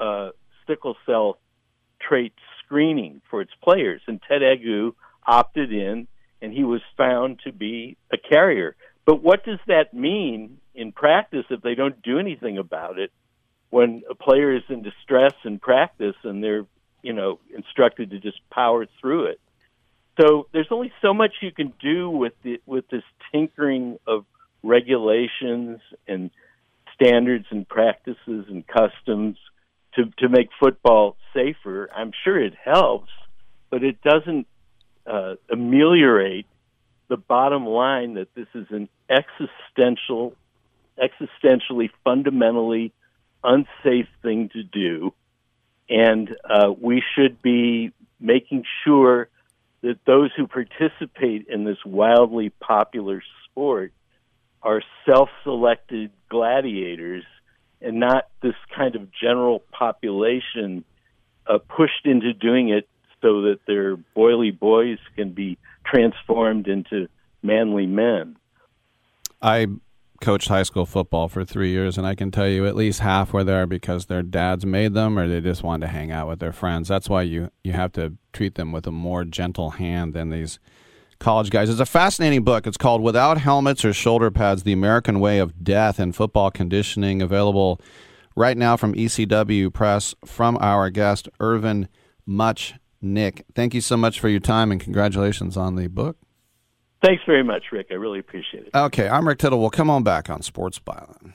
[0.00, 0.30] uh,
[0.66, 1.38] sickle cell
[2.00, 2.32] trait
[2.64, 4.00] screening for its players.
[4.06, 4.92] And Ted Agu
[5.26, 6.08] opted in,
[6.40, 8.76] and he was found to be a carrier.
[9.04, 13.10] But what does that mean in practice if they don't do anything about it
[13.70, 16.66] when a player is in distress in practice and they're
[17.02, 19.40] you know instructed to just power through it?
[20.20, 23.02] So there's only so much you can do with the, with this
[23.32, 24.24] tinkering of
[24.62, 26.30] regulations and
[26.96, 29.36] standards and practices and customs
[29.94, 31.88] to to make football safer.
[31.94, 33.10] I'm sure it helps,
[33.70, 34.46] but it doesn't
[35.06, 36.46] uh, ameliorate
[37.08, 40.34] the bottom line that this is an existential,
[40.98, 42.92] existentially, fundamentally
[43.44, 45.12] unsafe thing to do,
[45.88, 49.28] and uh, we should be making sure
[49.82, 53.92] that those who participate in this wildly popular sport
[54.62, 57.24] are self-selected gladiators
[57.80, 60.84] and not this kind of general population
[61.46, 62.88] uh, pushed into doing it
[63.22, 67.08] so that their boily boys can be transformed into
[67.42, 68.36] manly men.
[69.40, 69.66] I
[70.20, 73.32] coached high school football for three years, and I can tell you at least half
[73.32, 76.40] were there because their dads made them, or they just wanted to hang out with
[76.40, 76.88] their friends.
[76.88, 80.58] That's why you you have to treat them with a more gentle hand than these
[81.18, 81.70] college guys.
[81.70, 82.66] It's a fascinating book.
[82.66, 87.22] It's called "Without Helmets or Shoulder Pads: The American Way of Death in Football Conditioning."
[87.22, 87.80] Available
[88.34, 91.88] right now from ECW Press from our guest Irvin
[92.24, 93.44] Much Nick.
[93.54, 96.16] Thank you so much for your time and congratulations on the book.
[97.04, 97.88] Thanks very much, Rick.
[97.90, 98.74] I really appreciate it.
[98.74, 99.60] Okay, I'm Rick Tittle.
[99.60, 101.34] We'll come on back on Sports Byline.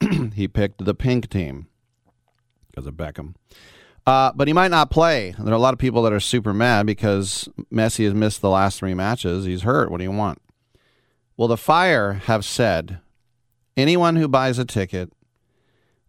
[0.34, 1.68] he picked the pink team
[2.68, 3.34] because of Beckham.
[4.04, 5.36] Uh, but he might not play.
[5.38, 8.50] There are a lot of people that are super mad because Messi has missed the
[8.50, 9.44] last three matches.
[9.44, 9.88] He's hurt.
[9.88, 10.42] What do you want?
[11.36, 12.98] Well, the Fire have said
[13.76, 15.12] anyone who buys a ticket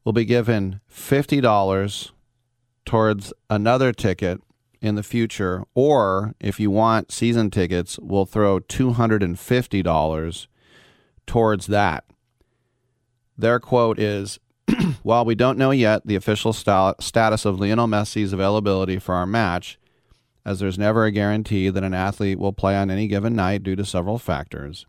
[0.04, 2.12] will be given $50
[2.86, 4.42] towards another ticket
[4.82, 10.48] in the future, or if you want season tickets, we'll throw $250
[11.28, 12.04] towards that.
[13.38, 14.40] Their quote is
[15.04, 19.26] While we don't know yet the official sta- status of Lionel Messi's availability for our
[19.26, 19.80] match,
[20.46, 23.76] as there's never a guarantee that an athlete will play on any given night due
[23.76, 24.86] to several factors,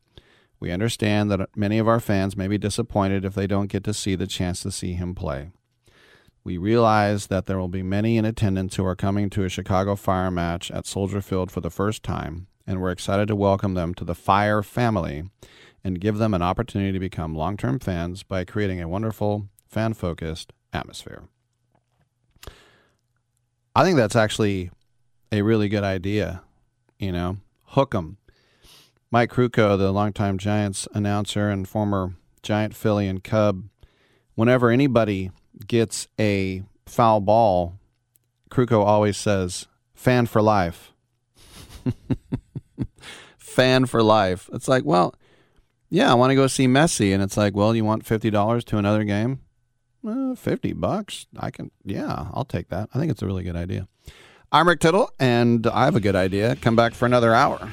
[0.60, 3.94] we understand that many of our fans may be disappointed if they don't get to
[3.94, 5.50] see the chance to see him play.
[6.44, 9.94] We realize that there will be many in attendance who are coming to a Chicago
[9.94, 13.94] Fire match at Soldier Field for the first time, and we're excited to welcome them
[13.94, 15.22] to the Fire family
[15.84, 19.94] and give them an opportunity to become long term fans by creating a wonderful, fan
[19.94, 21.28] focused atmosphere.
[23.76, 24.70] I think that's actually
[25.30, 26.42] a really good idea.
[26.98, 27.36] You know,
[27.66, 28.16] hook 'em.
[29.12, 33.64] Mike Krukow, the longtime Giants announcer and former Giant Philly and Cub,
[34.34, 35.30] whenever anybody
[35.66, 37.78] gets a foul ball,
[38.50, 40.92] Krukow always says, fan for life.
[43.38, 44.48] fan for life.
[44.52, 45.14] It's like, well,
[45.88, 47.12] yeah, I want to go see Messi.
[47.12, 49.40] And it's like, well, you want $50 to another game?
[50.06, 51.26] Uh, 50 bucks.
[51.38, 52.88] I can, yeah, I'll take that.
[52.94, 53.88] I think it's a really good idea.
[54.50, 56.56] I'm Rick Tittle, and I have a good idea.
[56.56, 57.72] Come back for another hour.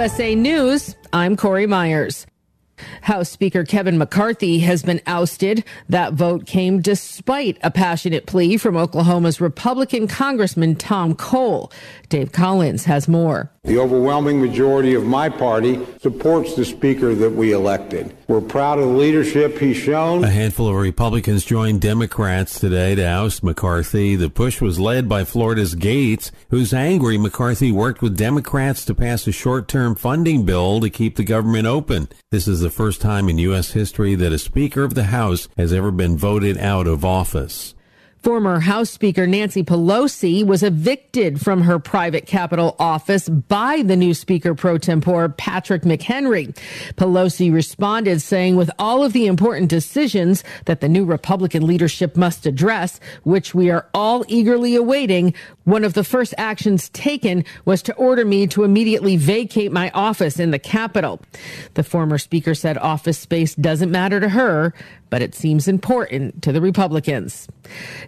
[0.00, 2.26] USA News, I'm Corey Myers.
[3.02, 5.62] House Speaker Kevin McCarthy has been ousted.
[5.90, 11.70] That vote came despite a passionate plea from Oklahoma's Republican Congressman Tom Cole.
[12.08, 13.52] Dave Collins has more.
[13.70, 18.16] The overwhelming majority of my party supports the speaker that we elected.
[18.26, 20.24] We're proud of the leadership he's shown.
[20.24, 24.16] A handful of Republicans joined Democrats today to oust McCarthy.
[24.16, 29.26] The push was led by Florida's Gaetz, who's angry McCarthy worked with Democrats to pass
[29.26, 32.08] a short-term funding bill to keep the government open.
[32.30, 33.72] This is the first time in U.S.
[33.72, 37.74] history that a Speaker of the House has ever been voted out of office.
[38.22, 44.12] Former House Speaker Nancy Pelosi was evicted from her private Capitol office by the new
[44.12, 46.54] Speaker pro tempore, Patrick McHenry.
[46.96, 52.44] Pelosi responded saying, with all of the important decisions that the new Republican leadership must
[52.44, 55.32] address, which we are all eagerly awaiting,
[55.64, 60.38] one of the first actions taken was to order me to immediately vacate my office
[60.38, 61.22] in the Capitol.
[61.72, 64.74] The former Speaker said office space doesn't matter to her,
[65.10, 67.48] but it seems important to the Republicans.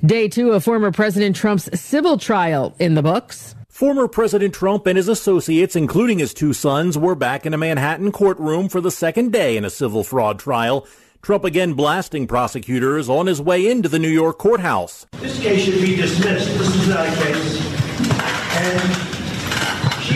[0.05, 3.55] Day two of former President Trump's civil trial in the books.
[3.69, 8.13] Former President Trump and his associates, including his two sons, were back in a Manhattan
[8.13, 10.87] courtroom for the second day in a civil fraud trial.
[11.23, 15.07] Trump again blasting prosecutors on his way into the New York courthouse.
[15.13, 16.49] This case should be dismissed.
[16.59, 17.73] This is not a case.
[18.55, 19.02] And she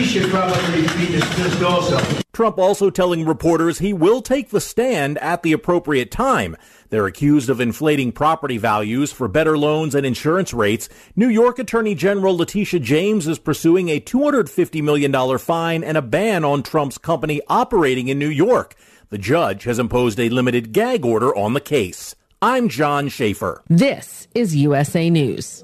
[0.07, 1.99] should probably be dismissed also.
[2.31, 6.55] Trump also telling reporters he will take the stand at the appropriate time.
[6.89, 10.87] They're accused of inflating property values for better loans and insurance rates.
[11.15, 16.45] New York Attorney General Letitia James is pursuing a $250 million fine and a ban
[16.45, 18.75] on Trump's company operating in New York.
[19.09, 22.15] The judge has imposed a limited gag order on the case.
[22.41, 23.63] I'm John Schaefer.
[23.67, 25.63] This is USA News.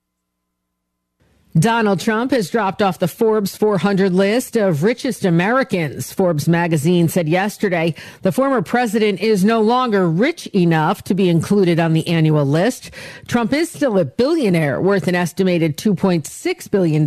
[1.59, 6.13] Donald Trump has dropped off the Forbes 400 list of richest Americans.
[6.13, 11.77] Forbes magazine said yesterday the former president is no longer rich enough to be included
[11.77, 12.91] on the annual list.
[13.27, 17.05] Trump is still a billionaire worth an estimated $2.6 billion,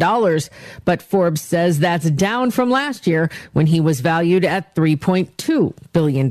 [0.85, 6.31] but Forbes says that's down from last year when he was valued at $3.2 billion.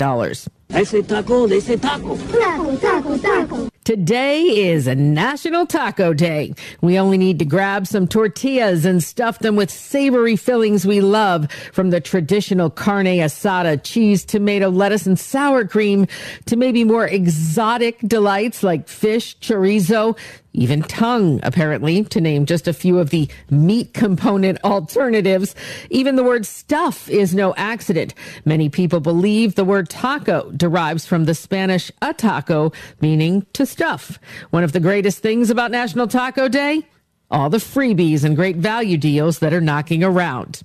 [0.70, 2.16] I say taco, they say taco.
[2.16, 3.70] Taco, taco, taco.
[3.84, 6.54] Today is a National Taco Day.
[6.80, 11.52] We only need to grab some tortillas and stuff them with savory fillings we love,
[11.74, 16.08] from the traditional carne asada, cheese, tomato, lettuce, and sour cream,
[16.46, 20.18] to maybe more exotic delights like fish, chorizo,
[20.54, 25.56] even tongue, apparently, to name just a few of the meat component alternatives.
[25.90, 28.14] Even the word stuff is no accident.
[28.46, 34.20] Many people believe the word taco derives from the Spanish a taco, meaning to stuff.
[34.52, 36.88] One of the greatest things about National Taco Day?
[37.30, 40.62] All the freebies and great value deals that are knocking around.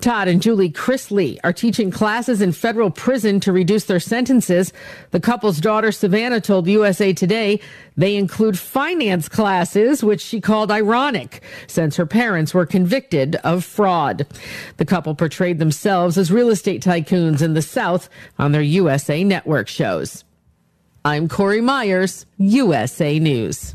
[0.00, 4.72] Todd and Julie Chrisley are teaching classes in federal prison to reduce their sentences.
[5.10, 7.60] The couple's daughter, Savannah, told USA Today
[7.96, 14.26] they include finance classes, which she called ironic, since her parents were convicted of fraud.
[14.78, 18.08] The couple portrayed themselves as real estate tycoons in the South
[18.38, 20.24] on their USA Network shows.
[21.02, 23.74] I'm Corey Myers, USA News.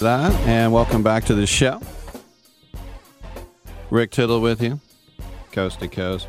[0.00, 1.78] That, and welcome back to the show.
[3.90, 4.80] Rick Tittle with you,
[5.52, 6.26] coast to coast.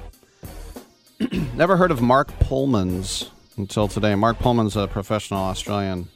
[1.55, 4.13] Never heard of Marc Polmans until today.
[4.15, 6.09] Marc Polmans a professional Australian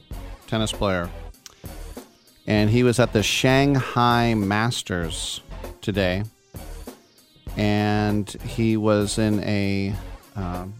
[0.46, 1.08] tennis player,
[2.46, 5.40] and he was at the Shanghai Masters
[5.80, 6.24] today,
[7.56, 9.94] and he was in a
[10.34, 10.74] um,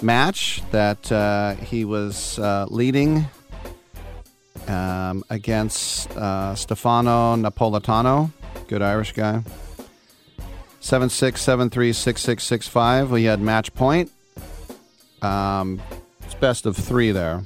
[0.00, 3.26] match that uh, he was uh, leading
[4.68, 8.30] um, against uh, Stefano Napolitano,
[8.68, 9.42] good Irish guy.
[10.80, 13.10] 76736665.
[13.10, 14.12] We had match point.
[15.22, 15.80] Um,
[16.22, 17.42] it's best of three there.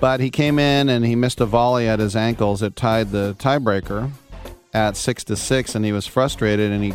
[0.00, 2.62] But he came in and he missed a volley at his ankles.
[2.62, 4.10] It tied the tiebreaker
[4.74, 6.92] at six to six, and he was frustrated and he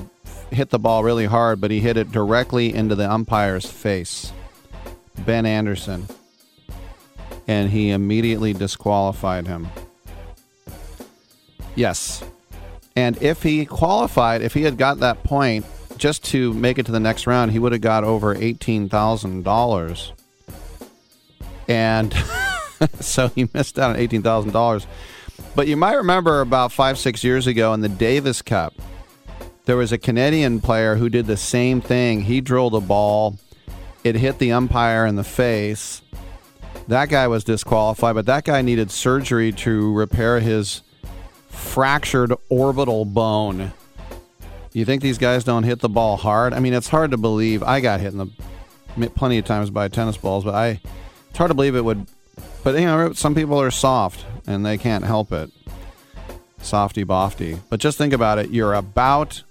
[0.51, 4.31] hit the ball really hard, but he hit it directly into the umpire's face.
[5.17, 6.07] Ben Anderson
[7.49, 9.67] and he immediately disqualified him.
[11.73, 12.23] Yes.
[12.95, 15.65] And if he qualified, if he had got that point
[15.97, 20.11] just to make it to the next round, he would have got over $18,000.
[21.67, 22.13] And
[22.99, 24.85] so he missed out on $18,000.
[25.55, 28.75] But you might remember about five, six years ago in the Davis Cup,
[29.65, 32.21] there was a Canadian player who did the same thing.
[32.21, 33.39] He drilled a ball,
[34.03, 36.03] it hit the umpire in the face
[36.89, 40.81] that guy was disqualified, but that guy needed surgery to repair his
[41.49, 43.71] fractured orbital bone.
[44.73, 46.51] You think these guys don't hit the ball hard?
[46.51, 47.61] I mean, it's hard to believe.
[47.61, 50.81] I got hit in the plenty of times by tennis balls, but I
[51.29, 52.07] it's hard to believe it would.
[52.63, 55.51] But you know, some people are soft and they can't help it.
[56.59, 57.59] Softy bofty.
[57.69, 58.49] But just think about it.
[58.49, 59.43] You're about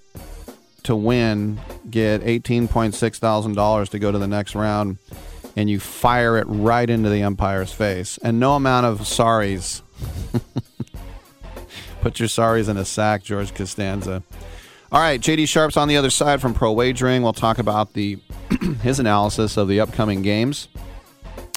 [0.83, 1.59] to win,
[1.89, 4.97] get eighteen point six thousand dollars to go to the next round
[5.59, 8.17] and you fire it right into the umpire's face.
[8.19, 9.81] And no amount of sorries.
[12.01, 14.23] Put your sorries in a sack, George Costanza.
[14.89, 17.23] All right, JD Sharp's on the other side from Pro Wagering.
[17.23, 18.19] We'll talk about the
[18.81, 20.69] his analysis of the upcoming games.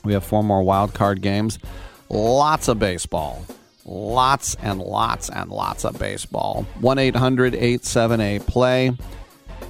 [0.03, 1.61] We have four more wild card games.
[2.09, 3.47] Lots of baseball.
[3.85, 6.67] Lots and lots and lots of baseball.
[6.81, 8.97] 1 800 878 play.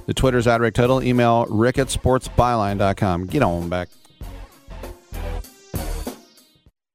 [0.07, 1.03] The Twitter's at Rick Tittle.
[1.03, 3.27] Email rick at sportsbyline.com.
[3.27, 3.89] Get on back.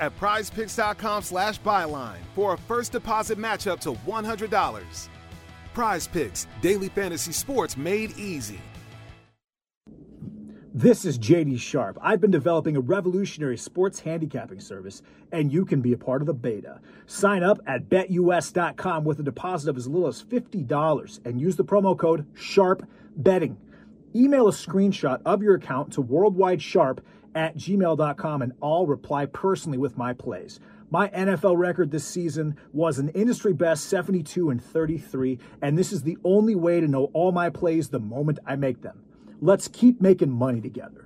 [0.00, 5.08] at prizepicks.com slash byline for a first deposit match up to $100.
[5.74, 8.60] Prize Picks, daily fantasy sports made easy.
[10.72, 11.98] This is JD Sharp.
[12.02, 15.00] I've been developing a revolutionary sports handicapping service,
[15.32, 16.80] and you can be a part of the beta.
[17.06, 21.64] Sign up at betus.com with a deposit of as little as $50 and use the
[21.64, 23.56] promo code SHARPBetting.
[24.14, 26.98] Email a screenshot of your account to worldwidesharp
[27.36, 30.58] at gmail.com and I'll reply personally with my plays.
[30.90, 36.02] My NFL record this season was an industry best 72 and 33, and this is
[36.02, 39.02] the only way to know all my plays the moment I make them.
[39.40, 41.05] Let's keep making money together.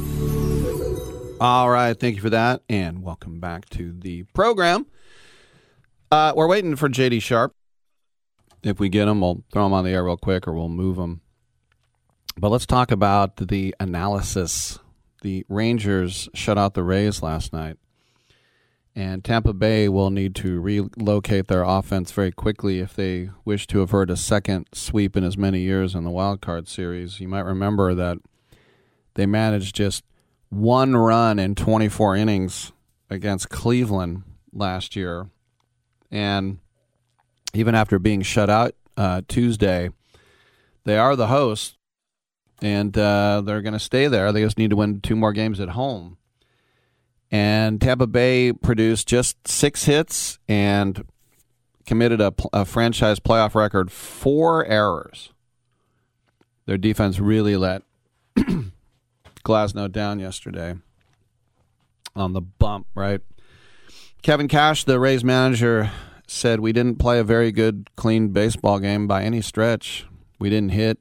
[1.41, 4.85] All right, thank you for that, and welcome back to the program.
[6.11, 7.55] Uh, we're waiting for JD Sharp.
[8.61, 10.99] If we get him, we'll throw him on the air real quick, or we'll move
[10.99, 11.21] him.
[12.37, 14.77] But let's talk about the analysis.
[15.23, 17.77] The Rangers shut out the Rays last night,
[18.95, 23.81] and Tampa Bay will need to relocate their offense very quickly if they wish to
[23.81, 27.19] avert a second sweep in as many years in the wild card series.
[27.19, 28.19] You might remember that
[29.15, 30.03] they managed just
[30.51, 32.71] one run in 24 innings
[33.09, 34.23] against Cleveland
[34.53, 35.29] last year.
[36.11, 36.59] And
[37.53, 39.89] even after being shut out uh, Tuesday,
[40.83, 41.77] they are the hosts
[42.61, 44.31] and uh, they're going to stay there.
[44.31, 46.17] They just need to win two more games at home.
[47.31, 51.05] And Tampa Bay produced just six hits and
[51.85, 55.31] committed a, a franchise playoff record four errors.
[56.65, 57.83] Their defense really let
[59.41, 60.75] Glasnow down yesterday
[62.15, 63.21] on the bump, right?
[64.21, 65.91] Kevin Cash, the Rays manager,
[66.27, 70.05] said we didn't play a very good, clean baseball game by any stretch.
[70.39, 70.99] We didn't hit,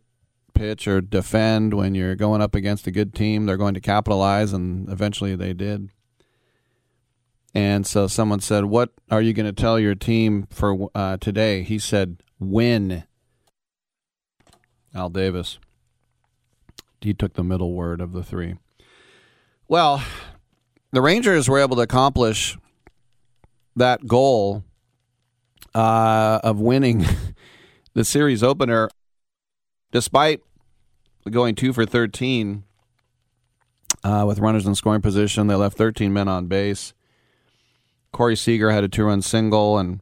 [0.55, 1.75] pitch, or defend.
[1.75, 5.53] When you're going up against a good team, they're going to capitalize, and eventually they
[5.53, 5.91] did.
[7.55, 11.63] And so someone said, "What are you going to tell your team for uh, today?"
[11.63, 13.05] He said, "Win."
[14.95, 15.59] Al Davis.
[17.01, 18.57] He took the middle word of the three.
[19.69, 20.03] Well,
[20.93, 22.59] the Rangers were able to accomplish
[23.77, 24.65] that goal
[25.75, 27.07] uh, of winning
[27.95, 28.89] the series opener,
[29.93, 30.41] despite
[31.31, 32.65] going two for thirteen
[34.03, 35.47] uh, with runners in scoring position.
[35.47, 36.93] They left thirteen men on base.
[38.13, 40.01] Corey Seager had a two-run single, and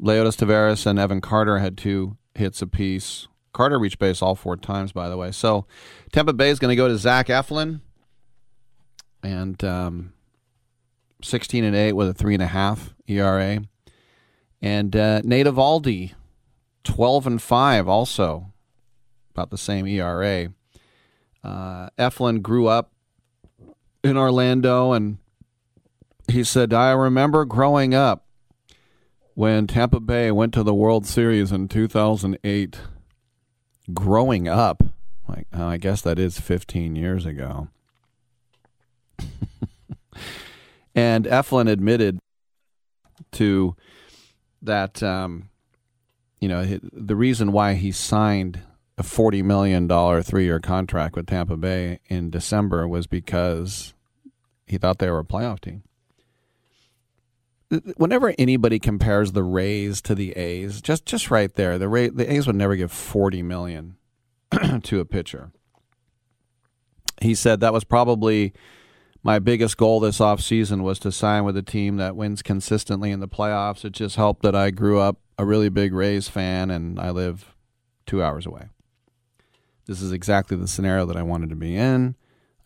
[0.00, 3.28] Leody Taveras and Evan Carter had two hits apiece.
[3.54, 5.30] Carter reached base all four times, by the way.
[5.30, 5.64] So
[6.12, 7.80] Tampa Bay is going to go to Zach Eflin,
[9.22, 10.12] and um,
[11.22, 13.62] 16 and 8 with a three and a half ERA,
[14.60, 16.12] and uh, Nate Eovaldi,
[16.82, 18.52] 12 and 5, also
[19.30, 20.52] about the same ERA.
[21.42, 22.92] Uh, Eflin grew up
[24.02, 25.18] in Orlando, and
[26.28, 28.26] he said, "I remember growing up
[29.34, 32.80] when Tampa Bay went to the World Series in 2008."
[33.92, 34.82] Growing up,
[35.28, 37.68] like oh, I guess that is 15 years ago.
[40.94, 42.18] and Eflin admitted
[43.32, 43.76] to
[44.62, 45.50] that, um,
[46.40, 48.62] you know, the reason why he signed
[48.96, 53.92] a $40 million three year contract with Tampa Bay in December was because
[54.66, 55.82] he thought they were a playoff team.
[57.96, 62.30] Whenever anybody compares the Rays to the A's, just just right there, the Ray, the
[62.32, 63.96] A's would never give forty million
[64.82, 65.52] to a pitcher.
[67.20, 68.52] He said that was probably
[69.22, 73.20] my biggest goal this offseason was to sign with a team that wins consistently in
[73.20, 73.84] the playoffs.
[73.84, 77.54] It just helped that I grew up a really big Rays fan and I live
[78.06, 78.68] two hours away.
[79.86, 82.16] This is exactly the scenario that I wanted to be in.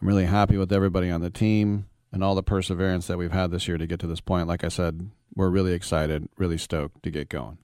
[0.01, 3.51] I'm really happy with everybody on the team and all the perseverance that we've had
[3.51, 4.49] this year to get to this point.
[4.49, 7.59] Like I said, we're really excited, really stoked to get going.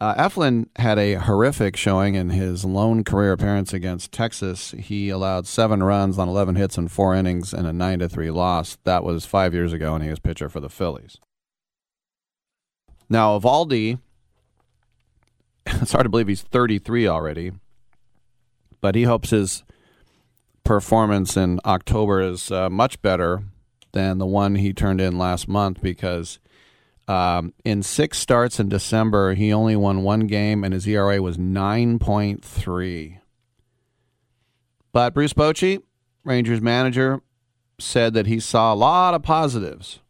[0.00, 4.70] Uh, Eflin had a horrific showing in his lone career appearance against Texas.
[4.78, 8.30] He allowed seven runs on 11 hits in four innings and a 9 to 3
[8.30, 8.78] loss.
[8.84, 11.18] That was five years ago, and he was pitcher for the Phillies.
[13.08, 13.98] Now, Eovaldi,
[15.66, 17.52] it's hard to believe he's 33 already,
[18.80, 19.64] but he hopes his
[20.68, 23.42] performance in October is uh, much better
[23.92, 26.38] than the one he turned in last month because
[27.08, 31.38] um, in six starts in December, he only won one game, and his ERA was
[31.38, 33.18] 9.3.
[34.92, 35.82] But Bruce Bochy,
[36.22, 37.22] Rangers manager,
[37.80, 40.00] said that he saw a lot of positives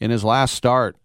[0.00, 0.96] in his last start.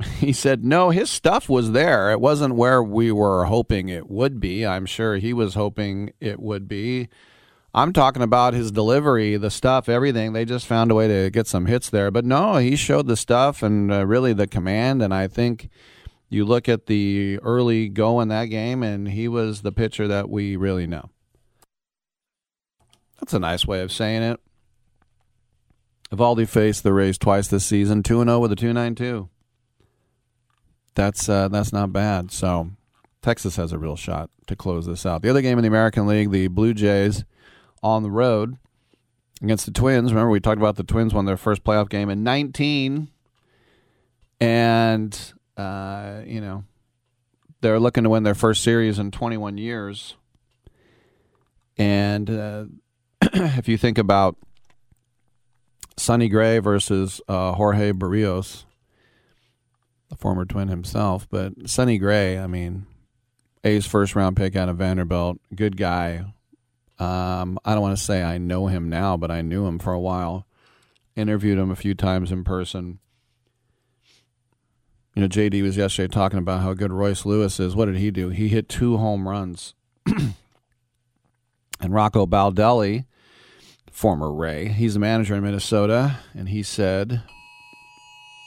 [0.20, 2.10] He said, no, his stuff was there.
[2.10, 4.66] It wasn't where we were hoping it would be.
[4.66, 7.08] I'm sure he was hoping it would be.
[7.72, 10.32] I'm talking about his delivery, the stuff, everything.
[10.32, 12.10] They just found a way to get some hits there.
[12.10, 15.02] But no, he showed the stuff and uh, really the command.
[15.02, 15.68] And I think
[16.28, 20.28] you look at the early go in that game, and he was the pitcher that
[20.28, 21.10] we really know.
[23.20, 24.40] That's a nice way of saying it.
[26.10, 29.28] Eovaldi faced the Rays twice this season, 2 0 with a two nine 2.92.
[30.94, 32.32] That's uh, that's not bad.
[32.32, 32.70] So
[33.22, 35.22] Texas has a real shot to close this out.
[35.22, 37.24] The other game in the American League, the Blue Jays
[37.82, 38.56] on the road
[39.42, 40.12] against the Twins.
[40.12, 43.08] Remember, we talked about the Twins won their first playoff game in 19.
[44.40, 46.64] And, uh, you know,
[47.60, 50.16] they're looking to win their first series in 21 years.
[51.76, 52.64] And uh,
[53.22, 54.36] if you think about
[55.96, 58.64] Sonny Gray versus uh, Jorge Berrios,
[60.10, 62.86] the former twin himself, but Sonny Gray, I mean,
[63.64, 66.24] A's first round pick out of Vanderbilt, good guy,
[67.00, 69.92] um, I don't want to say I know him now, but I knew him for
[69.92, 70.46] a while.
[71.16, 72.98] Interviewed him a few times in person.
[75.14, 77.74] You know, JD was yesterday talking about how good Royce Lewis is.
[77.74, 78.28] What did he do?
[78.28, 79.74] He hit two home runs.
[80.06, 80.34] and
[81.88, 83.06] Rocco Baldelli,
[83.90, 87.22] former Ray, he's the manager in Minnesota, and he said,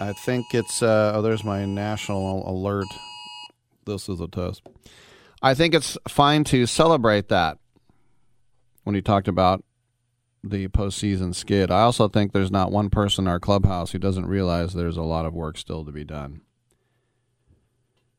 [0.04, 2.88] I think it's, uh, oh, there's my national alert.
[3.86, 4.62] This is a test.
[5.42, 7.58] I think it's fine to celebrate that
[8.84, 9.64] when he talked about
[10.44, 11.72] the postseason skid.
[11.72, 15.04] I also think there's not one person in our clubhouse who doesn't realize there's a
[15.04, 16.42] lot of work still to be done.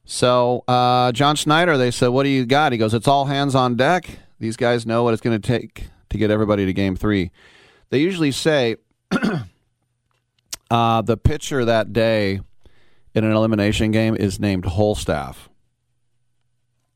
[0.06, 2.72] So, uh, John Schneider, they said, What do you got?
[2.72, 4.08] He goes, It's all hands on deck.
[4.38, 7.30] These guys know what it's going to take to get everybody to game three.
[7.90, 8.76] They usually say
[10.70, 12.40] uh, the pitcher that day
[13.14, 15.48] in an elimination game is named Holstaff.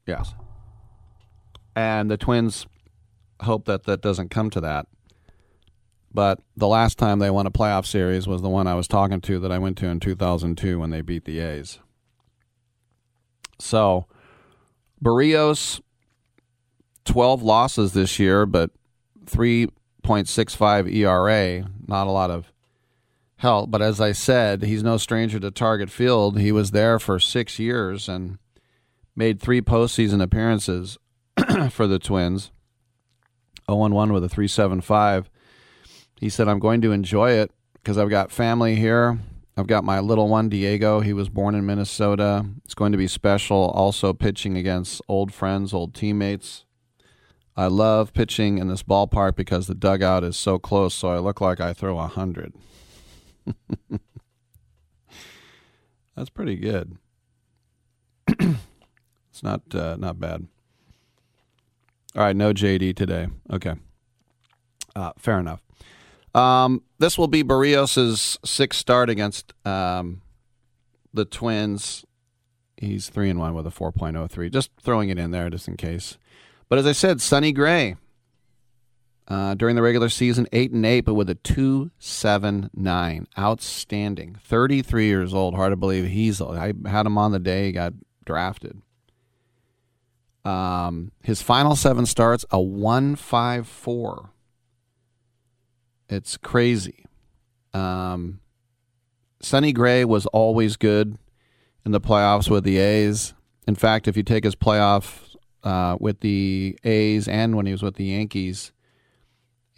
[0.07, 0.35] Yes.
[1.77, 2.67] And the Twins
[3.43, 4.87] hope that that doesn't come to that.
[6.13, 9.21] But the last time they won a playoff series was the one I was talking
[9.21, 11.79] to that I went to in 2002 when they beat the A's.
[13.59, 14.07] So,
[15.03, 15.81] Berrios,
[17.05, 18.71] 12 losses this year, but
[19.27, 22.53] 3.65 ERA, not a lot of
[23.39, 23.71] help.
[23.71, 26.39] But as I said, he's no stranger to Target Field.
[26.39, 28.39] He was there for six years and
[29.17, 30.99] made three postseason appearances
[31.71, 32.51] for the Twins.
[33.71, 35.31] 0 1 with a 375.
[36.21, 39.19] He said, I'm going to enjoy it because I've got family here.
[39.57, 41.01] I've got my little one, Diego.
[41.01, 42.47] He was born in Minnesota.
[42.65, 43.71] It's going to be special.
[43.71, 46.65] Also, pitching against old friends, old teammates.
[47.57, 51.41] I love pitching in this ballpark because the dugout is so close, so I look
[51.41, 52.55] like I throw a 100.
[56.17, 56.99] That's pretty good.
[58.29, 60.47] it's not uh, not bad.
[62.17, 63.29] All right, no JD today.
[63.53, 63.75] Okay.
[64.97, 65.63] Uh, fair enough.
[66.35, 70.23] Um, this will be Berrios' sixth start against um,
[71.15, 72.05] the Twins
[72.79, 74.53] He's three and one with a 4.03.
[74.53, 76.17] Just throwing it in there just in case.
[76.69, 77.97] But as I said, Sonny Gray
[79.29, 84.37] uh, during the regular season, eight and eight, but with a two seven nine, outstanding.
[84.43, 85.55] Thirty three years old.
[85.55, 86.41] Hard to believe he's.
[86.41, 87.93] I had him on the day he got
[88.25, 88.81] drafted.
[90.45, 94.31] Um, his final seven starts a one five four.
[96.09, 97.05] It's crazy.
[97.75, 98.41] Um,
[99.43, 101.19] Sonny Gray was always good
[101.85, 103.35] in the playoffs with the A's.
[103.67, 107.83] In fact, if you take his playoff uh, with the A's and when he was
[107.83, 108.73] with the Yankees,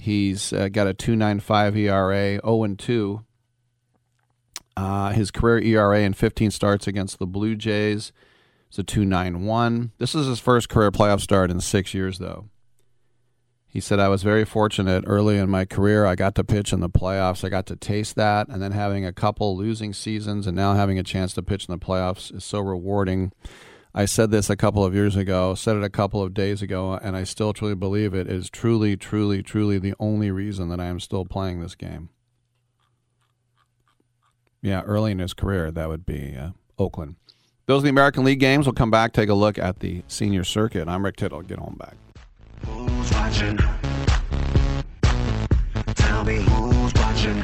[0.01, 3.25] he's uh, got a 2.95 ERA, 0 and 2.
[4.77, 8.13] Uh, his career ERA in 15 starts against the Blue Jays
[8.71, 9.91] is a 2.91.
[9.99, 12.49] This is his first career playoff start in six years, though.
[13.67, 16.05] He said, I was very fortunate early in my career.
[16.05, 17.45] I got to pitch in the playoffs.
[17.45, 18.49] I got to taste that.
[18.49, 21.73] And then having a couple losing seasons and now having a chance to pitch in
[21.73, 23.31] the playoffs is so rewarding.
[23.93, 26.95] I said this a couple of years ago, said it a couple of days ago,
[27.03, 30.85] and I still truly believe it is truly, truly, truly the only reason that I
[30.87, 32.09] am still playing this game.
[34.63, 37.17] Yeah, early in his career, that would be uh, Oakland.
[37.67, 38.67] Those are the American League games.
[38.67, 40.87] We'll come back, take a look at the senior circuit.
[40.87, 41.43] I'm Rick Tittle.
[41.43, 41.97] Get on back.
[42.67, 43.59] Who's watching?
[45.95, 47.43] Tell me who's watching?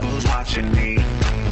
[0.00, 1.51] Who's watching me?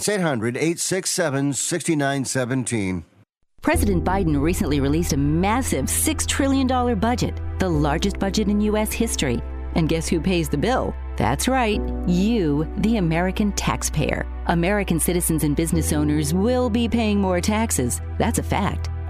[0.01, 3.05] That's 800 867 6917.
[3.61, 8.91] President Biden recently released a massive $6 trillion budget, the largest budget in U.S.
[8.91, 9.39] history.
[9.75, 10.95] And guess who pays the bill?
[11.17, 14.25] That's right, you, the American taxpayer.
[14.47, 18.01] American citizens and business owners will be paying more taxes.
[18.17, 18.89] That's a fact.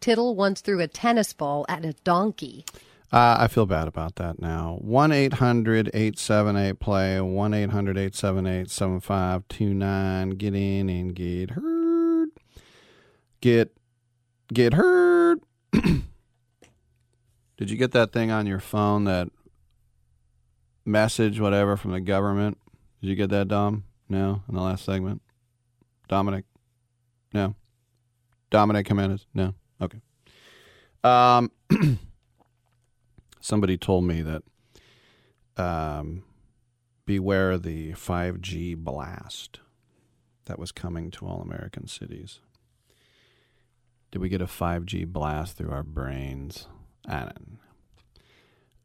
[0.00, 2.64] Tittle once threw a tennis ball at a donkey.
[3.12, 4.78] Uh, I feel bad about that now.
[4.80, 10.30] 1 800 878 play, 1 800 878 7529.
[10.30, 12.30] Get in and get heard.
[13.40, 13.76] Get,
[14.52, 15.40] get heard.
[15.72, 19.28] Did you get that thing on your phone, that
[20.84, 22.58] message, whatever, from the government?
[23.00, 23.84] Did you get that, Dom?
[24.08, 25.22] No, in the last segment?
[26.08, 26.44] Dominic?
[27.32, 27.54] No.
[28.50, 29.26] Dominic Jimenez?
[29.34, 29.54] No.
[29.80, 30.00] Okay.
[31.04, 31.50] Um,
[33.40, 34.42] somebody told me that
[35.56, 36.24] um,
[37.04, 39.60] beware the 5G blast
[40.46, 42.40] that was coming to all American cities.
[44.10, 46.68] Did we get a 5G blast through our brains?
[47.08, 47.30] I.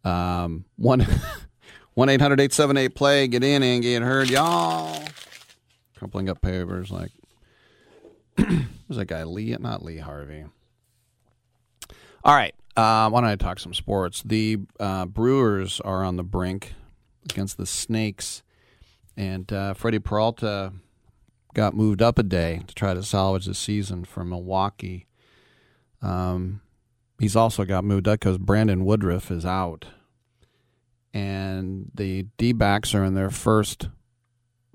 [0.04, 1.06] Um, one.
[1.94, 3.28] 1 800 878 play.
[3.28, 5.04] Get in and get heard, y'all.
[5.98, 7.12] Crumpling up papers like.
[8.38, 9.24] Who's that guy?
[9.24, 9.56] Lee?
[9.60, 10.46] Not Lee Harvey.
[12.24, 12.54] All right.
[12.76, 14.24] Uh, why don't I talk some sports?
[14.24, 16.74] The uh, Brewers are on the brink
[17.30, 18.44] against the Snakes,
[19.18, 20.74] and uh, Freddie Peralta
[21.54, 25.08] got moved up a day to try to salvage the season for Milwaukee.
[26.02, 26.62] Um,
[27.20, 29.86] he's also got moved up because Brandon Woodruff is out
[31.14, 33.90] and the D backs are in their first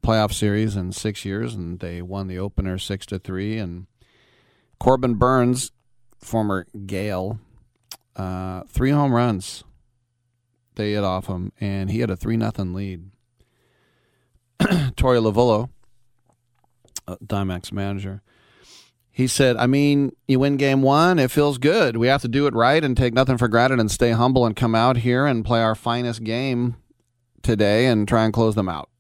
[0.07, 3.59] playoff series in six years, and they won the opener six to three.
[3.59, 3.86] And
[4.78, 5.73] Corbin Burnes,
[6.20, 7.41] former Gael,
[8.15, 9.65] uh, three home runs
[10.76, 13.10] they hit off him, and he had a three nothing lead.
[14.60, 15.70] Torey Lovullo,
[17.09, 18.23] uh, D-backs manager,
[19.10, 21.97] he said, I mean, you win game one, it feels good.
[21.97, 24.55] We have to do it right and take nothing for granted and stay humble and
[24.55, 26.76] come out here and play our finest game
[27.43, 28.91] today and try and close them out.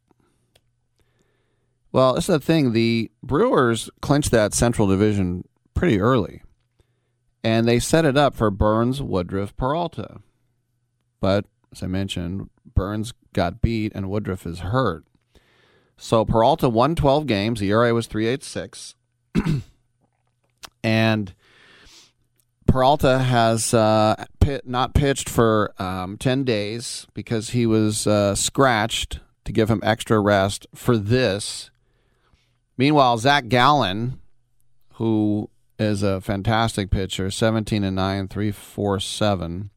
[1.96, 2.74] Well, this is the thing.
[2.74, 6.42] The Brewers clinched that Central Division pretty early,
[7.42, 10.20] and they set it up for Burnes, Woodruff, Peralta.
[11.22, 15.06] But as I mentioned, Burnes got beat and Woodruff is hurt.
[15.96, 17.60] So Peralta won 12 games.
[17.60, 18.94] The ERA was 386.
[20.84, 21.32] and
[22.66, 29.20] Peralta has uh, pit, not pitched for um, 10 days because he was uh, scratched
[29.46, 31.70] to give him extra rest for this.
[32.76, 34.20] Meanwhile, Zach Gallen,
[34.94, 39.70] who is a fantastic pitcher, 17 and 9, 347.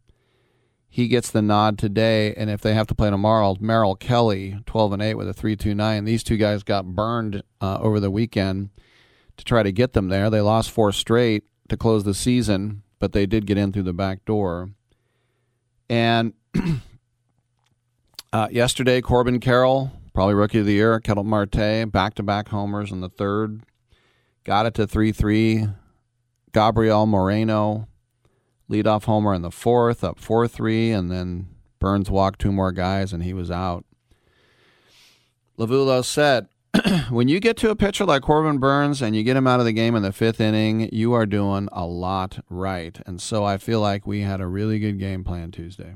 [0.92, 4.94] He gets the nod today, and if they have to play tomorrow, Merrill Kelly, 12
[4.94, 6.04] and 8 with a 329.
[6.04, 8.70] These two guys got burned uh, over the weekend
[9.38, 10.30] to try to get them there.
[10.30, 13.94] They lost four straight to close the season, but they did get in through the
[13.94, 14.72] back door.
[15.90, 16.34] And
[18.34, 22.92] uh, yesterday, Corbin Carroll, probably rookie of the year, Ketel Marte, back to back homers
[22.92, 23.64] in the third,
[24.44, 25.68] got it to 3 3.
[26.52, 27.88] Gabriel Moreno,
[28.70, 31.48] leadoff homer in the fourth, up 4 3, and then
[31.80, 33.86] Burnes walked two more guys and he was out.
[35.58, 36.48] Lovullo said,
[37.10, 39.66] when you get to a pitcher like Corbin Burnes and you get him out of
[39.66, 43.00] the game in the fifth inning, you are doing a lot right.
[43.06, 45.96] And so I feel like we had a really good game plan Tuesday.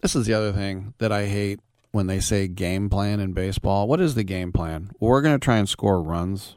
[0.00, 1.60] This is the other thing that I hate
[1.90, 3.88] when they say game plan in baseball.
[3.88, 4.92] What is the game plan?
[5.00, 6.56] We're going to try and score runs.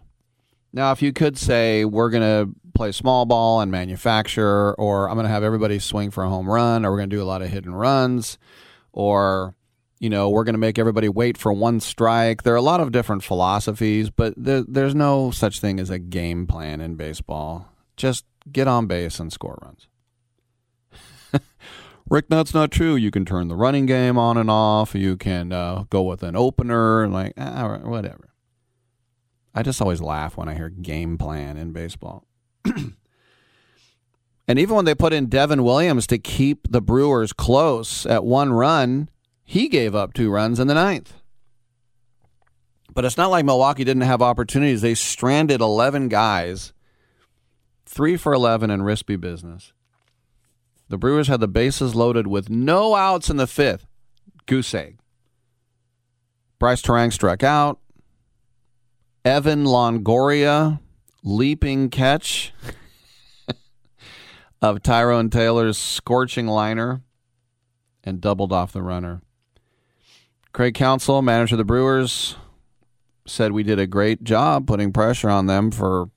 [0.74, 5.16] Now, if you could say we're going to play small ball and manufacture, or I'm
[5.16, 7.26] going to have everybody swing for a home run, or we're going to do a
[7.26, 8.38] lot of hit and runs,
[8.94, 9.56] or
[10.00, 12.42] you know, we're going to make everybody wait for one strike.
[12.42, 16.00] There are a lot of different philosophies, but there, there's no such thing as a
[16.00, 17.70] game plan in baseball.
[17.98, 19.88] Just get on base and score runs.
[22.12, 22.98] Rick, that's not true.
[22.98, 24.94] You can turn the running game on and off.
[24.94, 28.34] You can uh, go with an opener, like ah, whatever.
[29.56, 32.28] I just always laugh when I hear game plan in baseball.
[32.66, 38.52] and even when they put in Devin Williams to keep the Brewers close at one
[38.52, 39.08] run,
[39.46, 41.14] he gave up two runs in the ninth.
[42.94, 44.82] But it's not like Milwaukee didn't have opportunities.
[44.82, 46.74] They stranded 11 guys,
[47.86, 49.72] three for 11 in Rispy business.
[50.92, 53.88] The Brewers had the bases loaded with no outs in the fifth.
[54.46, 55.00] Goose egg.
[56.60, 57.80] Brice Turang struck out.
[59.24, 60.82] Evan Longoria,
[61.24, 62.52] leaping catch
[64.62, 67.02] of Tyrone Taylor's scorching liner
[68.04, 69.22] and doubled off the runner.
[70.52, 72.36] Craig Counsell, manager of the Brewers,
[73.26, 76.10] said we did a great job putting pressure on them for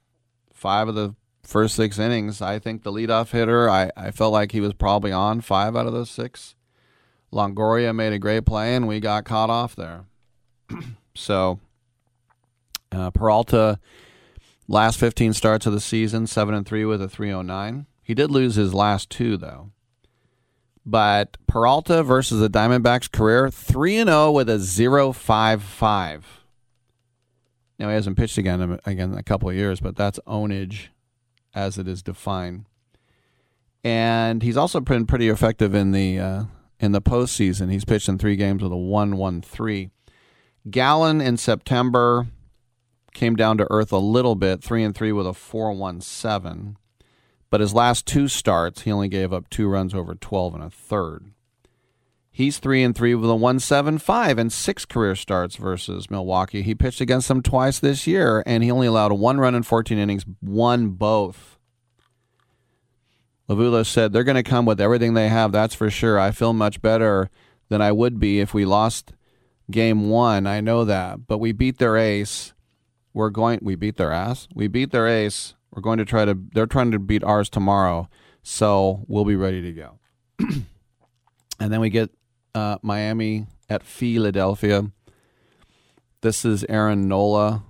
[0.52, 1.14] five of the
[1.46, 2.42] first six innings.
[2.42, 5.86] I think the leadoff hitter, I, I felt like he was probably on five out
[5.86, 6.54] of those six.
[7.32, 10.04] Longoria made a great play, and we got caught off there.
[11.14, 11.58] so
[12.92, 13.78] uh, Peralta
[14.66, 17.86] Last 15 starts of the season, 7 and 3 with a 309.
[18.02, 19.70] He did lose his last two, though.
[20.86, 26.22] But Peralta versus the Diamondbacks career, 3 and 0 with a 0.55.
[27.78, 30.88] Now, he hasn't pitched again, again in a couple of years, but that's ownage
[31.54, 32.66] as it is defined.
[33.82, 36.44] And he's also been pretty effective in the uh,
[36.80, 37.70] in the postseason.
[37.70, 39.90] He's pitched in three games with a 1-1-3.
[40.70, 42.26] Gallen in September
[43.12, 46.76] came down to earth a little bit, three and three with a four one seven.
[47.50, 50.70] But his last two starts, he only gave up two runs over twelve and a
[50.70, 51.33] third.
[52.36, 56.62] He's three and three with a one seven five and six career starts versus Milwaukee.
[56.62, 59.98] He pitched against them twice this year, and he only allowed one run in fourteen
[59.98, 61.60] innings, won both.
[63.48, 65.52] Lovullo said they're going to come with everything they have.
[65.52, 66.18] That's for sure.
[66.18, 67.30] I feel much better
[67.68, 69.12] than I would be if we lost
[69.70, 70.48] game one.
[70.48, 72.52] I know that, but we beat their ace.
[73.12, 73.60] We're going.
[73.62, 74.48] We beat their ass.
[74.52, 75.54] We beat their ace.
[75.70, 76.36] We're going to try to.
[76.52, 78.08] They're trying to beat ours tomorrow,
[78.42, 80.00] so we'll be ready to go.
[80.40, 82.10] and then we get
[82.54, 84.90] uh, Miami at Philadelphia.
[86.20, 87.64] This is Aaron Nola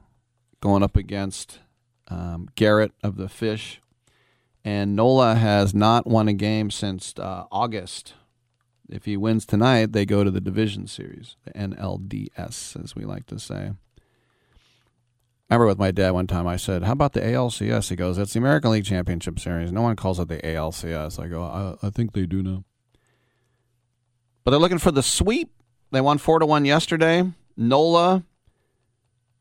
[0.60, 1.60] going up against
[2.08, 3.80] um, Garrett of the Fish,
[4.64, 8.14] and Nola has not won a game since uh, August.
[8.88, 13.26] If he wins tonight, they go to the division series, the NLDS, as we like
[13.26, 13.72] to say.
[15.50, 17.88] I remember with my dad one time, I said, How about the ALCS?
[17.88, 19.72] He goes, It's the American League Championship Series.
[19.72, 21.18] No one calls it the ALCS.
[21.18, 22.64] I go, I, I think they do now.
[24.44, 25.50] But they're looking for the sweep.
[25.90, 27.32] They won 4 to 1 yesterday.
[27.56, 28.24] Nola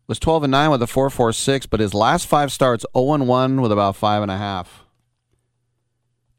[0.08, 3.62] was 12 and 9 with a 4.46, but his last five starts 0 and 1
[3.62, 4.84] with about five and a half.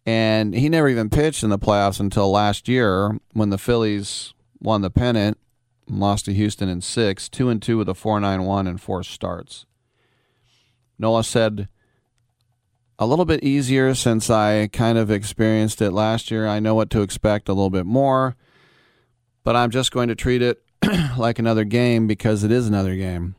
[0.07, 4.83] And he never even pitched in the playoffs until last year when the Phillies won
[4.83, 5.39] the pennant
[5.89, 8.81] and lost to Houston in six, two and two with a four nine one and
[8.81, 9.67] four starts.
[10.99, 11.69] Nola said,
[12.99, 16.47] a little bit easier since I kind of experienced it last year.
[16.47, 18.37] I know what to expect a little bit more,
[19.45, 20.63] but I'm just going to treat it
[21.17, 23.37] like another game because it is another game.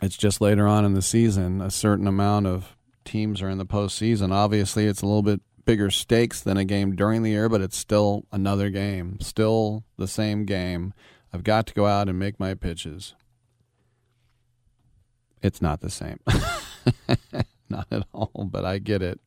[0.00, 1.60] It's just later on in the season.
[1.60, 4.32] A certain amount of teams are in the postseason.
[4.32, 7.76] Obviously, it's a little bit bigger stakes than a game during the year, but it's
[7.76, 10.92] still another game, still the same game.
[11.32, 13.14] I've got to go out and make my pitches.
[15.42, 16.20] It's not the same.
[17.68, 19.20] not at all, but I get it.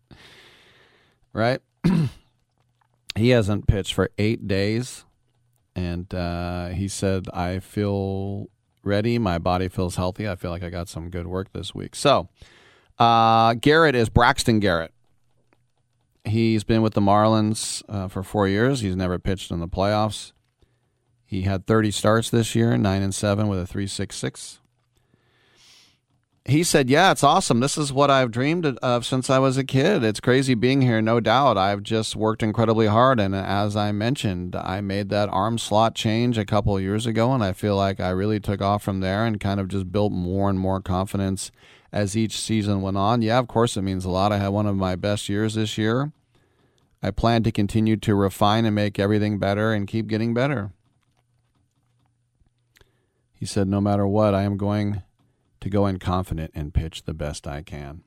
[1.33, 1.59] Right?
[3.15, 5.05] he hasn't pitched for eight days,
[5.77, 8.47] and uh, he said, I feel
[8.83, 9.19] ready.
[9.19, 10.27] My body feels healthy.
[10.27, 11.95] I feel like I got some good work this week.
[11.95, 12.30] So,
[12.97, 14.91] uh, Garrett is Braxton Garrett.
[16.25, 18.81] He's been with the Marlins uh, for four years.
[18.81, 20.33] He's never pitched in the playoffs.
[21.27, 24.57] He had 30 starts this year, nine and seven with a 3.66.
[26.48, 27.59] He said, "Yeah, it's awesome.
[27.59, 30.01] This is what I've dreamed of since I was a kid.
[30.01, 31.58] It's crazy being here, no doubt.
[31.58, 36.38] I've just worked incredibly hard, and as I mentioned, I made that arm slot change
[36.38, 39.42] a couple years ago, and I feel like I really took off from there and
[39.42, 41.51] kind of just built more and more confidence
[41.92, 43.22] as each season went on.
[43.22, 44.32] Yeah, of course, it means a lot.
[44.32, 46.14] I had one of my best years this year.
[47.03, 50.72] I plan to continue to refine and make everything better and keep getting better."
[53.34, 55.03] He said, No matter what, I am going
[55.67, 58.03] to go in confident and pitch the best I can.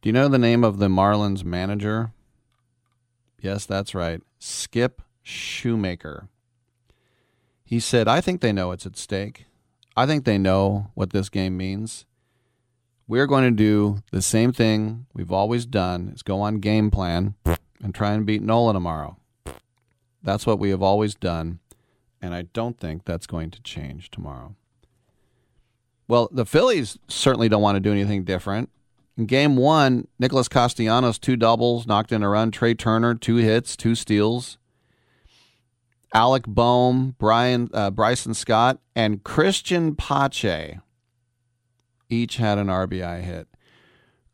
[0.00, 2.12] Do you know the name of the Marlins manager?
[3.40, 4.20] Yes, that's right.
[4.38, 6.28] Skip Schumaker.
[7.64, 9.46] He said, I think they know what's at stake.
[9.96, 12.04] I think they know what this game means.
[13.06, 17.34] We're going to do the same thing we've always done is go on game plan
[17.82, 19.16] and try and beat Nola tomorrow.
[20.22, 21.60] That's what we have always done
[22.20, 24.54] and I don't think that's going to change tomorrow.
[26.08, 28.70] Well, the Phillies certainly don't want to do anything different.
[29.16, 32.50] In game one, Nicholas Castellanos, two doubles, knocked in a run.
[32.50, 34.58] Trea Turner, two hits, two steals.
[36.14, 40.78] Alec Bohm, Brian, uh, Bryson Stott, and Cristian Pache
[42.08, 43.46] each had an RBI hit.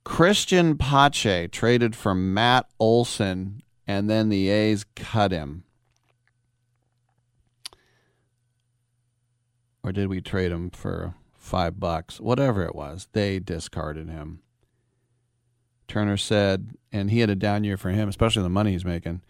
[0.04, 5.64] Cristian Pache traded for Matt Olson, and then the A's cut him.
[9.84, 11.14] or did we trade him for
[11.44, 12.20] five bucks?
[12.20, 14.40] Whatever it was, they discarded him.
[15.86, 19.20] Turner said, and he had a down year for him, especially the money he's making.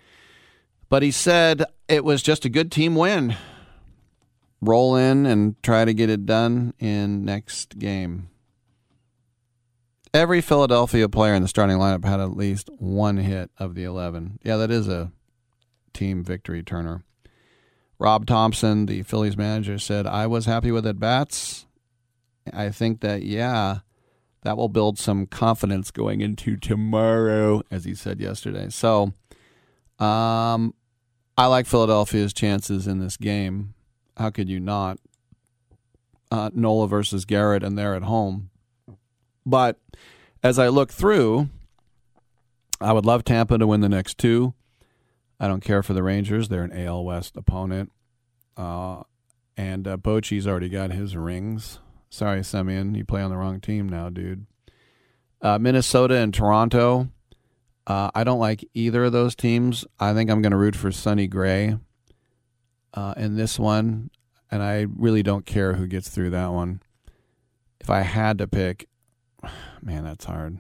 [0.89, 3.37] But he said it was just a good team win.
[4.61, 8.31] Roll in and try to get it done in next game.
[10.15, 14.39] Every Philadelphia player in the starting lineup had at least one hit of the 11.
[14.45, 15.11] Yeah, that is a
[15.93, 17.03] team victory, Turner.
[17.99, 21.64] Rob Thomson, the Phillies manager, said, I was happy with at bats.
[22.53, 23.79] I think that yeah,
[24.43, 28.69] that will build some confidence going into tomorrow, as he said yesterday.
[28.71, 29.13] So,
[29.99, 30.75] um,
[31.37, 33.75] I like Philadelphia's chances in this game.
[34.17, 34.99] How could you not?
[36.31, 38.51] Uh, Nola versus Garrett, and they're at home.
[39.47, 39.79] But
[40.43, 41.49] as I look through,
[42.81, 44.55] I would love Tampa to win the next two.
[45.41, 47.93] I don't care for the Rangers; they're an AL West opponent.
[48.57, 49.03] Uh,
[49.57, 51.79] and uh, Bochy's already got his rings.
[52.15, 54.47] Sorry, Semien, you play on the wrong team now, dude.
[55.43, 57.09] Uh, Minnesota and Toronto.
[57.89, 59.85] Uh, I don't like either of those teams.
[59.99, 61.77] I think I'm going to root for Sonny Gray
[62.95, 64.11] uh, in this one,
[64.49, 66.83] and I really don't care who gets through that one.
[67.81, 68.87] If I had to pick,
[69.83, 70.59] man, that's hard.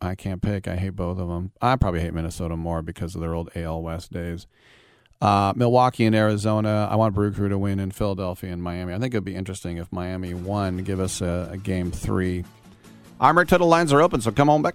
[0.00, 0.66] I can't pick.
[0.66, 1.52] I hate both of them.
[1.62, 4.48] I probably hate Minnesota more because of their old AL West days.
[5.20, 6.88] Uh, Milwaukee and Arizona.
[6.90, 8.92] I want Brew Crew to win in Philadelphia and Miami.
[8.92, 12.44] I think it'd be interesting if Miami won, give us a, a game three.
[13.20, 13.68] Rick Tittle.
[13.68, 14.74] Lines are open, so come on back.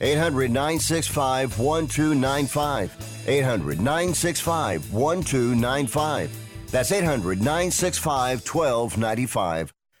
[0.00, 3.24] 800 965 1295.
[3.26, 6.70] 800 965 1295.
[6.70, 9.72] That's 800 965 1295.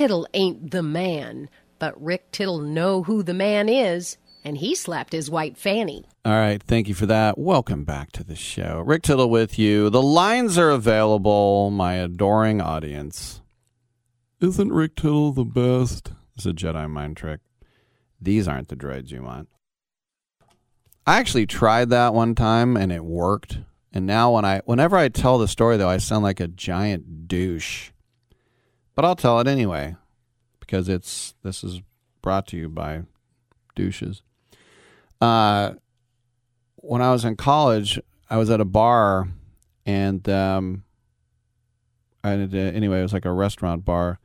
[0.00, 5.12] Tittle ain't the man, but Rick Tittle know who the man is, and he slapped
[5.12, 6.06] his white fanny.
[6.24, 7.36] All right, thank you for that.
[7.36, 8.80] Welcome back to the show.
[8.80, 9.90] Rick Tittle with you.
[9.90, 13.42] The lines are available, my adoring audience.
[14.40, 16.12] Isn't Rick Tittle the best?
[16.34, 17.40] It's a Jedi mind trick.
[18.18, 19.50] These aren't the droids you want.
[21.06, 23.58] I actually tried that one time and it worked.
[23.92, 27.28] And now when I whenever I tell the story though, I sound like a giant
[27.28, 27.90] douche.
[28.94, 29.96] But I'll tell it anyway
[30.58, 31.80] because it's this is
[32.22, 33.02] brought to you by
[33.74, 34.22] douches.
[35.20, 35.74] Uh
[36.76, 39.28] when I was in college, I was at a bar
[39.86, 40.84] and um
[42.22, 44.18] uh, anyway, it was like a restaurant bar.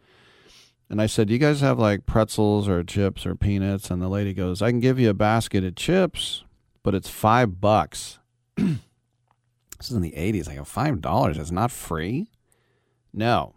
[0.90, 4.10] And I said, "Do you guys have like pretzels or chips or peanuts?" And the
[4.10, 6.44] lady goes, "I can give you a basket of chips,
[6.84, 8.20] but it's 5 bucks."
[8.56, 8.78] this
[9.82, 10.48] is in the 80s.
[10.48, 12.28] I go, "5 is not free?"
[13.14, 13.55] No.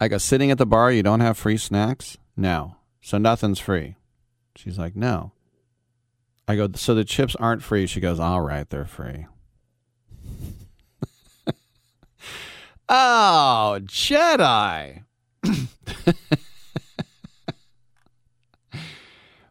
[0.00, 2.76] I go, "Sitting at the bar, you don't have free snacks?" No.
[3.00, 3.96] So nothing's free.
[4.56, 5.32] She's like, "No."
[6.46, 9.26] I go, "So the chips aren't free?" She goes, "All right, they're free."
[12.88, 15.04] oh, Jedi.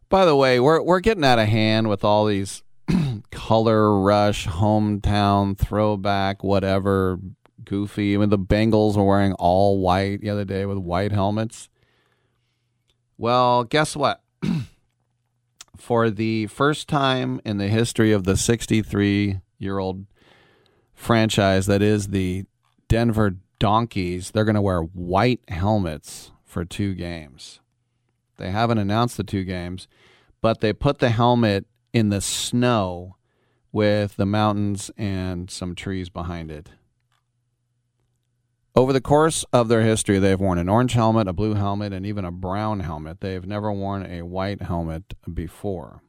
[0.09, 2.61] By the way, we're we're getting out of hand with all these
[3.31, 7.19] color rush, hometown throwback, whatever,
[7.65, 8.13] goofy.
[8.13, 11.69] I mean, the Bengals were wearing all white the other day with white helmets.
[13.17, 14.21] Well, guess what?
[15.77, 20.05] For the first time in the history of the 63 year old
[20.93, 22.45] franchise that is the
[22.87, 27.59] Denver Donkeys, they're going to wear white helmets for two games.
[28.37, 29.87] They haven't announced the two games,
[30.41, 33.15] but they put the helmet in the snow
[33.71, 36.69] with the mountains and some trees behind it.
[38.75, 42.05] Over the course of their history, they've worn an orange helmet, a blue helmet, and
[42.05, 43.21] even a brown helmet.
[43.21, 46.01] They've never worn a white helmet before.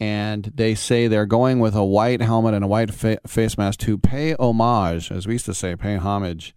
[0.00, 3.78] And they say they're going with a white helmet and a white fa- face mask
[3.80, 6.56] to pay homage, as we used to say, pay homage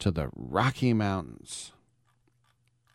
[0.00, 1.72] to the Rocky Mountains.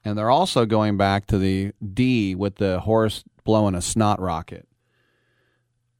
[0.05, 4.67] And they're also going back to the D with the horse blowing a snot rocket.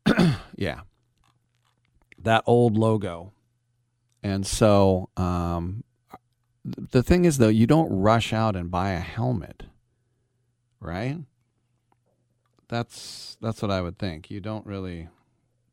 [0.56, 0.82] yeah.
[2.20, 3.34] That old logo.
[4.22, 5.84] And so um,
[6.66, 9.64] the thing is, though, you don't rush out and buy a helmet,
[10.80, 11.18] right?
[12.68, 14.30] That's that's what I would think.
[14.30, 15.08] You don't really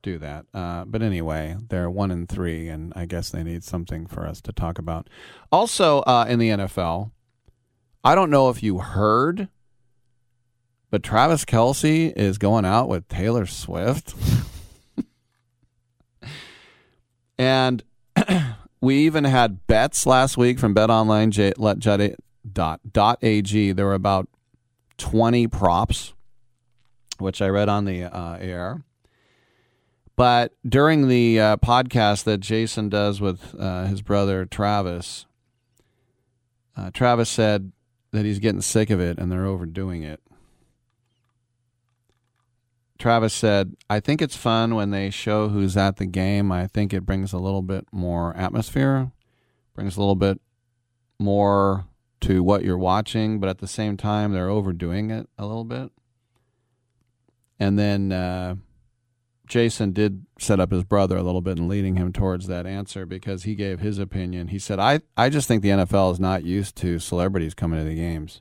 [0.02, 0.46] do that.
[0.54, 4.40] Uh, but anyway, they're one and three, and I guess they need something for us
[4.42, 5.08] to talk about.
[5.50, 7.10] Also, uh, in the NFL,
[8.04, 9.48] I don't know if you heard,
[10.90, 14.14] but Travis Kelce is going out with Taylor Swift.
[17.38, 17.82] and
[18.80, 22.14] we even had bets last week from BetOnline
[22.52, 23.76] dot dot ag.
[23.76, 24.28] There were about
[24.98, 26.14] twenty props,
[27.18, 28.82] which I read on the uh, air.
[30.16, 35.26] But during the uh, podcast that Jason does with uh, his brother Travis,
[36.74, 37.72] uh, Travis said
[38.12, 40.20] that he's getting sick of it and they're overdoing it.
[42.98, 46.50] Travis said, I think it's fun when they show who's at the game.
[46.50, 49.12] I think it brings a little bit more atmosphere,
[49.74, 50.40] brings a little bit
[51.18, 51.86] more
[52.22, 55.90] to what you're watching, but at the same time, they're overdoing it a little bit.
[57.58, 58.56] And then uh,
[59.46, 63.04] Jason did set up his brother a little bit and leading him towards that answer
[63.04, 64.48] because he gave his opinion.
[64.48, 67.84] He said, I, I just think the NFL is not used to celebrities coming to
[67.84, 68.40] the games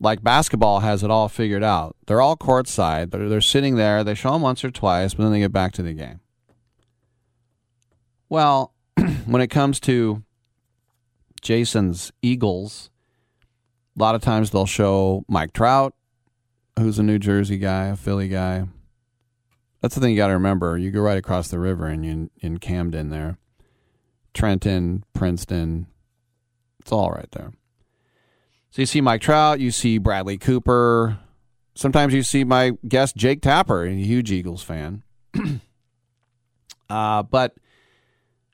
[0.00, 1.96] like basketball has it all figured out.
[2.06, 3.10] They're all courtside.
[3.10, 4.04] They're, they're sitting there.
[4.04, 6.20] They show them once or twice, but then they get back to the game.
[8.28, 8.74] Well,
[9.26, 10.22] when it comes to
[11.40, 12.90] Jason's Eagles,
[13.96, 15.94] a lot of times they'll show Mike Trout,
[16.78, 18.66] who's a New Jersey guy, a Philly guy.
[19.80, 20.76] That's the thing you got to remember.
[20.76, 23.38] You go right across the river and you in Camden there,
[24.34, 25.86] Trenton, Princeton.
[26.80, 27.52] It's all right there.
[28.76, 31.18] So you see Mike Trout, you see Bradley Cooper,
[31.74, 35.02] sometimes you see my guest Jake Tapper, a huge Eagles fan.
[36.90, 37.54] uh, but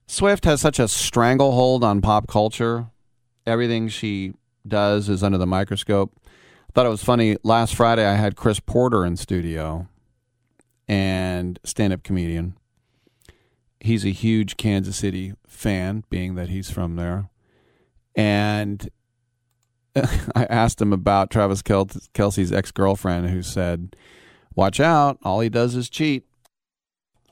[0.06, 2.86] Swift has such a stranglehold on pop culture.
[3.48, 4.34] Everything she
[4.64, 6.12] does is under the microscope.
[6.24, 7.36] I thought it was funny.
[7.42, 9.88] Last Friday, I had Chris Porter in studio
[10.86, 12.56] and stand up comedian.
[13.80, 17.28] He's a huge Kansas City fan, being that he's from there.
[18.14, 18.88] And
[20.34, 23.94] I asked him about Travis Kel- Kelce's ex girlfriend, who said,
[24.54, 26.24] Watch out, all he does is cheat.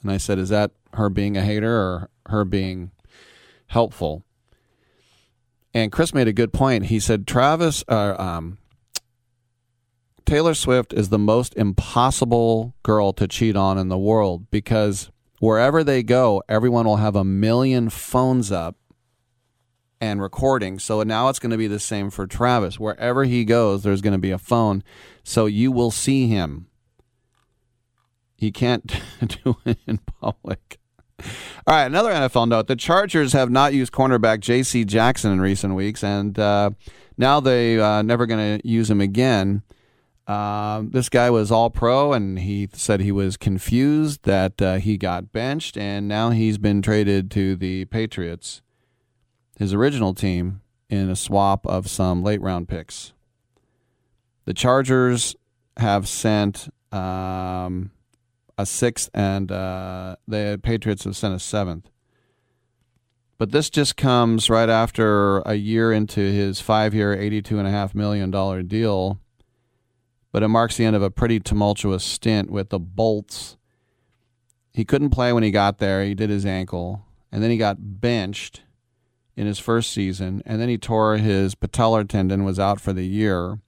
[0.03, 2.91] And I said, Is that her being a hater or her being
[3.69, 4.25] helpful?
[5.73, 6.87] And Chris made a good point.
[6.87, 8.59] He said, Travis, uh, um,
[10.27, 15.83] Taylor Swift is the most impossible girl to cheat on in the world because wherever
[15.85, 18.77] they go, everyone will have a million phones up
[20.01, 20.79] and recording.
[20.79, 22.81] So now it's going to be the same for Travis.
[22.81, 24.83] Wherever he goes, there's going to be a phone.
[25.23, 26.67] So you will see him.
[28.37, 28.87] He can't
[29.45, 30.79] do it in public.
[31.67, 32.67] All right, another NFL note.
[32.67, 34.85] The Chargers have not used cornerback J.C.
[34.85, 36.71] Jackson in recent weeks, and uh,
[37.19, 39.63] now they uh, never going to use him again.
[40.27, 44.97] Uh, this guy was all pro, and he said he was confused that uh, he
[44.97, 48.63] got benched, and now he's been traded to the Patriots,
[49.61, 53.13] his original team, in a swap of some late round picks.
[54.45, 55.37] The Chargers
[55.77, 57.93] have sent um,
[58.59, 61.89] a sixth, and uh, the Patriots have sent a seventh.
[63.39, 69.21] But this just comes right after a year into his five year, $82.5 million deal
[70.33, 73.57] but it marks the end of a pretty tumultuous stint with the Bolts.
[74.73, 76.05] He couldn't play when he got there.
[76.05, 78.63] He did his ankle, and then he got benched
[79.37, 83.07] in his first season, and then he tore his patellar tendon, was out for the
[83.07, 83.59] year.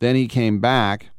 [0.00, 1.10] Then he came back,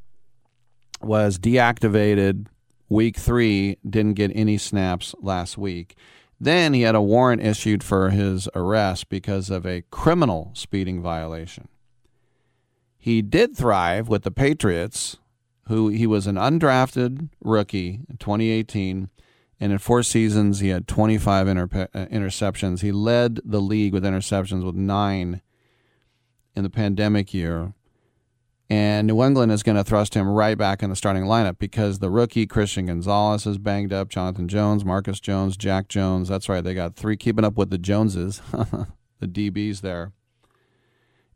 [1.02, 2.48] was deactivated
[2.90, 5.96] week three, didn't get any snaps last week.
[6.40, 11.68] Then he had a warrant issued for his arrest because of a criminal speeding violation.
[12.98, 15.18] He did thrive with the Patriots,
[15.68, 19.10] who he was an undrafted rookie in 2018.
[19.60, 22.82] And in four seasons, he had 25 inter- uh, interceptions.
[22.82, 25.42] He led the league with interceptions with nine
[26.56, 27.74] in the pandemic year.
[28.70, 32.00] And New England is going to thrust him right back in the starting lineup because
[32.00, 36.28] the rookie Christian Gonzalez is banged up, Jonathan Jones, Marcus Jones, Jack Jones.
[36.28, 36.64] That's right.
[36.64, 40.12] They got three keeping up with the Joneses, the DBs there.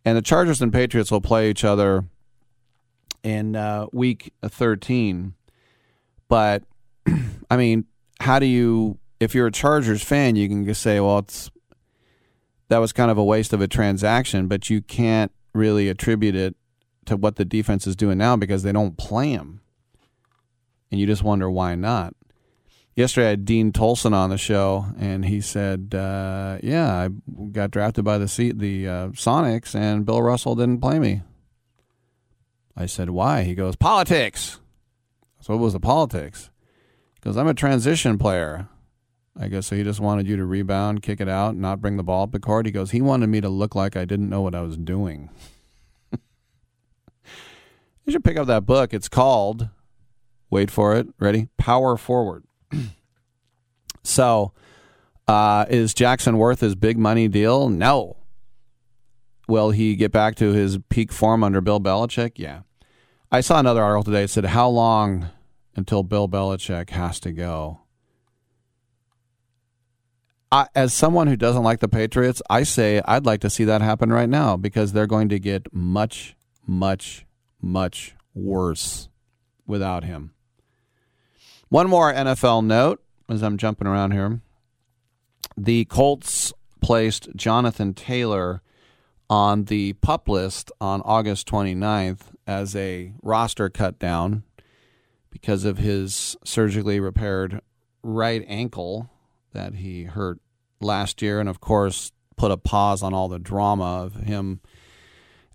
[0.03, 2.05] And the Chargers and Patriots will play each other
[3.23, 5.33] in uh, week 13.
[6.27, 6.63] But,
[7.49, 7.85] I mean,
[8.21, 11.49] how do you, if you're a Chargers fan, you can just say, well, it's,
[12.69, 16.55] that was kind of a waste of a transaction, but you can't really attribute it
[17.05, 19.61] to what the defense is doing now because they don't play him.
[20.91, 22.13] And you just wonder why not.
[22.95, 27.09] Yesterday, I had Dean Tolson on the show, and he said, uh, "Yeah, I
[27.51, 31.21] got drafted by the C- the uh, Sonics, and Bill Russell didn't play me."
[32.75, 34.59] I said, "Why?" He goes, "Politics."
[35.39, 36.50] So what was the politics?
[37.21, 38.67] Goes, "I'm a transition player."
[39.39, 39.75] I guess so.
[39.75, 42.39] He just wanted you to rebound, kick it out, not bring the ball up the
[42.39, 42.65] court.
[42.65, 45.29] He goes, "He wanted me to look like I didn't know what I was doing."
[46.11, 46.19] you
[48.11, 48.93] should pick up that book.
[48.93, 49.69] It's called.
[50.49, 51.07] Wait for it.
[51.19, 51.47] Ready?
[51.57, 52.43] Power Forward.
[54.03, 54.53] So,
[55.27, 57.69] uh, is Jackson worth his big money deal?
[57.69, 58.17] No.
[59.47, 62.33] Will he get back to his peak form under Bill Belichick?
[62.35, 62.61] Yeah.
[63.31, 65.27] I saw another article today that said, How long
[65.75, 67.81] until Bill Belichick has to go?
[70.51, 73.81] I, as someone who doesn't like the Patriots, I say I'd like to see that
[73.81, 76.35] happen right now because they're going to get much,
[76.67, 77.25] much,
[77.61, 79.07] much worse
[79.65, 80.33] without him.
[81.69, 84.41] One more NFL note as I'm jumping around here.
[85.55, 86.51] The Colts
[86.81, 88.61] placed Jonathan Taylor
[89.29, 94.43] on the pup list on August 29th as a roster cut down
[95.31, 97.61] because of his surgically repaired
[98.03, 99.09] right ankle
[99.53, 100.39] that he hurt
[100.79, 101.39] last year.
[101.39, 104.61] And of course, put a pause on all the drama of him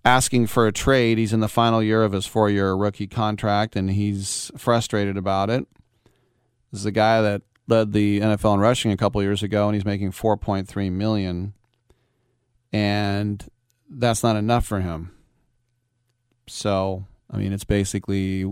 [0.04, 1.18] asking for a trade.
[1.18, 5.50] He's in the final year of his four year rookie contract and he's frustrated about
[5.50, 5.66] it.
[6.70, 9.74] This is a guy that led the NFL in rushing a couple years ago, and
[9.74, 11.54] he's making 4.3 million,
[12.72, 13.44] and
[13.88, 15.12] that's not enough for him.
[16.48, 18.44] So, I mean, it's basically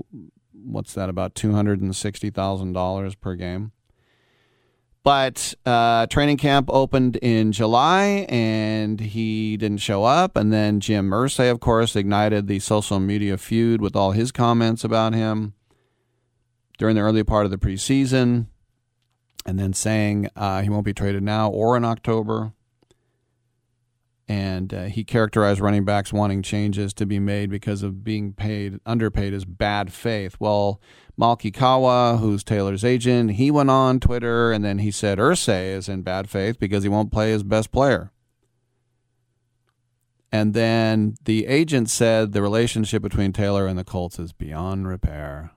[0.54, 3.72] what's that about two hundred and sixty thousand dollars per game.
[5.02, 10.34] But uh, training camp opened in July and he didn't show up.
[10.34, 14.82] And then Jim Irsay, of course, ignited the social media feud with all his comments
[14.82, 15.52] about him
[16.78, 18.46] during the early part of the preseason
[19.44, 22.54] and then saying uh, he won't be traded now or in October.
[24.26, 28.80] And uh, he characterized running backs wanting changes to be made because of being paid
[28.86, 30.36] underpaid as bad faith.
[30.40, 30.80] Well,
[31.20, 35.90] Malki Kawa, who's Taylor's agent, he went on Twitter and then he said Irsay is
[35.90, 38.12] in bad faith because he won't play his best player.
[40.32, 45.52] And then the agent said the relationship between Taylor and the Colts is beyond repair.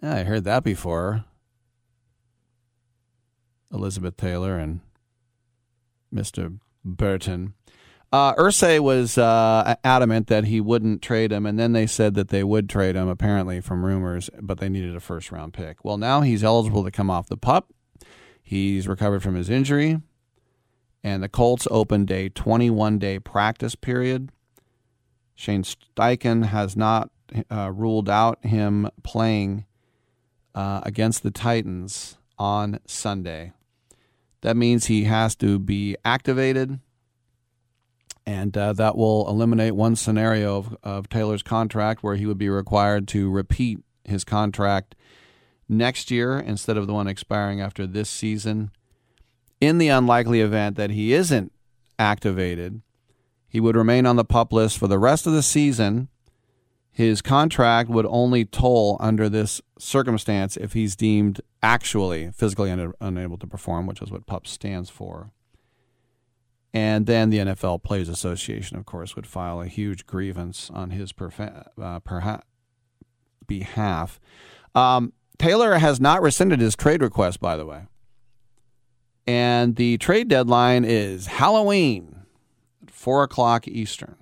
[0.00, 1.24] I heard that before.
[3.72, 4.80] Elizabeth Taylor and
[6.14, 6.60] Mr.
[6.86, 7.54] Burton.
[8.12, 12.28] Uh, Irsay was uh, adamant that he wouldn't trade him, and then they said that
[12.28, 15.84] they would trade him, apparently from rumors, but they needed a first round pick.
[15.84, 17.72] Well, now he's eligible to come off the pup.
[18.42, 20.00] He's recovered from his injury,
[21.02, 24.30] and the Colts opened a 21 day practice period.
[25.34, 27.10] Shane Steichen has not
[27.50, 29.66] uh, ruled out him playing
[30.54, 33.52] uh, against the Titans on Sunday.
[34.42, 36.78] That means he has to be activated,
[38.26, 42.48] and uh, that will eliminate one scenario of, of Taylor's contract where he would be
[42.48, 44.94] required to repeat his contract
[45.68, 48.70] next year instead of the one expiring after this season.
[49.60, 51.52] In the unlikely event that he isn't
[51.98, 52.82] activated,
[53.48, 56.08] he would remain on the pup list for the rest of the season.
[56.96, 63.36] His contract would only toll under this circumstance if he's deemed actually physically un- unable
[63.36, 65.30] to perform, which is what PUP stands for.
[66.72, 71.12] And then the NFL Players Association, of course, would file a huge grievance on his
[71.12, 72.40] perfa- uh, perha-
[73.46, 74.18] behalf.
[74.74, 77.82] Um, Taylor has not rescinded his trade request, by the way.
[79.26, 82.22] And the trade deadline is Halloween
[82.82, 84.16] at 4 o'clock Eastern.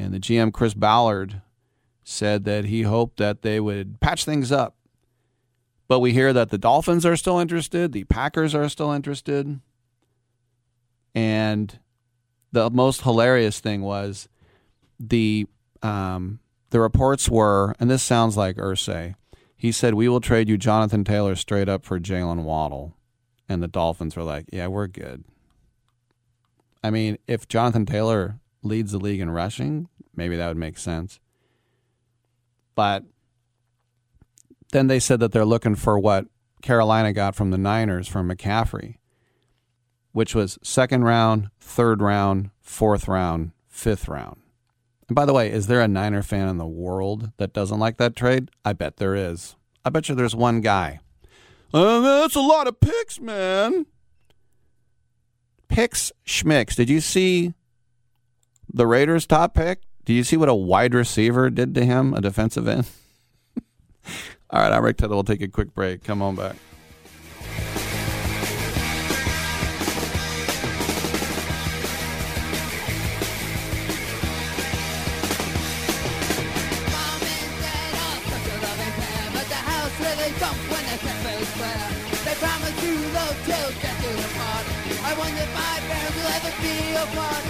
[0.00, 1.42] And the GM, Chris Ballard,
[2.04, 4.74] said that he hoped that they would patch things up.
[5.88, 9.60] But we hear that the Dolphins are still interested, the Packers are still interested.
[11.14, 11.78] And
[12.50, 14.28] the most hilarious thing was
[14.98, 15.46] the
[15.82, 19.16] um, the reports were, and this sounds like Irsay.
[19.54, 22.96] He said, "We will trade you Jonathan Taylor straight up for Jaylen Waddle,"
[23.48, 25.24] and the Dolphins were like, "Yeah, we're good."
[26.82, 31.20] I mean, if Jonathan Taylor leads the league in rushing, maybe that would make sense.
[32.74, 33.04] But
[34.72, 36.26] then they said that they're looking for what
[36.62, 38.96] Carolina got from the Niners from McCaffrey,
[40.12, 44.40] which was second round, third round, fourth round, fifth round.
[45.08, 47.96] And by the way, is there a Niner fan in the world that doesn't like
[47.96, 48.50] that trade?
[48.64, 49.56] I bet there is.
[49.84, 51.00] I bet you there's one guy.
[51.72, 53.86] Uh, that's a lot of picks, man.
[55.68, 56.74] Picks schmicks.
[56.74, 57.54] Did you see
[58.72, 59.82] the Raiders' top pick?
[60.04, 62.86] Do you see what a wide receiver did to him, a defensive end?
[64.50, 65.16] All right, I'm Rick Tittle.
[65.16, 66.02] We'll take a quick break.
[66.02, 66.56] Come on back.
[87.12, 87.49] But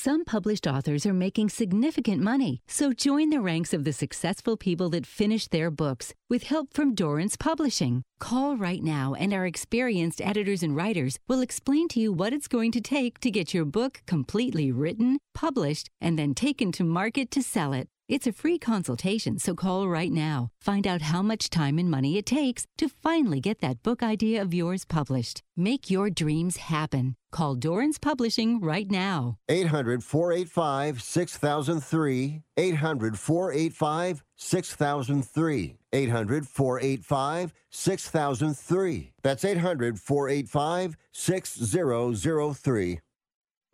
[0.00, 4.90] Some published authors are making significant money, so join the ranks of the successful people
[4.90, 8.04] that finish their books with help from Dorrance Publishing.
[8.20, 12.46] Call right now, and our experienced editors and writers will explain to you what it's
[12.46, 17.32] going to take to get your book completely written, published, and then taken to market
[17.32, 17.88] to sell it.
[18.08, 20.50] It's a free consultation, so call right now.
[20.62, 24.42] Find out how much time and money it takes to finally get that book idea
[24.42, 25.42] of yours published.
[25.56, 27.16] Make your dreams happen.
[27.30, 29.38] Call Dorrance Publishing right now.
[29.48, 32.42] 800 485 6003.
[32.56, 35.76] 800 485 6003.
[35.92, 39.12] 800 485 6003.
[39.22, 43.00] That's 800 485 6003.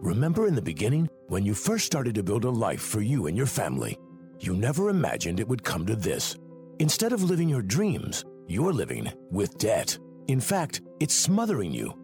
[0.00, 3.36] Remember in the beginning, when you first started to build a life for you and
[3.36, 3.96] your family?
[4.40, 6.36] You never imagined it would come to this.
[6.80, 9.96] Instead of living your dreams, you're living with debt.
[10.26, 12.03] In fact, it's smothering you.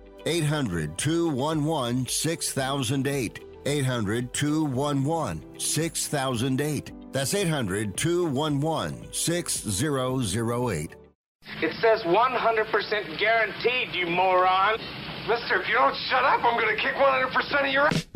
[0.25, 3.39] 800 211 6008.
[3.65, 6.91] 800 211 6008.
[7.11, 10.95] That's 800 211 6008.
[11.61, 14.79] It says 100% guaranteed, you moron.
[15.27, 18.07] Mister, if you don't shut up, I'm going to kick 100% of your ass.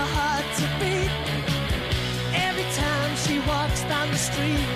[0.00, 1.12] So hard to beat.
[2.48, 4.68] Every time she walks down the street,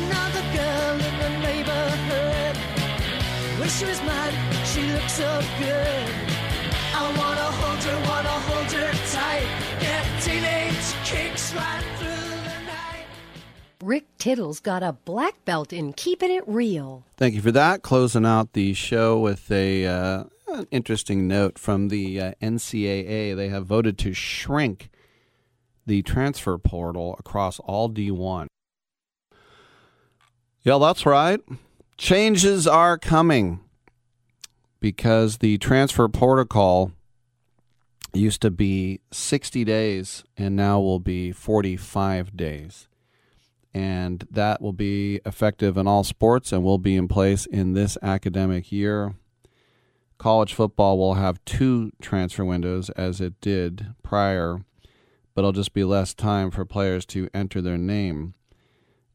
[0.00, 2.56] another girl in the neighborhood.
[3.60, 4.36] Wish she was mine,
[4.72, 6.06] she looks so good.
[7.00, 9.48] I wanna hold her, wanna hold her tight.
[9.80, 12.14] Get teenage kicks right through.
[13.82, 17.04] Rick Tittle's got a black belt in keeping it real.
[17.18, 17.82] Thank you for that.
[17.82, 20.24] Closing out the show with a uh,
[20.54, 23.36] an interesting note from the uh, NCAA.
[23.36, 24.90] They have voted to shrink
[25.86, 28.46] the transfer portal across all D1.
[30.62, 31.40] Yeah, that's right.
[31.98, 33.60] Changes are coming
[34.80, 36.92] because the transfer protocol
[38.12, 42.88] used to be 60 days and now will be 45 days
[43.74, 47.98] and that will be effective in all sports and will be in place in this
[48.02, 49.14] academic year.
[50.24, 54.64] College football will have two transfer windows as it did prior,
[55.34, 58.32] but it'll just be less time for players to enter their name.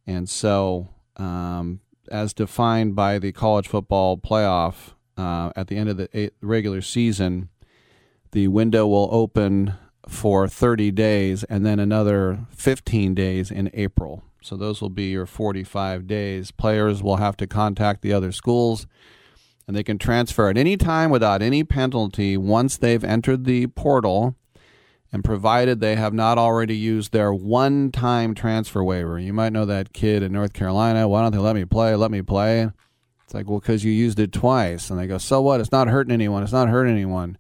[0.05, 1.79] And so, um,
[2.11, 7.49] as defined by the college football playoff uh, at the end of the regular season,
[8.29, 9.73] the window will open
[10.07, 14.21] for 30 days and then another 15 days in April.
[14.43, 16.51] So those will be your 45 days.
[16.51, 18.85] Players will have to contact the other schools
[19.69, 24.35] and they can transfer at any time without any penalty once they've entered the portal
[25.11, 29.19] and provided they have not already used their one time transfer waiver.
[29.19, 31.07] You might know that kid in North Carolina.
[31.07, 31.93] Why don't they let me play?
[31.93, 32.67] Let me play.
[33.23, 34.89] It's like, well, because you used it twice.
[34.89, 35.61] And they go, so what?
[35.61, 36.41] It's not hurting anyone.
[36.41, 37.37] It's not hurting anyone.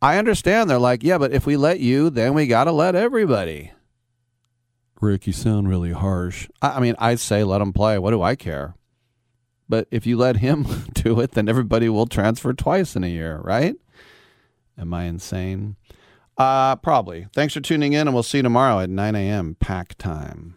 [0.00, 0.70] I understand.
[0.70, 3.72] They're like, yeah, but if we let you, then we got to let everybody.
[5.02, 6.48] Rick, you sound really harsh.
[6.62, 7.98] I, I mean, I'd say let them play.
[7.98, 8.74] What do I care?
[9.70, 13.40] But if you let him do it, then everybody will transfer twice in a year,
[13.42, 13.76] right?
[14.76, 15.76] Am I insane?
[16.36, 17.28] Uh, probably.
[17.32, 19.56] Thanks for tuning in, and we'll see you tomorrow at 9 a.m.
[19.60, 20.56] pack time.